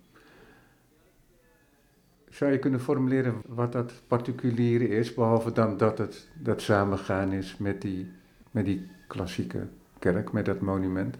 Zou 2.37 2.53
je 2.53 2.59
kunnen 2.59 2.80
formuleren 2.80 3.43
wat 3.47 3.72
dat 3.72 3.93
particuliere 4.07 4.89
is, 4.89 5.14
behalve 5.14 5.53
dan 5.53 5.76
dat 5.76 5.99
het 5.99 6.28
dat 6.34 6.62
samengaan 6.62 7.32
is 7.32 7.57
met 7.59 7.82
die, 7.82 8.11
met 8.51 8.64
die 8.64 8.89
klassieke 9.07 9.66
kerk, 9.99 10.32
met 10.32 10.45
dat 10.45 10.61
monument? 10.61 11.16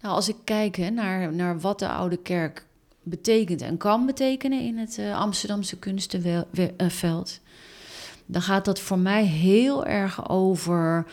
Nou, 0.00 0.14
als 0.14 0.28
ik 0.28 0.36
kijk 0.44 0.76
naar, 0.76 1.32
naar 1.32 1.60
wat 1.60 1.78
de 1.78 1.88
oude 1.88 2.16
kerk 2.16 2.66
betekent 3.02 3.62
en 3.62 3.76
kan 3.76 4.06
betekenen 4.06 4.60
in 4.60 4.78
het 4.78 4.98
uh, 4.98 5.18
Amsterdamse 5.18 5.78
kunstenveld, 5.78 7.40
dan 8.26 8.42
gaat 8.42 8.64
dat 8.64 8.80
voor 8.80 8.98
mij 8.98 9.24
heel 9.24 9.86
erg 9.86 10.28
over, 10.28 11.06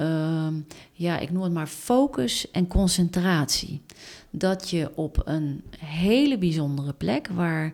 uh, 0.00 0.46
ja, 0.92 1.18
ik 1.18 1.30
noem 1.30 1.42
het 1.42 1.52
maar 1.52 1.66
focus 1.66 2.50
en 2.50 2.66
concentratie. 2.66 3.82
Dat 4.30 4.70
je 4.70 4.90
op 4.94 5.22
een 5.24 5.62
hele 5.78 6.38
bijzondere 6.38 6.92
plek 6.92 7.28
waar 7.28 7.72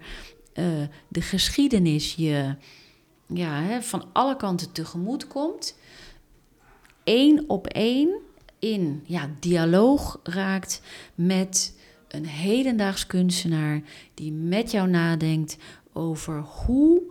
de 1.09 1.20
geschiedenis 1.20 2.14
je 2.14 2.57
ja, 3.26 3.62
hè, 3.62 3.82
van 3.82 4.04
alle 4.12 4.36
kanten 4.36 4.72
tegemoet 4.72 5.26
komt, 5.26 5.78
één 7.04 7.48
op 7.48 7.66
één 7.66 8.20
in 8.59 9.02
ja, 9.07 9.30
dialoog 9.40 10.20
raakt 10.22 10.82
met 11.14 11.78
een 12.09 12.26
hedendaags 12.26 13.07
kunstenaar 13.07 13.82
die 14.14 14.32
met 14.32 14.70
jou 14.70 14.88
nadenkt 14.88 15.57
over 15.92 16.40
hoe 16.40 17.02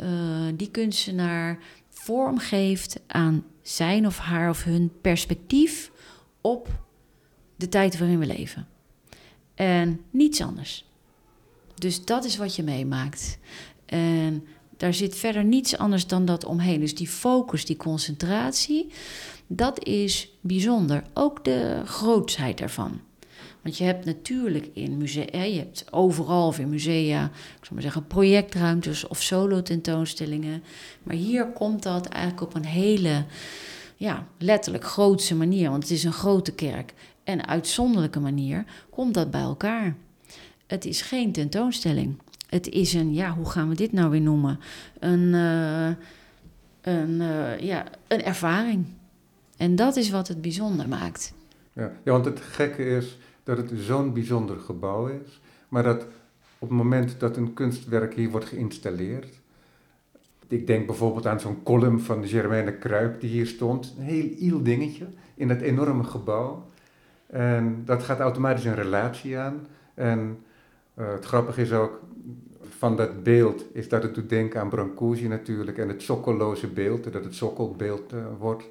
uh, 0.00 0.46
die 0.54 0.70
kunstenaar 0.70 1.58
vorm 1.88 2.38
geeft 2.38 3.00
aan 3.06 3.44
zijn 3.62 4.06
of 4.06 4.18
haar 4.18 4.50
of 4.50 4.64
hun 4.64 4.92
perspectief 5.00 5.90
op 6.40 6.68
de 7.56 7.68
tijd 7.68 7.98
waarin 7.98 8.18
we 8.18 8.26
leven. 8.26 8.68
En 9.54 10.00
niets 10.10 10.40
anders. 10.40 10.89
Dus 11.80 12.04
dat 12.04 12.24
is 12.24 12.36
wat 12.36 12.56
je 12.56 12.62
meemaakt. 12.62 13.38
En 13.86 14.46
daar 14.76 14.94
zit 14.94 15.16
verder 15.16 15.44
niets 15.44 15.76
anders 15.78 16.06
dan 16.06 16.24
dat 16.24 16.44
omheen. 16.44 16.80
Dus 16.80 16.94
die 16.94 17.08
focus, 17.08 17.64
die 17.64 17.76
concentratie, 17.76 18.92
dat 19.46 19.84
is 19.84 20.30
bijzonder. 20.40 21.02
Ook 21.14 21.44
de 21.44 21.82
grootsheid 21.84 22.60
ervan. 22.60 23.00
Want 23.62 23.78
je 23.78 23.84
hebt 23.84 24.04
natuurlijk 24.04 24.70
in 24.72 24.96
musea, 24.96 25.42
je 25.42 25.58
hebt 25.58 25.92
overal 25.92 26.46
of 26.46 26.58
in 26.58 26.68
musea, 26.68 27.24
ik 27.24 27.60
zou 27.60 27.72
maar 27.72 27.82
zeggen, 27.82 28.06
projectruimtes 28.06 29.06
of 29.06 29.22
solo-tentoonstellingen. 29.22 30.62
Maar 31.02 31.16
hier 31.16 31.46
komt 31.46 31.82
dat 31.82 32.06
eigenlijk 32.06 32.42
op 32.42 32.54
een 32.54 32.64
hele, 32.64 33.24
ja, 33.96 34.26
letterlijk 34.38 34.84
grootse 34.84 35.34
manier, 35.34 35.70
want 35.70 35.82
het 35.82 35.92
is 35.92 36.04
een 36.04 36.12
grote 36.12 36.52
kerk. 36.52 36.94
En 37.24 37.46
uitzonderlijke 37.46 38.20
manier 38.20 38.64
komt 38.90 39.14
dat 39.14 39.30
bij 39.30 39.40
elkaar. 39.40 39.96
Het 40.70 40.84
is 40.84 41.02
geen 41.02 41.32
tentoonstelling. 41.32 42.18
Het 42.48 42.68
is 42.68 42.94
een, 42.94 43.14
ja, 43.14 43.30
hoe 43.34 43.50
gaan 43.50 43.68
we 43.68 43.74
dit 43.74 43.92
nou 43.92 44.10
weer 44.10 44.20
noemen? 44.20 44.58
Een, 44.98 45.20
uh, 45.20 45.86
een, 46.80 47.10
uh, 47.10 47.58
ja, 47.58 47.84
een 48.08 48.22
ervaring. 48.22 48.84
En 49.56 49.76
dat 49.76 49.96
is 49.96 50.10
wat 50.10 50.28
het 50.28 50.40
bijzonder 50.40 50.88
maakt. 50.88 51.34
Ja, 51.72 51.92
ja 52.04 52.12
want 52.12 52.24
het 52.24 52.40
gekke 52.40 52.84
is 52.84 53.18
dat 53.42 53.56
het 53.56 53.70
zo'n 53.74 54.12
bijzonder 54.12 54.60
gebouw 54.60 55.06
is, 55.06 55.40
maar 55.68 55.82
dat 55.82 56.06
op 56.58 56.68
het 56.68 56.78
moment 56.78 57.20
dat 57.20 57.36
een 57.36 57.54
kunstwerk 57.54 58.14
hier 58.14 58.30
wordt 58.30 58.46
geïnstalleerd, 58.46 59.40
ik 60.48 60.66
denk 60.66 60.86
bijvoorbeeld 60.86 61.26
aan 61.26 61.40
zo'n 61.40 61.62
column 61.62 62.00
van 62.00 62.26
Germaine 62.26 62.78
Kruip 62.78 63.20
die 63.20 63.30
hier 63.30 63.46
stond, 63.46 63.94
een 63.98 64.04
heel 64.04 64.28
iel 64.28 64.62
dingetje 64.62 65.06
in 65.34 65.48
dat 65.48 65.60
enorme 65.60 66.04
gebouw. 66.04 66.68
En 67.26 67.82
dat 67.84 68.02
gaat 68.02 68.18
automatisch 68.18 68.64
een 68.64 68.74
relatie 68.74 69.38
aan. 69.38 69.66
En 69.94 70.38
uh, 71.00 71.12
het 71.12 71.24
grappige 71.24 71.60
is 71.60 71.72
ook 71.72 72.00
van 72.78 72.96
dat 72.96 73.22
beeld, 73.22 73.64
is 73.72 73.88
dat 73.88 74.02
het 74.02 74.14
doet 74.14 74.28
denken 74.28 74.60
aan 74.60 74.68
Brancusi 74.68 75.28
natuurlijk 75.28 75.78
en 75.78 75.88
het 75.88 76.02
sokkelloze 76.02 76.66
beeld, 76.66 77.12
dat 77.12 77.24
het 77.24 77.34
sokkelbeeld 77.34 78.12
uh, 78.12 78.24
wordt. 78.38 78.64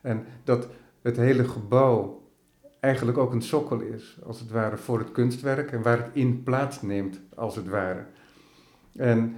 En 0.00 0.24
dat 0.44 0.68
het 1.02 1.16
hele 1.16 1.44
gebouw 1.44 2.22
eigenlijk 2.80 3.18
ook 3.18 3.32
een 3.32 3.42
sokkel 3.42 3.80
is, 3.80 4.18
als 4.26 4.40
het 4.40 4.50
ware, 4.50 4.76
voor 4.76 4.98
het 4.98 5.12
kunstwerk 5.12 5.72
en 5.72 5.82
waar 5.82 5.98
het 5.98 6.10
in 6.12 6.42
plaats 6.42 6.82
neemt, 6.82 7.20
als 7.34 7.56
het 7.56 7.68
ware. 7.68 8.04
En 8.96 9.34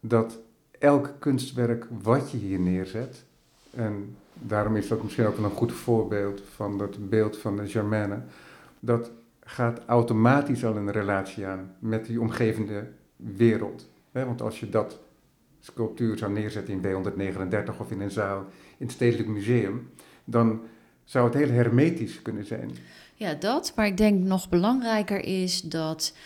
dat 0.00 0.38
elk 0.78 1.14
kunstwerk 1.18 1.86
wat 2.02 2.30
je 2.30 2.36
hier 2.36 2.60
neerzet, 2.60 3.24
en 3.70 4.16
daarom 4.34 4.76
is 4.76 4.88
dat 4.88 5.02
misschien 5.02 5.26
ook 5.26 5.36
een 5.38 5.50
goed 5.50 5.72
voorbeeld 5.72 6.42
van 6.54 6.78
dat 6.78 7.08
beeld 7.08 7.36
van 7.36 7.56
de 7.56 7.68
Germaine, 7.68 8.22
dat 8.80 9.10
gaat 9.48 9.80
automatisch 9.86 10.64
al 10.64 10.76
een 10.76 10.90
relatie 10.90 11.46
aan 11.46 11.74
met 11.78 12.06
die 12.06 12.20
omgevende 12.20 12.88
wereld. 13.16 13.88
Want 14.10 14.42
als 14.42 14.60
je 14.60 14.68
dat 14.68 15.00
sculptuur 15.60 16.18
zou 16.18 16.32
neerzetten 16.32 16.74
in 16.74 16.82
B139 16.82 17.78
of 17.78 17.90
in 17.90 18.00
een 18.00 18.10
zaal 18.10 18.44
in 18.78 18.86
het 18.86 18.92
Stedelijk 18.92 19.28
Museum, 19.28 19.90
dan 20.24 20.60
zou 21.04 21.24
het 21.24 21.34
heel 21.34 21.50
hermetisch 21.50 22.22
kunnen 22.22 22.44
zijn. 22.44 22.70
Ja, 23.14 23.34
dat. 23.34 23.72
Maar 23.76 23.86
ik 23.86 23.96
denk 23.96 24.24
nog 24.24 24.48
belangrijker 24.48 25.24
is 25.24 25.60
dat 25.60 26.16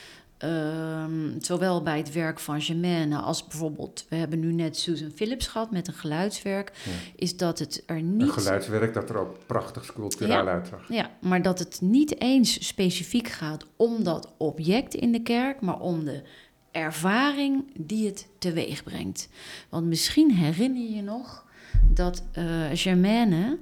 Um, 0.44 1.34
zowel 1.40 1.82
bij 1.82 1.98
het 1.98 2.12
werk 2.12 2.38
van 2.38 2.60
Germaine 2.60 3.16
als 3.16 3.46
bijvoorbeeld, 3.46 4.06
we 4.08 4.16
hebben 4.16 4.40
nu 4.40 4.52
net 4.52 4.76
Susan 4.76 5.10
Phillips 5.14 5.46
gehad 5.46 5.70
met 5.70 5.88
een 5.88 5.94
geluidswerk, 5.94 6.72
is 7.16 7.36
dat 7.36 7.58
het 7.58 7.82
er 7.86 8.02
niet. 8.02 8.22
Een 8.22 8.32
geluidswerk 8.32 8.94
dat 8.94 9.10
er 9.10 9.18
ook 9.18 9.36
prachtig 9.46 9.84
sculpturaal 9.84 10.44
ja, 10.44 10.52
uitzag. 10.52 10.88
Ja, 10.88 11.10
maar 11.20 11.42
dat 11.42 11.58
het 11.58 11.80
niet 11.80 12.20
eens 12.20 12.66
specifiek 12.66 13.28
gaat 13.28 13.66
om 13.76 14.04
dat 14.04 14.34
object 14.36 14.94
in 14.94 15.12
de 15.12 15.22
kerk, 15.22 15.60
maar 15.60 15.80
om 15.80 16.04
de 16.04 16.22
ervaring 16.70 17.64
die 17.76 18.06
het 18.06 18.28
teweeg 18.38 18.82
brengt. 18.82 19.28
Want 19.68 19.86
misschien 19.86 20.34
herinner 20.34 20.82
je 20.82 20.94
je 20.94 21.02
nog 21.02 21.44
dat 21.88 22.22
uh, 22.38 22.44
Germaine. 22.72 23.58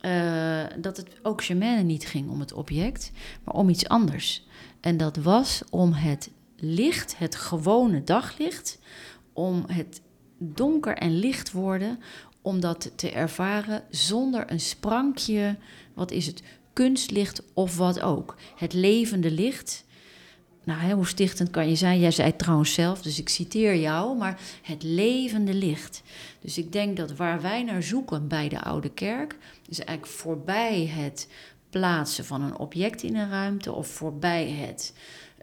Uh, 0.00 0.62
dat 0.78 0.96
het 0.96 1.08
ook 1.22 1.44
Germaine 1.44 1.82
niet 1.82 2.06
ging 2.06 2.30
om 2.30 2.40
het 2.40 2.52
object, 2.52 3.12
maar 3.44 3.54
om 3.54 3.68
iets 3.68 3.88
anders. 3.88 4.48
En 4.80 4.96
dat 4.96 5.16
was 5.16 5.62
om 5.70 5.92
het 5.92 6.30
licht, 6.56 7.18
het 7.18 7.36
gewone 7.36 8.04
daglicht, 8.04 8.78
om 9.32 9.64
het 9.66 10.00
donker 10.38 10.96
en 10.96 11.18
licht 11.18 11.52
worden, 11.52 11.98
om 12.42 12.60
dat 12.60 12.92
te 12.96 13.10
ervaren 13.10 13.82
zonder 13.90 14.50
een 14.50 14.60
sprankje, 14.60 15.56
wat 15.94 16.10
is 16.10 16.26
het, 16.26 16.42
kunstlicht 16.72 17.42
of 17.54 17.76
wat 17.76 18.00
ook. 18.00 18.36
Het 18.56 18.72
levende 18.72 19.30
licht. 19.30 19.84
Nou, 20.64 20.80
hè, 20.80 20.92
hoe 20.94 21.06
stichtend 21.06 21.50
kan 21.50 21.68
je 21.68 21.76
zijn? 21.76 22.00
Jij 22.00 22.10
zei 22.10 22.28
het 22.28 22.38
trouwens 22.38 22.72
zelf, 22.72 23.02
dus 23.02 23.18
ik 23.18 23.28
citeer 23.28 23.76
jou, 23.76 24.16
maar 24.16 24.40
het 24.62 24.82
levende 24.82 25.54
licht. 25.54 26.02
Dus 26.40 26.58
ik 26.58 26.72
denk 26.72 26.96
dat 26.96 27.16
waar 27.16 27.40
wij 27.40 27.62
naar 27.62 27.82
zoeken 27.82 28.28
bij 28.28 28.48
de 28.48 28.60
Oude 28.60 28.90
Kerk, 28.90 29.36
is 29.68 29.78
eigenlijk 29.78 30.18
voorbij 30.18 30.86
het 30.86 31.28
plaatsen 31.70 32.24
van 32.24 32.42
een 32.42 32.58
object 32.58 33.02
in 33.02 33.16
een 33.16 33.30
ruimte 33.30 33.72
of 33.72 33.88
voorbij 33.88 34.50
het 34.50 34.94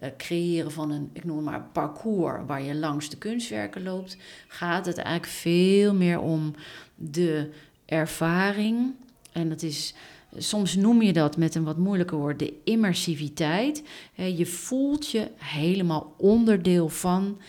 uh, 0.04 0.10
creëren 0.18 0.72
van 0.72 0.92
een, 0.92 1.10
ik 1.14 1.24
noem 1.24 1.44
maar, 1.44 1.64
parcours 1.74 2.42
waar 2.48 2.62
je 2.62 2.76
langs 2.76 3.10
de 3.10 3.18
kunstwerken 3.18 3.84
loopt, 3.84 4.18
gaat 4.48 4.86
het 4.86 4.98
eigenlijk 4.98 5.28
veel 5.28 5.94
meer 5.94 6.20
om 6.20 6.54
de 6.96 7.50
ervaring. 7.86 8.94
En 9.32 9.50
dat 9.50 9.62
is, 9.62 9.94
soms 10.38 10.76
noem 10.76 11.02
je 11.02 11.14
dat 11.14 11.38
met 11.38 11.56
een 11.56 11.64
wat 11.64 11.78
moeilijker 11.78 12.18
woord, 12.18 12.40
de 12.40 12.54
immersiviteit. 12.64 13.84
je 14.16 14.46
voelt 14.46 15.12
je 15.12 15.32
helemaal 15.38 16.14
onderdeel 16.18 16.90
van 16.90 17.40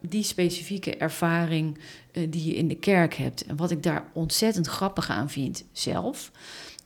die 0.00 0.22
specifieke 0.22 0.96
ervaring 0.96 1.78
uh, 2.12 2.26
die 2.30 2.44
je 2.44 2.54
in 2.54 2.68
de 2.68 2.74
kerk 2.74 3.14
hebt. 3.14 3.44
En 3.44 3.56
wat 3.56 3.70
ik 3.70 3.82
daar 3.82 4.10
ontzettend 4.12 4.66
grappig 4.66 5.10
aan 5.10 5.30
vind 5.30 5.64
zelf, 5.72 6.30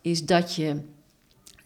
is 0.01 0.25
dat 0.27 0.55
je 0.55 0.81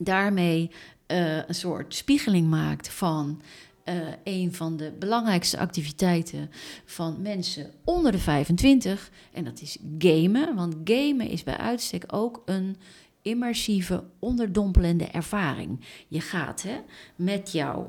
daarmee 0.04 0.70
uh, 1.06 1.36
een 1.36 1.54
soort 1.54 1.94
spiegeling 1.94 2.48
maakt 2.48 2.88
van 2.88 3.42
uh, 3.84 3.94
een 4.24 4.54
van 4.54 4.76
de 4.76 4.92
belangrijkste 4.98 5.58
activiteiten 5.58 6.50
van 6.84 7.22
mensen 7.22 7.70
onder 7.84 8.12
de 8.12 8.18
25. 8.18 9.10
En 9.32 9.44
dat 9.44 9.60
is 9.60 9.78
gamen. 9.98 10.54
Want 10.54 10.76
gamen 10.84 11.28
is 11.28 11.42
bij 11.42 11.56
uitstek 11.56 12.04
ook 12.06 12.42
een 12.44 12.76
immersieve, 13.22 14.04
onderdompelende 14.18 15.04
ervaring. 15.04 15.80
Je 16.08 16.20
gaat 16.20 16.62
hè, 16.62 16.76
met 17.16 17.52
jou. 17.52 17.86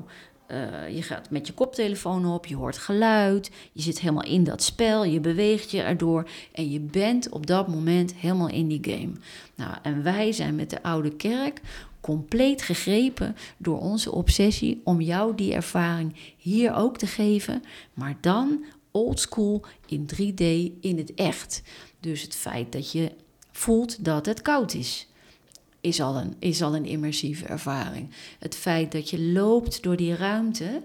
Uh, 0.50 0.94
je 0.94 1.02
gaat 1.02 1.30
met 1.30 1.46
je 1.46 1.52
koptelefoon 1.52 2.26
op, 2.26 2.46
je 2.46 2.56
hoort 2.56 2.78
geluid, 2.78 3.50
je 3.72 3.82
zit 3.82 4.00
helemaal 4.00 4.24
in 4.24 4.44
dat 4.44 4.62
spel, 4.62 5.04
je 5.04 5.20
beweegt 5.20 5.70
je 5.70 5.82
erdoor 5.82 6.28
en 6.52 6.70
je 6.70 6.80
bent 6.80 7.28
op 7.28 7.46
dat 7.46 7.68
moment 7.68 8.14
helemaal 8.14 8.48
in 8.48 8.68
die 8.68 8.78
game. 8.82 9.12
Nou, 9.54 9.76
en 9.82 10.02
wij 10.02 10.32
zijn 10.32 10.54
met 10.54 10.70
de 10.70 10.82
oude 10.82 11.16
kerk 11.16 11.60
compleet 12.00 12.62
gegrepen 12.62 13.36
door 13.56 13.80
onze 13.80 14.12
obsessie 14.12 14.80
om 14.84 15.00
jou 15.00 15.34
die 15.34 15.54
ervaring 15.54 16.14
hier 16.36 16.74
ook 16.74 16.98
te 16.98 17.06
geven, 17.06 17.62
maar 17.94 18.16
dan 18.20 18.64
oldschool 18.90 19.64
in 19.86 20.08
3D 20.14 20.44
in 20.80 20.98
het 20.98 21.14
echt. 21.14 21.62
Dus 22.00 22.22
het 22.22 22.34
feit 22.34 22.72
dat 22.72 22.92
je 22.92 23.12
voelt 23.52 24.04
dat 24.04 24.26
het 24.26 24.42
koud 24.42 24.74
is, 24.74 25.08
is 25.86 26.00
al 26.00 26.16
een, 26.16 26.34
is 26.38 26.62
al 26.62 26.74
een 26.74 26.84
immersieve 26.84 27.46
ervaring. 27.46 28.10
Het 28.38 28.54
feit 28.54 28.92
dat 28.92 29.10
je 29.10 29.20
loopt 29.20 29.82
door 29.82 29.96
die 29.96 30.16
ruimte 30.16 30.82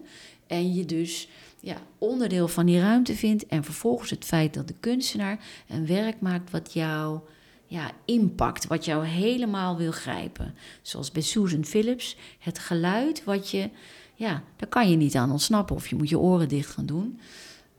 en 0.48 0.74
je 0.74 0.86
dus 0.86 1.28
ja, 1.60 1.78
onderdeel 1.98 2.48
van 2.48 2.66
die 2.66 2.80
ruimte 2.80 3.16
vindt. 3.16 3.46
En 3.46 3.64
vervolgens 3.64 4.10
het 4.10 4.26
feit 4.26 4.54
dat 4.54 4.68
de 4.68 4.76
kunstenaar 4.80 5.40
een 5.68 5.86
werk 5.86 6.20
maakt 6.20 6.52
wat 6.52 6.74
jou 6.74 7.20
ja, 7.66 7.92
impact, 8.06 8.68
wat 8.68 8.86
jou 8.86 9.06
helemaal 9.06 9.78
wil 9.78 9.92
grijpen. 9.92 10.56
Zoals 10.82 11.12
bij 11.12 11.22
Susan 11.22 11.66
Phillips, 11.66 12.18
het 12.40 12.60
geluid 12.60 13.24
wat 13.24 13.50
je, 13.50 13.70
ja, 14.16 14.44
daar 14.56 14.70
kan 14.70 14.90
je 14.90 14.96
niet 14.96 15.16
aan 15.16 15.32
ontsnappen 15.32 15.76
of 15.76 15.88
je 15.88 15.96
moet 15.96 16.10
je 16.10 16.20
oren 16.20 16.48
dicht 16.48 16.70
gaan 16.70 16.86
doen. 16.86 17.20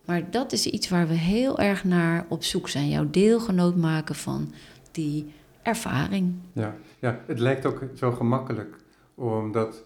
Maar 0.05 0.31
dat 0.31 0.53
is 0.53 0.67
iets 0.67 0.89
waar 0.89 1.09
we 1.09 1.15
heel 1.15 1.59
erg 1.59 1.85
naar 1.85 2.27
op 2.29 2.45
zoek 2.45 2.69
zijn. 2.69 2.89
Jouw 2.89 3.11
deelgenoot 3.11 3.77
maken 3.77 4.15
van 4.15 4.53
die 4.91 5.33
ervaring. 5.63 6.35
Ja, 6.53 6.77
ja, 7.03 7.21
het 7.27 7.39
lijkt 7.39 7.67
ook 7.67 7.83
zo 7.95 8.13
gemakkelijk, 8.13 8.77
omdat 9.15 9.83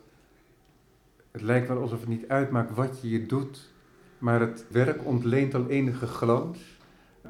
het 1.30 1.42
lijkt 1.42 1.68
wel 1.68 1.80
alsof 1.80 2.00
het 2.00 2.08
niet 2.08 2.28
uitmaakt 2.28 2.74
wat 2.74 2.98
je 3.00 3.08
hier 3.08 3.28
doet, 3.28 3.72
maar 4.18 4.40
het 4.40 4.64
werk 4.68 5.06
ontleent 5.06 5.54
al 5.54 5.66
enige 5.68 6.06
glans 6.06 6.58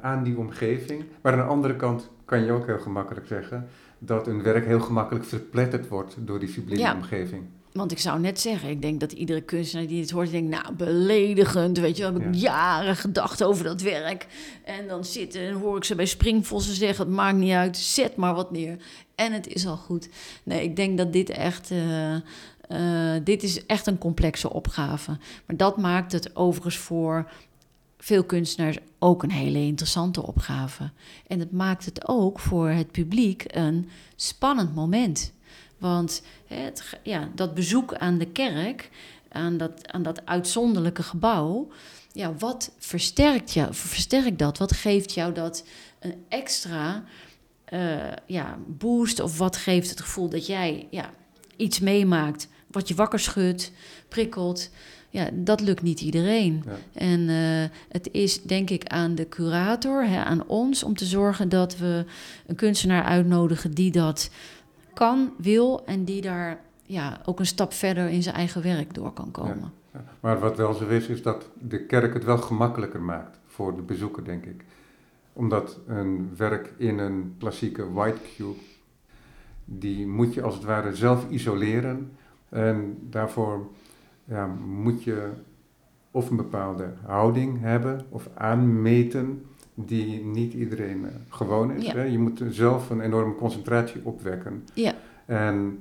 aan 0.01 0.23
die 0.23 0.37
omgeving. 0.37 1.03
Maar 1.21 1.31
aan 1.31 1.39
de 1.39 1.45
andere 1.45 1.75
kant 1.75 2.09
kan 2.25 2.43
je 2.43 2.51
ook 2.51 2.65
heel 2.65 2.79
gemakkelijk 2.79 3.27
zeggen 3.27 3.67
dat 3.99 4.27
een 4.27 4.43
werk 4.43 4.65
heel 4.65 4.79
gemakkelijk 4.79 5.25
verpletterd 5.25 5.87
wordt 5.87 6.15
door 6.19 6.39
die 6.39 6.49
sublieme 6.49 6.93
omgeving. 6.93 7.43
Want 7.71 7.91
ik 7.91 7.99
zou 7.99 8.19
net 8.19 8.39
zeggen, 8.39 8.69
ik 8.69 8.81
denk 8.81 8.99
dat 8.99 9.11
iedere 9.11 9.41
kunstenaar 9.41 9.87
die 9.87 10.01
het 10.01 10.11
hoort, 10.11 10.31
denkt, 10.31 10.49
nou, 10.49 10.75
beledigend, 10.75 11.79
weet 11.79 11.97
je 11.97 12.03
heb 12.03 12.19
ik 12.19 12.33
jaren 12.35 12.95
gedacht 12.95 13.43
over 13.43 13.63
dat 13.63 13.81
werk. 13.81 14.27
En 14.63 14.87
dan 14.87 15.05
zitten 15.05 15.41
en 15.41 15.53
hoor 15.53 15.77
ik 15.77 15.83
ze 15.83 15.95
bij 15.95 16.05
Springvossen 16.05 16.75
zeggen, 16.75 17.05
het 17.05 17.15
maakt 17.15 17.37
niet 17.37 17.53
uit, 17.53 17.77
zet 17.77 18.15
maar 18.15 18.33
wat 18.33 18.51
neer. 18.51 18.77
En 19.17 19.33
het 19.33 19.47
is 19.47 19.65
al 19.65 19.77
goed. 19.77 20.09
Nee, 20.43 20.63
ik 20.63 20.75
denk 20.75 20.97
dat 20.97 21.13
dit 21.13 21.29
echt, 21.29 21.71
uh, 21.71 22.13
uh, 22.13 22.21
dit 23.23 23.43
is 23.43 23.65
echt 23.65 23.87
een 23.87 23.97
complexe 23.97 24.53
opgave. 24.53 25.17
Maar 25.45 25.57
dat 25.57 25.77
maakt 25.77 26.11
het 26.11 26.35
overigens 26.35 26.77
voor 26.77 27.31
veel 27.97 28.23
kunstenaars 28.23 28.77
ook 28.99 29.23
een 29.23 29.31
hele 29.31 29.59
interessante 29.59 30.23
opgave. 30.23 30.91
En 31.27 31.39
het 31.39 31.51
maakt 31.51 31.85
het 31.85 32.07
ook 32.07 32.39
voor 32.39 32.69
het 32.69 32.91
publiek 32.91 33.43
een 33.47 33.89
spannend 34.15 34.75
moment. 34.75 35.33
Want 35.77 36.21
het, 36.47 36.99
ja, 37.03 37.29
dat 37.35 37.53
bezoek 37.53 37.95
aan 37.95 38.17
de 38.17 38.27
kerk, 38.27 38.89
aan 39.29 39.57
dat, 39.57 39.91
aan 39.91 40.03
dat 40.03 40.25
uitzonderlijke 40.25 41.03
gebouw, 41.03 41.67
ja, 42.11 42.33
wat 42.33 42.71
versterkt, 42.77 43.53
jou, 43.53 43.73
versterkt 43.73 44.39
dat? 44.39 44.57
Wat 44.57 44.73
geeft 44.73 45.13
jou 45.13 45.33
dat 45.33 45.63
een 45.99 46.25
extra 46.29 47.03
uh, 47.73 47.97
ja, 48.25 48.57
boost? 48.67 49.19
Of 49.19 49.37
wat 49.37 49.57
geeft 49.57 49.89
het 49.89 50.01
gevoel 50.01 50.29
dat 50.29 50.47
jij 50.47 50.87
ja, 50.89 51.09
iets 51.55 51.79
meemaakt 51.79 52.47
wat 52.71 52.87
je 52.87 52.95
wakker 52.95 53.19
schudt, 53.19 53.71
prikkelt? 54.07 54.69
Ja, 55.09 55.29
dat 55.33 55.61
lukt 55.61 55.81
niet 55.81 56.01
iedereen. 56.01 56.63
En 56.93 57.19
uh, 57.19 57.65
het 57.89 58.09
is 58.11 58.41
denk 58.41 58.69
ik 58.69 58.87
aan 58.87 59.15
de 59.15 59.29
curator, 59.29 60.05
hè, 60.05 60.23
aan 60.23 60.47
ons, 60.47 60.83
om 60.83 60.95
te 60.95 61.05
zorgen 61.05 61.49
dat 61.49 61.77
we 61.77 62.05
een 62.47 62.55
kunstenaar 62.55 63.03
uitnodigen 63.03 63.71
die 63.71 63.91
dat 63.91 64.29
kan, 64.93 65.33
wil 65.37 65.85
en 65.85 66.03
die 66.03 66.21
daar 66.21 66.59
ja, 66.83 67.21
ook 67.25 67.39
een 67.39 67.45
stap 67.45 67.73
verder 67.73 68.09
in 68.09 68.23
zijn 68.23 68.35
eigen 68.35 68.61
werk 68.61 68.93
door 68.93 69.13
kan 69.13 69.31
komen. 69.31 69.71
Ja, 69.93 70.03
Maar 70.19 70.39
wat 70.39 70.57
wel 70.57 70.73
zo 70.73 70.87
is, 70.87 71.07
is 71.07 71.21
dat 71.21 71.49
de 71.59 71.85
kerk 71.85 72.13
het 72.13 72.23
wel 72.23 72.37
gemakkelijker 72.37 73.01
maakt 73.01 73.39
voor 73.45 73.75
de 73.75 73.81
bezoeker, 73.81 74.25
denk 74.25 74.45
ik. 74.45 74.63
Omdat 75.37 75.79
een 75.87 76.29
werk 76.37 76.73
in 76.77 76.99
een 76.99 77.35
klassieke 77.39 77.91
white 77.91 78.19
cube, 78.35 78.59
die 79.65 80.07
moet 80.07 80.33
je 80.33 80.41
als 80.41 80.55
het 80.55 80.63
ware 80.63 80.95
zelf 80.95 81.29
isoleren. 81.29 82.11
En 82.49 82.97
daarvoor 83.09 83.67
ja, 84.23 84.47
moet 84.65 85.03
je 85.03 85.29
of 86.11 86.29
een 86.29 86.35
bepaalde 86.35 86.93
houding 87.05 87.59
hebben 87.59 88.05
of 88.09 88.29
aanmeten 88.33 89.45
die 89.73 90.25
niet 90.25 90.53
iedereen 90.53 91.01
uh, 91.01 91.07
gewoon 91.29 91.71
is. 91.71 91.91
Hè? 91.91 92.03
Je 92.03 92.19
moet 92.19 92.41
zelf 92.49 92.89
een 92.89 93.01
enorme 93.01 93.35
concentratie 93.35 94.01
opwekken. 94.03 94.63
Ja. 94.73 94.93
En 95.25 95.79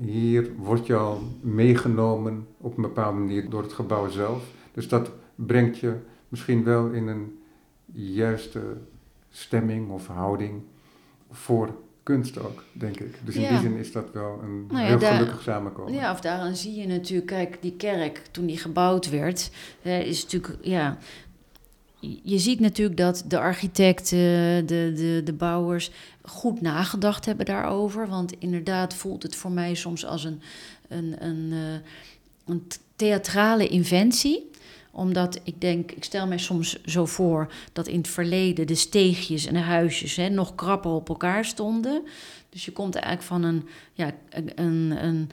hier 0.00 0.50
word 0.56 0.86
je 0.86 0.96
al 0.96 1.22
meegenomen 1.40 2.46
op 2.56 2.76
een 2.76 2.82
bepaalde 2.82 3.18
manier 3.18 3.50
door 3.50 3.62
het 3.62 3.72
gebouw 3.72 4.08
zelf. 4.08 4.44
Dus 4.72 4.88
dat 4.88 5.10
brengt 5.34 5.78
je 5.78 5.94
misschien 6.28 6.64
wel 6.64 6.90
in 6.90 7.06
een 7.08 7.38
juiste 7.94 8.76
stemming 9.30 9.90
of 9.90 10.06
houding 10.06 10.62
voor 11.30 11.74
kunst 12.02 12.38
ook, 12.38 12.64
denk 12.72 13.00
ik. 13.00 13.18
Dus 13.24 13.34
in 13.34 13.48
die 13.48 13.58
zin 13.58 13.76
is 13.76 13.92
dat 13.92 14.12
wel 14.12 14.40
een 14.42 14.66
nou 14.66 14.86
heel 14.86 14.98
gelukkig 14.98 15.42
samenkomen. 15.42 15.92
Ja, 15.92 16.12
of 16.12 16.20
daaraan 16.20 16.56
zie 16.56 16.74
je 16.74 16.86
natuurlijk, 16.86 17.26
kijk, 17.26 17.58
die 17.60 17.76
kerk 17.76 18.22
toen 18.30 18.46
die 18.46 18.58
gebouwd 18.58 19.10
werd, 19.10 19.50
is 19.82 20.22
natuurlijk, 20.22 20.58
ja, 20.60 20.98
je 22.22 22.38
ziet 22.38 22.60
natuurlijk 22.60 22.96
dat 22.96 23.24
de 23.28 23.38
architecten, 23.38 24.18
de, 24.66 24.92
de, 24.94 25.20
de 25.24 25.32
bouwers 25.32 25.90
goed 26.22 26.60
nagedacht 26.60 27.24
hebben 27.24 27.46
daarover. 27.46 28.08
Want 28.08 28.32
inderdaad 28.38 28.94
voelt 28.94 29.22
het 29.22 29.34
voor 29.34 29.50
mij 29.50 29.74
soms 29.74 30.06
als 30.06 30.24
een, 30.24 30.40
een, 30.88 31.24
een, 31.24 31.52
eh, 31.52 31.88
een 32.46 32.66
theatrale 32.96 33.68
inventie 33.68 34.50
omdat 34.94 35.40
ik 35.42 35.60
denk, 35.60 35.92
ik 35.92 36.04
stel 36.04 36.26
mij 36.26 36.38
soms 36.38 36.82
zo 36.84 37.06
voor 37.06 37.52
dat 37.72 37.86
in 37.86 37.98
het 37.98 38.08
verleden 38.08 38.66
de 38.66 38.74
steegjes 38.74 39.46
en 39.46 39.54
de 39.54 39.60
huisjes 39.60 40.16
hè, 40.16 40.28
nog 40.28 40.54
krapper 40.54 40.90
op 40.90 41.08
elkaar 41.08 41.44
stonden. 41.44 42.02
Dus 42.48 42.64
je 42.64 42.72
komt 42.72 42.94
eigenlijk 42.94 43.26
van 43.26 43.42
een, 43.42 43.68
ja, 43.92 44.12
een, 44.30 44.50
een, 44.54 45.04
een 45.04 45.30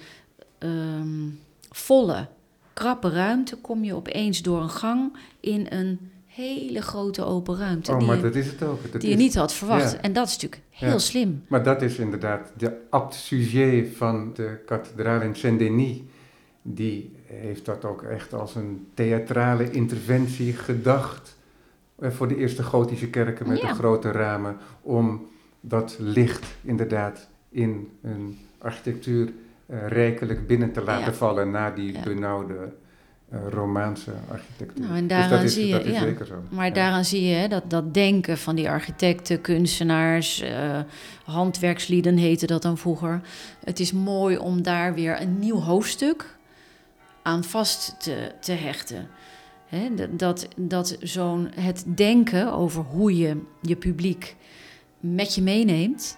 um, 0.69 1.39
volle, 1.69 2.27
krappe 2.73 3.09
ruimte, 3.09 3.55
kom 3.55 3.83
je 3.83 3.95
opeens 3.95 4.41
door 4.41 4.61
een 4.61 4.69
gang 4.69 5.17
in 5.39 5.67
een 5.69 6.11
hele 6.25 6.81
grote 6.81 7.23
open 7.23 7.57
ruimte. 7.57 7.91
Oh, 7.91 7.97
die 7.97 8.07
maar 8.07 8.15
je, 8.15 8.21
dat 8.21 8.35
is 8.35 8.47
het 8.47 8.63
ook. 8.63 8.99
die 9.01 9.09
je 9.09 9.15
niet 9.15 9.35
had 9.35 9.53
verwacht. 9.53 9.99
En 9.99 10.13
dat 10.13 10.27
is 10.27 10.33
natuurlijk 10.33 10.61
heel 10.69 10.99
slim. 10.99 11.43
Maar 11.47 11.63
dat 11.63 11.81
is 11.81 11.97
inderdaad 11.97 12.51
de 12.57 12.77
abt 12.89 13.13
sujet 13.13 13.87
van 13.95 14.33
de 14.33 14.61
kathedraal 14.65 15.21
in 15.21 15.35
Saint-Denis. 15.35 15.97
Die 16.61 17.15
heeft 17.33 17.65
dat 17.65 17.85
ook 17.85 18.03
echt 18.03 18.33
als 18.33 18.55
een 18.55 18.87
theatrale 18.93 19.71
interventie 19.71 20.53
gedacht. 20.53 21.37
Eh, 21.99 22.09
voor 22.09 22.27
de 22.27 22.37
eerste 22.37 22.63
gotische 22.63 23.09
kerken 23.09 23.47
met 23.47 23.61
de 23.61 23.67
grote 23.67 24.11
ramen. 24.11 24.57
Om 24.81 25.27
dat 25.61 25.95
licht 25.99 26.45
inderdaad 26.61 27.27
in 27.49 27.89
een 28.01 28.37
architectuur 28.57 29.27
uh, 29.65 29.87
rijkelijk 29.87 30.47
binnen 30.47 30.71
te 30.71 30.83
laten 30.83 31.15
vallen 31.15 31.51
na 31.51 31.71
die 31.71 31.99
benauwde 32.03 32.73
uh, 33.33 33.39
Romaanse 33.49 34.11
architectuur. 34.31 34.85
Nou, 34.85 34.97
en 34.97 35.07
daaraan 35.07 35.29
dus 35.29 35.37
dat 35.37 35.47
is, 35.47 35.53
zie 35.53 35.67
je, 35.67 35.73
dat 35.73 35.85
is 35.85 35.99
zeker 35.99 36.25
zo. 36.25 36.43
Maar 36.49 36.73
daaraan 36.73 37.05
zie 37.05 37.23
je 37.23 37.35
hè, 37.35 37.47
dat, 37.47 37.69
dat 37.69 37.93
denken 37.93 38.37
van 38.37 38.55
die 38.55 38.69
architecten, 38.69 39.41
kunstenaars, 39.41 40.43
uh, 40.43 40.79
handwerkslieden 41.23 42.17
heette 42.17 42.45
dat 42.45 42.61
dan 42.61 42.77
vroeger. 42.77 43.21
Het 43.63 43.79
is 43.79 43.91
mooi 43.91 44.37
om 44.37 44.61
daar 44.61 44.93
weer 44.93 45.21
een 45.21 45.39
nieuw 45.39 45.59
hoofdstuk 45.59 46.39
aan 47.23 47.43
vast 47.43 47.95
te, 47.99 48.31
te 48.39 48.51
hechten. 48.51 49.09
Hè, 49.65 50.15
dat 50.15 50.47
dat 50.55 50.97
zo'n 50.99 51.51
het 51.55 51.83
denken 51.87 52.53
over 52.53 52.83
hoe 52.83 53.17
je 53.17 53.41
je 53.61 53.75
publiek 53.75 54.35
met 54.99 55.35
je 55.35 55.41
meeneemt 55.41 56.17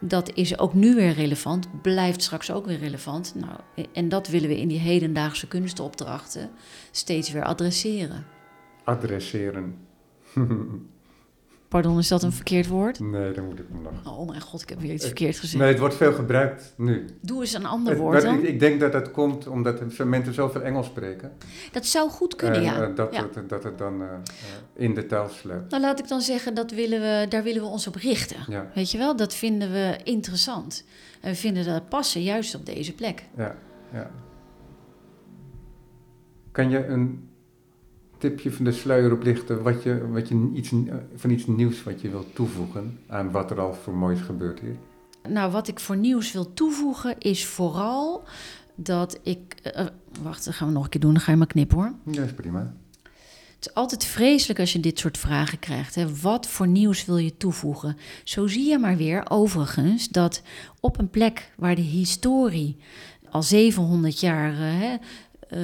dat 0.00 0.34
is 0.34 0.58
ook 0.58 0.74
nu 0.74 0.94
weer 0.94 1.12
relevant, 1.12 1.82
blijft 1.82 2.22
straks 2.22 2.50
ook 2.50 2.66
weer 2.66 2.78
relevant. 2.78 3.34
Nou, 3.34 3.86
en 3.92 4.08
dat 4.08 4.28
willen 4.28 4.48
we 4.48 4.60
in 4.60 4.68
die 4.68 4.78
hedendaagse 4.78 5.48
kunstopdrachten 5.48 6.50
steeds 6.90 7.30
weer 7.30 7.44
adresseren. 7.44 8.26
Adresseren. 8.84 9.76
Pardon, 11.70 11.98
is 11.98 12.08
dat 12.08 12.22
een 12.22 12.32
verkeerd 12.32 12.66
woord? 12.66 13.00
Nee, 13.00 13.32
dan 13.32 13.44
moet 13.44 13.58
ik 13.58 13.64
hem 13.72 13.82
nog. 13.82 14.18
Oh 14.18 14.28
mijn 14.28 14.40
god, 14.40 14.62
ik 14.62 14.68
heb 14.68 14.80
weer 14.80 14.92
iets 14.92 15.04
verkeerd 15.04 15.38
gezegd. 15.38 15.58
Nee, 15.62 15.68
het 15.70 15.78
wordt 15.78 15.94
veel 15.94 16.12
gebruikt 16.12 16.74
nu. 16.76 17.04
Doe 17.22 17.40
eens 17.40 17.52
een 17.52 17.66
ander 17.66 17.92
Het- 17.92 18.00
woord 18.02 18.12
maar 18.12 18.22
dan. 18.22 18.38
ik, 18.38 18.42
ik 18.48 18.60
denk 18.60 18.80
dat 18.80 18.92
dat 18.92 19.10
komt 19.10 19.46
omdat 19.46 19.80
mensen 20.04 20.34
zoveel 20.34 20.62
Engels 20.62 20.86
spreken. 20.86 21.32
Dat 21.72 21.86
zou 21.86 22.10
goed 22.10 22.36
kunnen, 22.36 22.56
En, 22.58 22.62
ja. 22.64 22.82
eh, 22.88 22.94
dat, 22.96 23.14
Ja. 23.14 23.28
het, 23.34 23.48
dat 23.48 23.62
het 23.64 23.78
dan 23.78 24.02
eh, 24.02 24.08
eh, 24.08 24.14
in 24.74 24.94
de 24.94 25.06
taal 25.06 25.28
sluipt. 25.28 25.70
Nou, 25.70 25.82
laat 25.82 25.98
ik 25.98 26.08
dan 26.08 26.20
zeggen, 26.20 26.54
dat 26.54 26.70
willen 26.70 27.00
we, 27.00 27.26
daar 27.28 27.42
willen 27.42 27.62
we 27.62 27.68
ons 27.68 27.86
op 27.86 27.94
richten. 27.94 28.36
Ja, 28.48 28.70
Weet 28.74 28.90
je 28.90 28.98
wel, 28.98 29.16
dat 29.16 29.34
vinden 29.34 29.72
we 29.72 29.98
interessant. 30.04 30.84
En 31.20 31.30
we 31.30 31.36
vinden 31.36 31.64
dat 31.64 31.88
passen 31.88 32.22
juist 32.22 32.54
op 32.54 32.66
deze 32.66 32.94
plek. 32.94 33.24
ja, 33.36 33.56
ja. 33.92 34.10
Kan 36.52 36.70
je 36.70 36.86
een 36.86 37.29
tipje 38.20 38.52
van 38.52 38.64
de 38.64 38.72
sluier 38.72 39.12
oplichten 39.12 39.62
wat 39.62 39.82
je, 39.82 40.08
wat 40.08 40.28
je 40.28 40.50
iets, 40.54 40.72
van 41.14 41.30
iets 41.30 41.46
nieuws 41.46 41.82
wat 41.82 42.00
je 42.00 42.10
wilt 42.10 42.34
toevoegen 42.34 42.98
aan 43.06 43.30
wat 43.30 43.50
er 43.50 43.60
al 43.60 43.74
voor 43.74 43.94
moois 43.94 44.20
gebeurt 44.20 44.60
hier? 44.60 44.76
Nou, 45.28 45.52
wat 45.52 45.68
ik 45.68 45.80
voor 45.80 45.96
nieuws 45.96 46.32
wil 46.32 46.54
toevoegen 46.54 47.18
is 47.18 47.46
vooral 47.46 48.22
dat 48.74 49.18
ik. 49.22 49.54
eh, 49.62 49.86
wacht, 50.22 50.44
dat 50.44 50.54
gaan 50.54 50.68
we 50.68 50.74
nog 50.74 50.84
een 50.84 50.90
keer 50.90 51.00
doen. 51.00 51.12
Dan 51.12 51.22
ga 51.22 51.30
je 51.30 51.36
maar 51.36 51.46
knippen 51.46 51.76
hoor. 51.76 51.92
Ja, 52.04 52.22
is 52.22 52.32
prima. 52.32 52.74
Het 53.56 53.68
is 53.68 53.74
altijd 53.74 54.04
vreselijk 54.04 54.60
als 54.60 54.72
je 54.72 54.80
dit 54.80 54.98
soort 54.98 55.18
vragen 55.18 55.58
krijgt. 55.58 55.94
Hè. 55.94 56.16
Wat 56.16 56.46
voor 56.46 56.68
nieuws 56.68 57.04
wil 57.04 57.16
je 57.16 57.36
toevoegen? 57.36 57.96
Zo 58.24 58.46
zie 58.46 58.68
je 58.68 58.78
maar 58.78 58.96
weer, 58.96 59.30
overigens, 59.30 60.08
dat 60.08 60.42
op 60.80 60.98
een 60.98 61.10
plek 61.10 61.52
waar 61.56 61.74
de 61.74 61.80
historie 61.80 62.76
al 63.30 63.42
700 63.42 64.20
jaar 64.20 64.56
hè, 64.56 64.96
eh, 65.50 65.60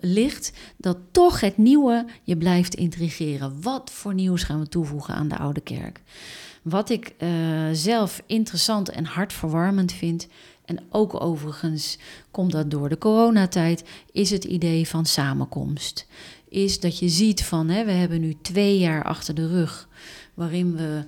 ligt, 0.00 0.52
dat 0.76 0.96
toch 1.10 1.40
het 1.40 1.56
nieuwe 1.56 2.06
je 2.22 2.36
blijft 2.36 2.74
intrigeren. 2.74 3.62
Wat 3.62 3.90
voor 3.90 4.14
nieuws 4.14 4.42
gaan 4.42 4.60
we 4.60 4.68
toevoegen 4.68 5.14
aan 5.14 5.28
de 5.28 5.38
Oude 5.38 5.60
Kerk? 5.60 6.00
Wat 6.62 6.90
ik 6.90 7.14
eh, 7.18 7.28
zelf 7.72 8.22
interessant 8.26 8.88
en 8.88 9.04
hartverwarmend 9.04 9.92
vind, 9.92 10.26
en 10.64 10.78
ook 10.90 11.22
overigens 11.22 11.98
komt 12.30 12.52
dat 12.52 12.70
door 12.70 12.88
de 12.88 12.98
coronatijd, 12.98 13.84
is 14.12 14.30
het 14.30 14.44
idee 14.44 14.88
van 14.88 15.06
samenkomst 15.06 16.06
is 16.50 16.80
dat 16.80 16.98
je 16.98 17.08
ziet 17.08 17.44
van, 17.44 17.68
hè, 17.68 17.84
we 17.84 17.90
hebben 17.90 18.20
nu 18.20 18.36
twee 18.42 18.78
jaar 18.78 19.04
achter 19.04 19.34
de 19.34 19.48
rug, 19.48 19.88
waarin 20.34 20.76
we 20.76 21.04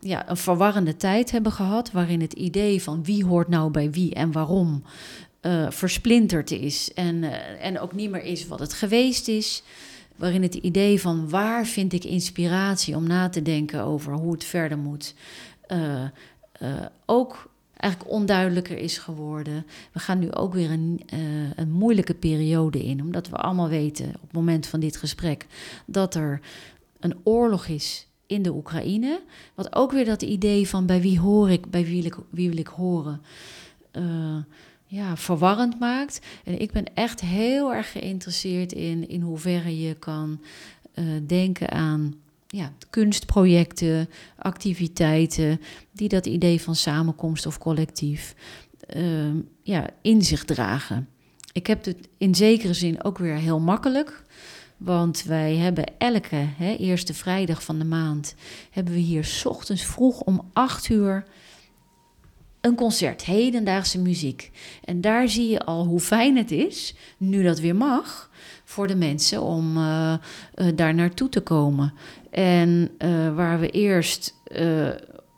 ja, 0.00 0.30
een 0.30 0.36
verwarrende 0.36 0.96
tijd 0.96 1.30
hebben 1.30 1.52
gehad, 1.52 1.90
waarin 1.90 2.20
het 2.20 2.32
idee 2.32 2.82
van 2.82 3.04
wie 3.04 3.24
hoort 3.24 3.48
nou 3.48 3.70
bij 3.70 3.90
wie 3.90 4.14
en 4.14 4.32
waarom 4.32 4.82
eh, 5.44 5.70
versplinterd 5.70 6.50
is 6.50 6.92
en, 6.94 7.24
eh, 7.24 7.66
en 7.66 7.78
ook 7.80 7.92
niet 7.92 8.10
meer 8.10 8.22
is 8.22 8.46
wat 8.46 8.58
het 8.58 8.72
geweest 8.72 9.28
is. 9.28 9.62
Waarin 10.16 10.42
het 10.42 10.54
idee 10.54 11.00
van 11.00 11.28
waar 11.28 11.66
vind 11.66 11.92
ik 11.92 12.04
inspiratie 12.04 12.96
om 12.96 13.06
na 13.06 13.28
te 13.28 13.42
denken 13.42 13.82
over 13.82 14.12
hoe 14.12 14.32
het 14.32 14.44
verder 14.44 14.78
moet, 14.78 15.14
eh, 15.66 16.04
ook 17.06 17.50
eigenlijk 17.76 18.12
onduidelijker 18.12 18.78
is 18.78 18.98
geworden. 18.98 19.66
We 19.92 19.98
gaan 19.98 20.18
nu 20.18 20.32
ook 20.32 20.54
weer 20.54 20.70
een, 20.70 21.00
een 21.56 21.70
moeilijke 21.70 22.14
periode 22.14 22.84
in, 22.84 23.00
omdat 23.00 23.28
we 23.28 23.36
allemaal 23.36 23.68
weten 23.68 24.06
op 24.06 24.22
het 24.22 24.32
moment 24.32 24.66
van 24.66 24.80
dit 24.80 24.96
gesprek 24.96 25.46
dat 25.86 26.14
er 26.14 26.40
een 27.00 27.16
oorlog 27.22 27.66
is 27.66 28.06
in 28.26 28.42
de 28.42 28.52
Oekraïne. 28.52 29.20
Wat 29.54 29.74
ook 29.74 29.92
weer 29.92 30.04
dat 30.04 30.22
idee 30.22 30.68
van 30.68 30.86
bij 30.86 31.00
wie 31.00 31.20
hoor 31.20 31.50
ik, 31.50 31.70
bij 31.70 31.84
wie 31.84 32.02
wil 32.02 32.04
ik, 32.04 32.16
wie 32.30 32.48
wil 32.48 32.58
ik 32.58 32.66
horen, 32.66 33.20
ja, 34.94 35.16
verwarrend 35.16 35.78
maakt. 35.78 36.20
En 36.44 36.60
ik 36.60 36.72
ben 36.72 36.94
echt 36.94 37.20
heel 37.20 37.74
erg 37.74 37.92
geïnteresseerd 37.92 38.72
in, 38.72 39.08
in 39.08 39.20
hoeverre 39.20 39.80
je 39.80 39.94
kan 39.94 40.40
eh, 40.94 41.04
denken 41.26 41.70
aan 41.70 42.14
ja, 42.46 42.72
kunstprojecten, 42.90 44.08
activiteiten 44.36 45.60
die 45.92 46.08
dat 46.08 46.26
idee 46.26 46.60
van 46.60 46.76
samenkomst 46.76 47.46
of 47.46 47.58
collectief 47.58 48.34
ehm, 48.86 49.36
ja, 49.62 49.86
in 50.02 50.22
zich 50.22 50.44
dragen. 50.44 51.08
Ik 51.52 51.66
heb 51.66 51.84
het 51.84 52.08
in 52.18 52.34
zekere 52.34 52.74
zin 52.74 53.04
ook 53.04 53.18
weer 53.18 53.36
heel 53.36 53.60
makkelijk. 53.60 54.22
Want 54.76 55.22
wij 55.22 55.56
hebben 55.56 55.84
elke 55.98 56.46
hè, 56.56 56.74
eerste 56.74 57.14
vrijdag 57.14 57.62
van 57.62 57.78
de 57.78 57.84
maand... 57.84 58.34
hebben 58.70 58.94
we 58.94 59.00
hier 59.00 59.42
ochtends 59.44 59.84
vroeg 59.84 60.20
om 60.20 60.50
acht 60.52 60.88
uur 60.88 61.24
een 62.64 62.74
concert, 62.74 63.24
hedendaagse 63.24 63.98
muziek. 63.98 64.50
En 64.84 65.00
daar 65.00 65.28
zie 65.28 65.48
je 65.48 65.64
al 65.64 65.84
hoe 65.84 66.00
fijn 66.00 66.36
het 66.36 66.50
is, 66.50 66.94
nu 67.16 67.42
dat 67.42 67.60
weer 67.60 67.76
mag... 67.76 68.30
voor 68.64 68.86
de 68.86 68.96
mensen 68.96 69.42
om 69.42 69.76
eh, 69.76 70.12
eh, 70.12 70.66
daar 70.74 70.94
naartoe 70.94 71.28
te 71.28 71.40
komen. 71.40 71.92
En 72.30 72.90
eh, 72.98 73.34
waar 73.34 73.60
we 73.60 73.70
eerst 73.70 74.34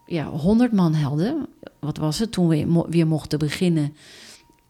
ja, 0.06 0.28
100 0.28 0.72
man 0.72 0.94
hadden, 0.94 1.46
wat 1.80 1.96
was 1.96 2.18
het, 2.18 2.32
toen 2.32 2.48
we 2.48 2.84
weer 2.88 3.06
mochten 3.06 3.38
beginnen 3.38 3.96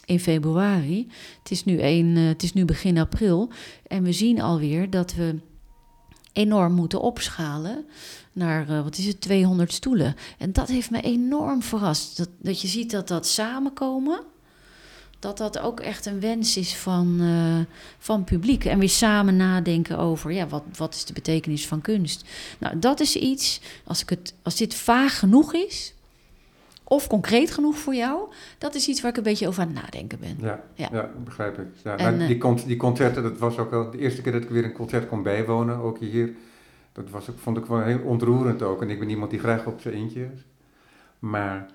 in 0.05 0.21
februari. 0.21 1.09
Het 1.39 1.51
is 1.51 1.65
nu, 1.65 1.83
een, 1.83 2.17
het 2.17 2.43
is 2.43 2.53
nu 2.53 2.65
begin 2.65 2.99
april 2.99 3.51
en 3.87 4.03
we 4.03 4.13
zien 4.13 4.41
alweer 4.41 4.91
dat 4.91 5.15
we 5.15 5.39
enorm 6.33 6.73
moeten 6.73 7.01
opschalen 7.01 7.85
naar, 8.37 8.69
eh, 8.69 8.83
wat 8.83 8.99
is 8.99 9.07
het, 9.07 9.21
200 9.21 9.73
stoelen. 9.73 10.17
En 10.39 10.53
dat 10.53 10.69
heeft 10.69 10.91
me 10.91 11.01
enorm 11.01 11.63
verrast. 11.63 12.17
Dat, 12.17 12.29
dat 12.39 12.61
je 12.61 12.69
ziet 12.69 12.91
dat 12.91 13.09
dat 13.09 13.27
samenkomen, 13.27 14.21
dat 15.19 15.39
dat 15.39 15.59
ook 15.59 15.81
echt 15.81 16.07
een 16.07 16.21
wens 16.21 16.57
is 16.57 16.77
van, 16.77 17.19
eh, 17.21 17.75
van 17.99 18.25
publiek. 18.25 18.65
En 18.65 18.79
weer 18.79 18.89
samen 18.89 19.37
nadenken 19.37 19.99
over, 19.99 20.33
ja, 20.33 20.47
wat, 20.47 20.63
wat 20.77 20.95
is 20.95 21.05
de 21.05 21.13
betekenis 21.13 21.67
van 21.67 21.81
kunst? 21.81 22.25
Nou, 22.59 22.79
dat 22.79 23.01
is 23.01 23.17
iets, 23.17 23.61
als, 23.85 24.03
ik 24.03 24.09
het, 24.09 24.35
als 24.43 24.57
dit 24.57 24.75
vaag 24.75 25.19
genoeg 25.19 25.55
is, 25.55 25.95
of 26.85 27.07
concreet 27.07 27.51
genoeg 27.51 27.79
voor 27.79 27.95
jou, 27.95 28.29
dat 28.59 28.75
is 28.75 28.89
iets 28.89 29.01
waar 29.01 29.11
ik 29.11 29.17
een 29.17 29.23
beetje 29.23 29.49
over 29.49 29.63
aan 29.63 29.69
het 29.69 29.83
nadenken 29.83 30.19
ben. 30.21 30.37
Ja, 30.41 30.63
Ja. 30.75 30.89
ja. 30.93 31.11
begrijp 31.25 31.59
ik. 31.59 31.67
Ja, 31.85 31.97
En, 31.97 32.05
nou, 32.05 32.31
eh, 32.31 32.55
die, 32.57 32.67
die 32.67 32.77
concerten, 32.77 33.23
dat 33.23 33.39
was 33.39 33.59
ook 33.59 33.73
al 33.73 33.91
de 33.91 33.99
eerste 33.99 34.23
keer 34.23 34.33
dat 34.33 34.43
ik 34.43 34.49
weer 34.49 34.65
een 34.65 34.73
concert 34.73 35.09
kon 35.09 35.23
bijwonen, 35.23 35.77
ook 35.77 35.99
hier. 35.99 36.35
Dat 36.97 37.11
was, 37.11 37.31
ook- 37.31 37.39
vond 37.39 37.57
ik 37.57 37.65
wel 37.67 37.83
heel 37.83 38.01
ontroerend 38.01 38.63
ook. 38.63 38.83
En 38.83 38.91
ik 38.91 38.99
ben 38.99 39.11
iemand 39.11 39.31
die 39.31 39.41
graag 39.41 39.67
op 39.67 39.81
zijn 39.81 39.95
eentje 39.95 40.29
is. 40.35 40.45
Maar 41.19 41.67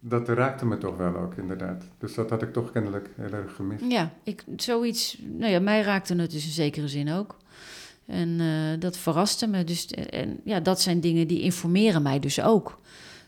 dat 0.00 0.28
raakte 0.28 0.66
me 0.66 0.78
toch 0.78 0.96
wel 0.96 1.16
ook, 1.16 1.34
inderdaad. 1.34 1.84
Dus 1.98 2.14
dat 2.14 2.30
had 2.30 2.42
ik 2.42 2.52
toch 2.52 2.72
kennelijk 2.72 3.08
heel 3.16 3.32
erg 3.32 3.54
gemist. 3.54 3.84
Ja, 3.88 4.12
ik, 4.22 4.44
zoiets, 4.56 5.18
nou 5.22 5.52
ja, 5.52 5.60
mij 5.60 5.82
raakte 5.82 6.14
het 6.14 6.30
dus 6.30 6.44
in 6.44 6.50
zekere 6.52 6.88
zin 6.88 7.12
ook. 7.12 7.36
En 8.06 8.40
eh, 8.40 8.80
dat 8.80 8.96
verraste 8.96 9.46
me. 9.46 9.64
Dus, 9.64 9.86
en 9.90 10.40
ja, 10.44 10.60
dat 10.60 10.80
zijn 10.80 11.00
dingen 11.00 11.26
die 11.26 11.40
informeren 11.40 12.02
mij 12.02 12.18
dus 12.18 12.42
ook 12.42 12.78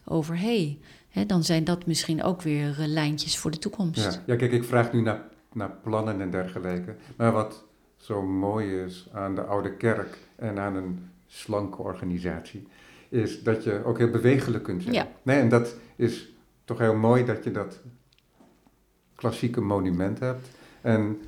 over, 0.05 0.39
hey, 0.39 0.79
hè, 1.09 1.27
dan 1.27 1.45
zijn 1.45 1.65
dat 1.65 1.87
misschien 1.87 2.23
ook 2.23 2.43
weer 2.43 2.81
eh, 2.81 2.87
lijntjes 2.87 3.39
voor 3.39 3.51
de 3.51 3.59
toekomst. 3.59 4.05
Ja, 4.05 4.23
ja 4.27 4.37
kijk, 4.37 4.53
ik 4.53 4.65
vraag 4.65 4.93
nu 4.93 5.01
naar, 5.01 5.23
naar 5.53 5.71
plannen 5.83 6.21
en 6.21 6.31
dergelijke. 6.31 6.95
Maar 7.17 7.33
wat 7.33 7.65
zo 7.97 8.23
mooi 8.23 8.81
is 8.81 9.09
aan 9.13 9.35
de 9.35 9.43
Oude 9.43 9.77
Kerk 9.77 10.19
en 10.37 10.59
aan 10.59 10.77
een 10.77 11.11
slanke 11.29 11.83
organisatie, 11.83 12.67
is 13.09 13.43
dat 13.43 13.65
je 13.65 13.85
ook 13.85 13.99
heel 13.99 14.11
bewegelijk 14.11 14.65
kunt 14.65 14.83
zijn. 14.83 14.95
Ja. 14.95 15.09
Nee, 15.23 15.41
en 15.41 15.49
dat 15.49 15.75
is 15.97 16.33
toch 16.65 16.79
heel 16.79 16.95
mooi 16.95 17.25
dat 17.25 17.45
je 17.45 17.51
dat 17.51 17.81
klassieke 19.15 19.61
monument 19.61 20.19
hebt. 20.19 20.49
En 20.81 21.21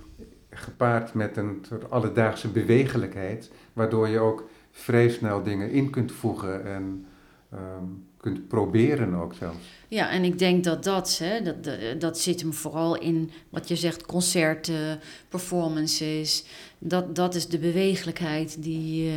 gepaard 0.51 1.15
met 1.15 1.37
een 1.37 1.65
soort 1.69 1.91
alledaagse 1.91 2.49
bewegelijkheid, 2.49 3.51
waardoor 3.73 4.09
je 4.09 4.19
ook 4.19 4.49
vrij 4.71 5.09
snel 5.09 5.43
dingen 5.43 5.71
in 5.71 5.91
kunt 5.91 6.13
voegen 6.13 6.65
en 6.65 7.07
ehm, 7.51 7.85
kunt 8.21 8.49
proberen 8.49 9.15
ook 9.15 9.35
zelfs. 9.35 9.59
Ja, 9.89 10.11
en 10.11 10.25
ik 10.25 10.39
denk 10.39 10.65
dat 10.65 10.85
dat, 10.85 11.19
hè, 11.19 11.43
dat, 11.43 11.69
dat, 12.01 12.19
zit 12.19 12.41
hem 12.41 12.53
vooral 12.53 12.97
in 12.97 13.31
wat 13.49 13.69
je 13.69 13.77
zegt, 13.77 14.07
concerten, 14.07 15.01
performances. 15.29 16.45
Dat, 16.79 17.15
dat 17.15 17.35
is 17.35 17.49
de 17.49 17.59
bewegelijkheid 17.59 18.63
die, 18.63 19.13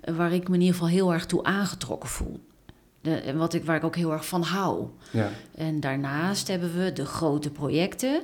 eh, 0.00 0.14
waar 0.14 0.32
ik 0.32 0.48
me 0.48 0.54
in 0.54 0.60
ieder 0.60 0.74
geval 0.74 0.90
heel 0.90 1.12
erg 1.12 1.26
toe 1.26 1.44
aangetrokken 1.44 2.08
voel. 2.08 2.40
De, 3.00 3.14
en 3.14 3.36
wat 3.36 3.54
ik, 3.54 3.64
waar 3.64 3.76
ik 3.76 3.84
ook 3.84 3.96
heel 3.96 4.12
erg 4.12 4.26
van 4.26 4.42
hou. 4.42 4.86
Ja, 5.10 5.30
En 5.54 5.80
daarnaast 5.80 6.48
hebben 6.48 6.84
we 6.84 6.92
de 6.92 7.06
grote 7.06 7.50
projecten 7.50 8.22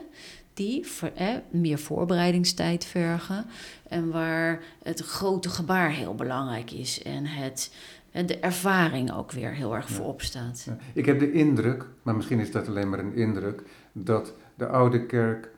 die 0.55 0.87
eh, 1.15 1.29
meer 1.51 1.79
voorbereidingstijd 1.79 2.85
vergen. 2.85 3.47
En 3.89 4.11
waar 4.11 4.63
het 4.83 5.01
grote 5.01 5.49
gebaar 5.49 5.91
heel 5.91 6.15
belangrijk 6.15 6.71
is. 6.71 7.03
En 7.03 7.27
het, 7.27 7.71
en 8.15 8.27
de 8.27 8.39
ervaring 8.39 9.13
ook 9.13 9.33
weer 9.33 9.51
heel 9.51 9.75
erg 9.75 9.91
voorop 9.91 10.23
staat. 10.23 10.69
Ik 10.93 11.07
heb 11.07 11.19
de 11.19 11.33
indruk, 11.33 11.87
maar 12.03 12.15
misschien 12.17 12.41
is 12.41 12.51
dat 12.51 12.69
alleen 12.69 12.89
maar 12.89 12.99
een 12.99 13.15
indruk, 13.15 13.63
dat 13.93 14.35
de 14.55 14.67
oude 14.67 15.07
kerk 15.07 15.51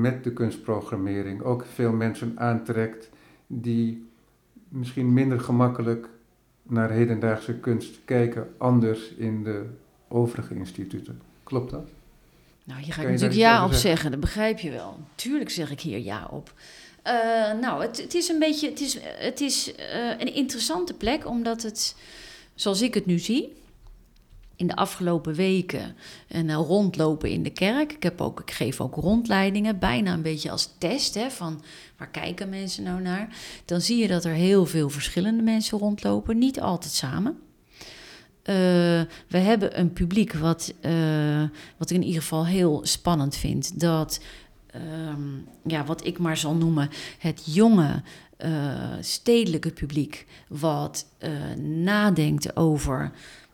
met 0.00 0.24
de 0.24 0.32
kunstprogrammering 0.32 1.42
ook 1.42 1.64
veel 1.74 1.92
mensen 1.92 2.32
aantrekt 2.36 3.10
die 3.46 4.06
misschien 4.68 5.12
minder 5.12 5.40
gemakkelijk 5.40 6.08
naar 6.62 6.90
hedendaagse 6.90 7.54
kunst 7.54 7.98
kijken, 8.04 8.48
anders 8.56 9.14
in 9.14 9.42
de 9.42 9.66
overige 10.08 10.54
instituten. 10.54 11.20
Klopt 11.42 11.70
dat? 11.70 11.88
Nou, 12.64 12.80
hier 12.80 12.92
ga 12.92 13.02
ik 13.02 13.08
natuurlijk 13.08 13.34
ja 13.34 13.64
op 13.64 13.70
zeggen? 13.72 13.88
zeggen, 13.88 14.10
dat 14.10 14.20
begrijp 14.20 14.58
je 14.58 14.70
wel. 14.70 14.98
Tuurlijk 15.14 15.50
zeg 15.50 15.70
ik 15.70 15.80
hier 15.80 15.98
ja 15.98 16.26
op. 16.30 16.52
Uh, 17.06 17.60
nou, 17.60 17.82
het, 17.82 17.96
het, 17.96 18.14
is 18.14 18.28
een 18.28 18.38
beetje, 18.38 18.68
het 18.68 18.80
is, 18.80 18.98
het 19.02 19.40
is 19.40 19.68
uh, 19.68 19.74
een 20.18 20.34
interessante 20.34 20.94
plek, 20.94 21.26
omdat 21.26 21.62
het, 21.62 21.94
zoals 22.54 22.82
ik 22.82 22.94
het 22.94 23.06
nu 23.06 23.18
zie, 23.18 23.56
in 24.56 24.66
de 24.66 24.76
afgelopen 24.76 25.34
weken 25.34 25.96
en 26.28 26.48
uh, 26.48 26.54
rondlopen 26.54 27.30
in 27.30 27.42
de 27.42 27.50
kerk. 27.50 27.92
Ik, 27.92 28.02
heb 28.02 28.20
ook, 28.20 28.40
ik 28.40 28.50
geef 28.50 28.80
ook 28.80 28.94
rondleidingen, 28.94 29.78
bijna 29.78 30.12
een 30.12 30.22
beetje 30.22 30.50
als 30.50 30.74
test 30.78 31.14
hè, 31.14 31.30
van 31.30 31.62
waar 31.96 32.10
kijken 32.10 32.48
mensen 32.48 32.82
nou 32.82 33.02
naar. 33.02 33.36
Dan 33.64 33.80
zie 33.80 33.96
je 33.96 34.08
dat 34.08 34.24
er 34.24 34.32
heel 34.32 34.66
veel 34.66 34.88
verschillende 34.90 35.42
mensen 35.42 35.78
rondlopen, 35.78 36.38
niet 36.38 36.60
altijd 36.60 36.92
samen. 36.92 37.38
We 39.28 39.38
hebben 39.38 39.78
een 39.78 39.92
publiek 39.92 40.32
wat, 40.32 40.74
wat 41.76 41.90
ik 41.90 41.96
in 41.96 42.02
ieder 42.02 42.22
geval 42.22 42.46
heel 42.46 42.80
spannend 42.82 43.36
vind. 43.36 43.80
Dat, 43.80 44.20
um, 45.08 45.46
ja, 45.64 45.84
wat 45.84 46.06
ik 46.06 46.18
maar 46.18 46.36
zal 46.36 46.54
noemen, 46.54 46.90
het 47.18 47.42
jonge, 47.44 48.02
uh, 48.44 48.74
stedelijke 49.00 49.70
publiek, 49.70 50.26
wat 50.48 51.06
nadenkt 51.62 52.56
over 52.56 53.12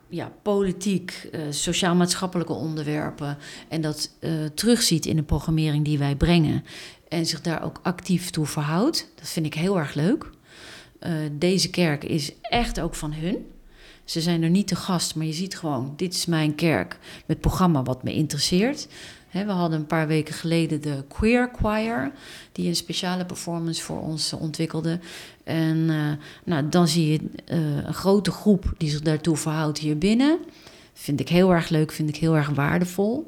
ja, 0.09 0.31
politiek, 0.41 1.29
sociaal-maatschappelijke 1.49 2.53
onderwerpen. 2.53 3.37
En 3.67 3.81
dat 3.81 4.11
terugziet 4.53 5.05
in 5.05 5.15
de 5.15 5.23
programmering 5.23 5.85
die 5.85 5.97
wij 5.97 6.15
brengen. 6.15 6.63
En 7.07 7.25
zich 7.25 7.41
daar 7.41 7.63
ook 7.63 7.79
actief 7.83 8.29
toe 8.29 8.45
verhoudt. 8.45 9.11
Dat 9.15 9.27
vind 9.27 9.45
ik 9.45 9.53
heel 9.53 9.79
erg 9.79 9.93
leuk. 9.93 10.29
deze 11.31 11.69
kerk 11.69 12.03
is 12.03 12.31
echt 12.41 12.79
ook 12.79 12.95
van 12.95 13.13
hun. 13.13 13.45
Ze 14.05 14.21
zijn 14.21 14.43
er 14.43 14.49
niet 14.49 14.67
te 14.67 14.75
gast, 14.75 15.15
maar 15.15 15.25
je 15.25 15.33
ziet 15.33 15.57
gewoon, 15.57 15.93
dit 15.95 16.13
is 16.13 16.25
mijn 16.25 16.55
kerk 16.55 16.99
met 17.25 17.39
programma 17.39 17.83
wat 17.83 18.03
me 18.03 18.13
interesseert. 18.13 18.87
We 19.43 19.51
hadden 19.51 19.79
een 19.79 19.85
paar 19.85 20.07
weken 20.07 20.33
geleden 20.33 20.81
de 20.81 21.03
Queer 21.07 21.49
Choir, 21.61 22.11
die 22.51 22.67
een 22.67 22.75
speciale 22.75 23.25
performance 23.25 23.83
voor 23.83 24.01
ons 24.01 24.33
ontwikkelde. 24.33 24.99
En 25.43 25.77
uh, 25.77 26.11
nou, 26.43 26.69
dan 26.69 26.87
zie 26.87 27.11
je 27.11 27.19
uh, 27.21 27.85
een 27.85 27.93
grote 27.93 28.31
groep 28.31 28.73
die 28.77 28.89
zich 28.89 29.01
daartoe 29.01 29.37
verhoudt 29.37 29.77
hier 29.77 29.97
binnen. 29.97 30.39
Vind 30.93 31.19
ik 31.19 31.29
heel 31.29 31.51
erg 31.51 31.69
leuk, 31.69 31.91
vind 31.91 32.09
ik 32.09 32.15
heel 32.15 32.35
erg 32.35 32.49
waardevol. 32.49 33.27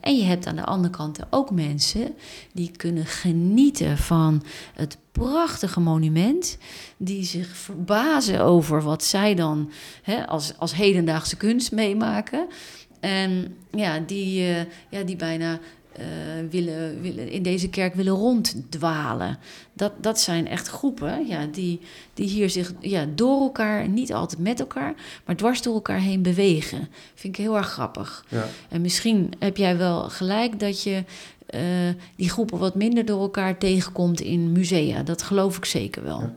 En 0.00 0.16
je 0.16 0.22
hebt 0.22 0.46
aan 0.46 0.56
de 0.56 0.64
andere 0.64 0.94
kant 0.94 1.18
ook 1.30 1.50
mensen 1.50 2.14
die 2.52 2.70
kunnen 2.76 3.06
genieten 3.06 3.98
van 3.98 4.42
het 4.74 4.98
prachtige 5.12 5.80
monument. 5.80 6.58
Die 6.96 7.24
zich 7.24 7.48
verbazen 7.48 8.40
over 8.40 8.82
wat 8.82 9.04
zij 9.04 9.34
dan 9.34 9.70
als, 10.26 10.58
als 10.58 10.74
hedendaagse 10.74 11.36
kunst 11.36 11.72
meemaken. 11.72 12.46
En 13.00 13.56
ja, 13.70 13.98
die, 13.98 14.40
uh, 14.40 14.60
ja, 14.88 15.02
die 15.02 15.16
bijna 15.16 15.58
uh, 15.98 16.04
willen, 16.50 17.00
willen, 17.00 17.28
in 17.28 17.42
deze 17.42 17.68
kerk 17.68 17.94
willen 17.94 18.12
ronddwalen. 18.12 19.38
Dat, 19.72 19.92
dat 20.00 20.20
zijn 20.20 20.48
echt 20.48 20.68
groepen 20.68 21.26
ja, 21.26 21.46
die, 21.46 21.80
die 22.14 22.28
hier 22.28 22.50
zich 22.50 22.72
ja, 22.80 23.06
door 23.14 23.40
elkaar, 23.40 23.88
niet 23.88 24.12
altijd 24.12 24.40
met 24.40 24.60
elkaar, 24.60 24.94
maar 25.24 25.36
dwars 25.36 25.62
door 25.62 25.74
elkaar 25.74 26.00
heen 26.00 26.22
bewegen. 26.22 26.88
Vind 27.14 27.36
ik 27.38 27.44
heel 27.44 27.56
erg 27.56 27.68
grappig. 27.68 28.24
Ja. 28.28 28.46
En 28.68 28.80
misschien 28.80 29.32
heb 29.38 29.56
jij 29.56 29.76
wel 29.76 30.08
gelijk 30.08 30.60
dat 30.60 30.82
je 30.82 31.04
uh, 31.54 31.60
die 32.16 32.30
groepen 32.30 32.58
wat 32.58 32.74
minder 32.74 33.04
door 33.04 33.20
elkaar 33.20 33.58
tegenkomt 33.58 34.20
in 34.20 34.52
musea. 34.52 35.02
Dat 35.02 35.22
geloof 35.22 35.56
ik 35.56 35.64
zeker 35.64 36.02
wel. 36.02 36.20
Ja. 36.20 36.34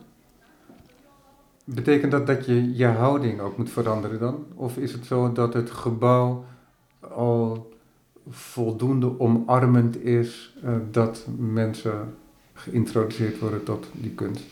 Betekent 1.66 2.11
dat 2.11 2.28
dat 2.28 2.45
je 2.45 2.76
je 2.76 2.86
houding 2.86 3.39
ook 3.39 3.57
moet 3.57 3.70
veranderen 3.70 4.20
dan? 4.20 4.45
Of 4.55 4.78
is 4.78 4.91
het 4.91 5.05
zo 5.05 5.32
dat 5.32 5.53
het 5.53 5.72
gebouw 5.72 6.45
al 7.12 7.72
voldoende 8.30 9.20
omarmend 9.20 10.04
is 10.04 10.54
uh, 10.64 10.76
dat 10.91 11.26
mensen 11.38 12.16
geïntroduceerd 12.54 13.39
worden 13.39 13.64
tot 13.64 13.86
die 13.93 14.12
kunst? 14.12 14.43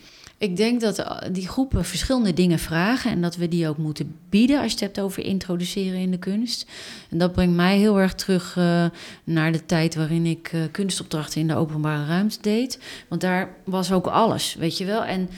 Ik 0.42 0.56
denk 0.56 0.80
dat 0.80 0.98
eh, 0.98 1.16
die 1.32 1.48
groepen 1.48 1.84
verschillende 1.84 2.32
dingen 2.32 2.58
vragen 2.58 3.10
en 3.10 3.20
dat 3.20 3.36
we 3.36 3.48
die 3.48 3.68
ook 3.68 3.76
moeten 3.76 4.16
bieden 4.28 4.56
als 4.56 4.66
je 4.66 4.72
het 4.72 4.80
hebt 4.80 5.00
over 5.00 5.24
introduceren 5.24 5.98
in 5.98 6.10
de 6.10 6.18
kunst. 6.18 6.70
En 7.10 7.18
dat 7.18 7.32
brengt 7.32 7.54
mij 7.54 7.78
heel 7.78 8.00
erg 8.00 8.14
terug 8.14 8.56
uh, 8.56 8.84
naar 9.24 9.52
de 9.52 9.66
tijd 9.66 9.94
waarin 9.94 10.26
ik 10.26 10.52
kunstopdrachten 10.70 11.40
in 11.40 11.48
de 11.48 11.54
openbare 11.54 12.06
ruimte 12.06 12.38
deed. 12.40 12.78
Want 13.08 13.20
daar 13.20 13.54
was 13.64 13.92
ook 13.92 14.06
alles, 14.06 14.54
weet 14.54 14.78
je 14.78 14.84
wel. 14.84 15.04
En 15.04 15.28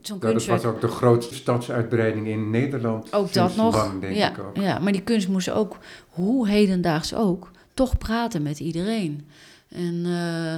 zo'n 0.00 0.18
ja, 0.20 0.32
dat 0.32 0.46
was 0.46 0.64
ook 0.64 0.80
de 0.80 0.88
grootste 0.88 1.34
stadsuitbreiding 1.34 2.26
in 2.26 2.50
Nederland. 2.50 3.12
Ook 3.12 3.32
dat 3.32 3.56
nog. 3.56 3.76
Lang, 3.76 4.00
denk 4.00 4.16
ja, 4.16 4.30
ik 4.30 4.38
ook. 4.38 4.56
ja, 4.56 4.78
maar 4.78 4.92
die 4.92 5.02
kunst 5.02 5.28
moest 5.28 5.50
ook, 5.50 5.78
hoe 6.08 6.48
hedendaags 6.48 7.14
ook, 7.14 7.50
toch 7.74 7.98
praten 7.98 8.42
met 8.42 8.60
iedereen. 8.60 9.26
En, 9.68 9.94
uh, 9.94 10.54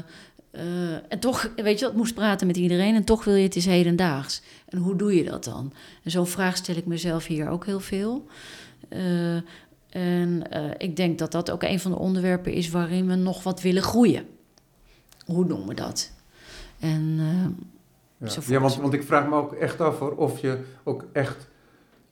uh, 0.62 0.93
en 1.09 1.18
toch, 1.20 1.51
weet 1.57 1.78
je, 1.78 1.85
het 1.87 1.97
moest 1.97 2.14
praten 2.14 2.47
met 2.47 2.57
iedereen 2.57 2.95
en 2.95 3.05
toch 3.05 3.24
wil 3.24 3.35
je 3.35 3.43
het 3.43 3.57
is 3.57 3.66
hedendaags. 3.66 4.43
En 4.68 4.78
hoe 4.78 4.97
doe 4.97 5.14
je 5.14 5.24
dat 5.24 5.45
dan? 5.45 5.72
En 6.03 6.11
zo'n 6.11 6.26
vraag 6.26 6.57
stel 6.57 6.76
ik 6.76 6.87
mezelf 6.87 7.26
hier 7.26 7.49
ook 7.49 7.66
heel 7.66 7.81
veel. 7.81 8.26
Uh, 8.89 9.37
en 9.91 10.43
ik 10.76 10.97
denk 10.97 11.18
dat 11.18 11.33
dat 11.33 11.51
ook 11.51 11.62
een 11.62 11.81
van 11.81 11.91
de 11.91 11.99
onderwerpen 11.99 12.53
is 12.53 12.70
waarin 12.70 13.07
we 13.07 13.14
nog 13.14 13.43
wat 13.43 13.62
willen 13.62 13.83
groeien. 13.83 14.24
Hoe 15.26 15.47
doen 15.47 15.66
we 15.66 15.74
dat? 15.74 16.12
En, 16.81 17.18
ja, 18.20 18.30
ja 18.46 18.60
want, 18.60 18.76
want 18.76 18.92
ik 18.92 19.02
vraag 19.02 19.28
me 19.28 19.34
ook 19.34 19.52
echt 19.52 19.80
af 19.80 20.00
of 20.00 20.40
je 20.40 20.58
ook 20.84 21.04
echt 21.12 21.48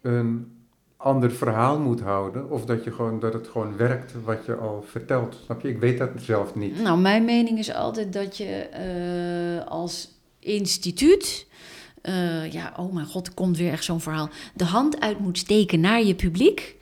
een 0.01 0.53
ander 0.97 1.31
verhaal 1.31 1.79
moet 1.79 2.01
houden. 2.01 2.51
Of 2.51 2.65
dat, 2.65 2.85
je 2.85 2.93
gewoon, 2.93 3.21
dat 3.21 3.33
het 3.33 3.49
gewoon 3.49 3.77
werkt 3.77 4.13
wat 4.25 4.45
je 4.47 4.55
al 4.55 4.85
vertelt. 4.87 5.39
Snap 5.45 5.61
je? 5.61 5.69
Ik 5.69 5.79
weet 5.79 5.99
dat 5.99 6.11
zelf 6.17 6.55
niet. 6.55 6.83
Nou, 6.83 6.99
mijn 7.01 7.25
mening 7.25 7.59
is 7.59 7.73
altijd 7.73 8.13
dat 8.13 8.37
je 8.37 8.69
uh, 9.61 9.71
als 9.71 10.11
instituut. 10.39 11.47
Uh, 12.03 12.53
ja, 12.53 12.73
oh 12.77 12.95
mijn 12.95 13.07
god, 13.07 13.27
er 13.27 13.35
komt 13.35 13.57
weer 13.57 13.73
echt 13.73 13.85
zo'n 13.85 14.01
verhaal. 14.01 14.29
De 14.55 14.65
hand 14.65 15.01
uit 15.01 15.19
moet 15.19 15.39
steken 15.39 15.81
naar 15.81 16.03
je 16.03 16.15
publiek. 16.15 16.77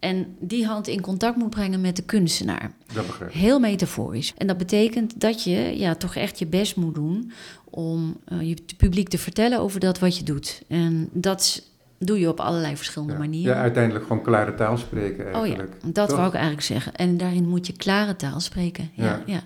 En 0.00 0.36
die 0.38 0.66
hand 0.66 0.88
in 0.88 1.00
contact 1.00 1.36
moet 1.36 1.50
brengen 1.50 1.80
met 1.80 1.96
de 1.96 2.02
kunstenaar. 2.02 2.72
Dat 2.92 3.06
begrijp 3.06 3.30
ik. 3.30 3.36
Heel 3.36 3.58
metaforisch. 3.58 4.34
En 4.36 4.46
dat 4.46 4.58
betekent 4.58 5.20
dat 5.20 5.44
je 5.44 5.78
ja, 5.78 5.94
toch 5.94 6.14
echt 6.14 6.38
je 6.38 6.46
best 6.46 6.76
moet 6.76 6.94
doen 6.94 7.32
om 7.64 8.16
uh, 8.32 8.42
je 8.42 8.56
publiek 8.76 9.08
te 9.08 9.18
vertellen 9.18 9.60
over 9.60 9.80
dat 9.80 9.98
wat 9.98 10.16
je 10.16 10.24
doet. 10.24 10.62
En 10.68 11.08
dat 11.12 11.68
doe 11.98 12.20
je 12.20 12.28
op 12.28 12.40
allerlei 12.40 12.76
verschillende 12.76 13.18
manieren. 13.18 13.54
Ja, 13.54 13.60
uiteindelijk 13.60 14.06
gewoon 14.06 14.22
klare 14.22 14.54
taal 14.54 14.76
spreken 14.76 15.24
eigenlijk. 15.24 15.74
Oh 15.74 15.80
ja, 15.82 15.90
dat 15.92 16.10
wou 16.10 16.26
ik 16.26 16.34
eigenlijk 16.34 16.64
zeggen. 16.64 16.94
En 16.94 17.16
daarin 17.16 17.48
moet 17.48 17.66
je 17.66 17.72
klare 17.72 18.16
taal 18.16 18.40
spreken. 18.40 18.90
Ja, 18.94 19.22
ja. 19.26 19.42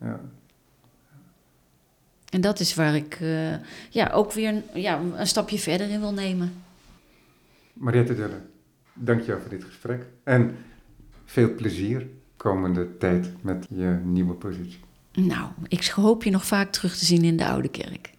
ja. 0.00 0.20
En 2.30 2.40
dat 2.40 2.60
is 2.60 2.74
waar 2.74 2.94
ik 2.94 3.20
uh, 3.20 3.54
ja, 3.90 4.10
ook 4.12 4.32
weer 4.32 4.62
ja, 4.74 5.00
een 5.16 5.26
stapje 5.26 5.58
verder 5.58 5.88
in 5.88 6.00
wil 6.00 6.12
nemen. 6.12 6.52
Mariette 7.72 8.14
Dulle, 8.14 8.40
dank 8.94 9.20
je 9.20 9.26
wel 9.26 9.40
voor 9.40 9.50
dit 9.50 9.64
gesprek. 9.64 10.06
En 10.22 10.56
veel 11.24 11.54
plezier 11.54 12.06
komende 12.36 12.96
tijd 12.96 13.32
met 13.40 13.66
je 13.70 14.00
nieuwe 14.04 14.34
positie. 14.34 14.80
Nou, 15.12 15.48
ik 15.68 15.84
hoop 15.84 16.22
je 16.22 16.30
nog 16.30 16.46
vaak 16.46 16.72
terug 16.72 16.96
te 16.96 17.04
zien 17.04 17.22
in 17.22 17.36
de 17.36 17.46
Oude 17.46 17.68
Kerk. 17.68 18.13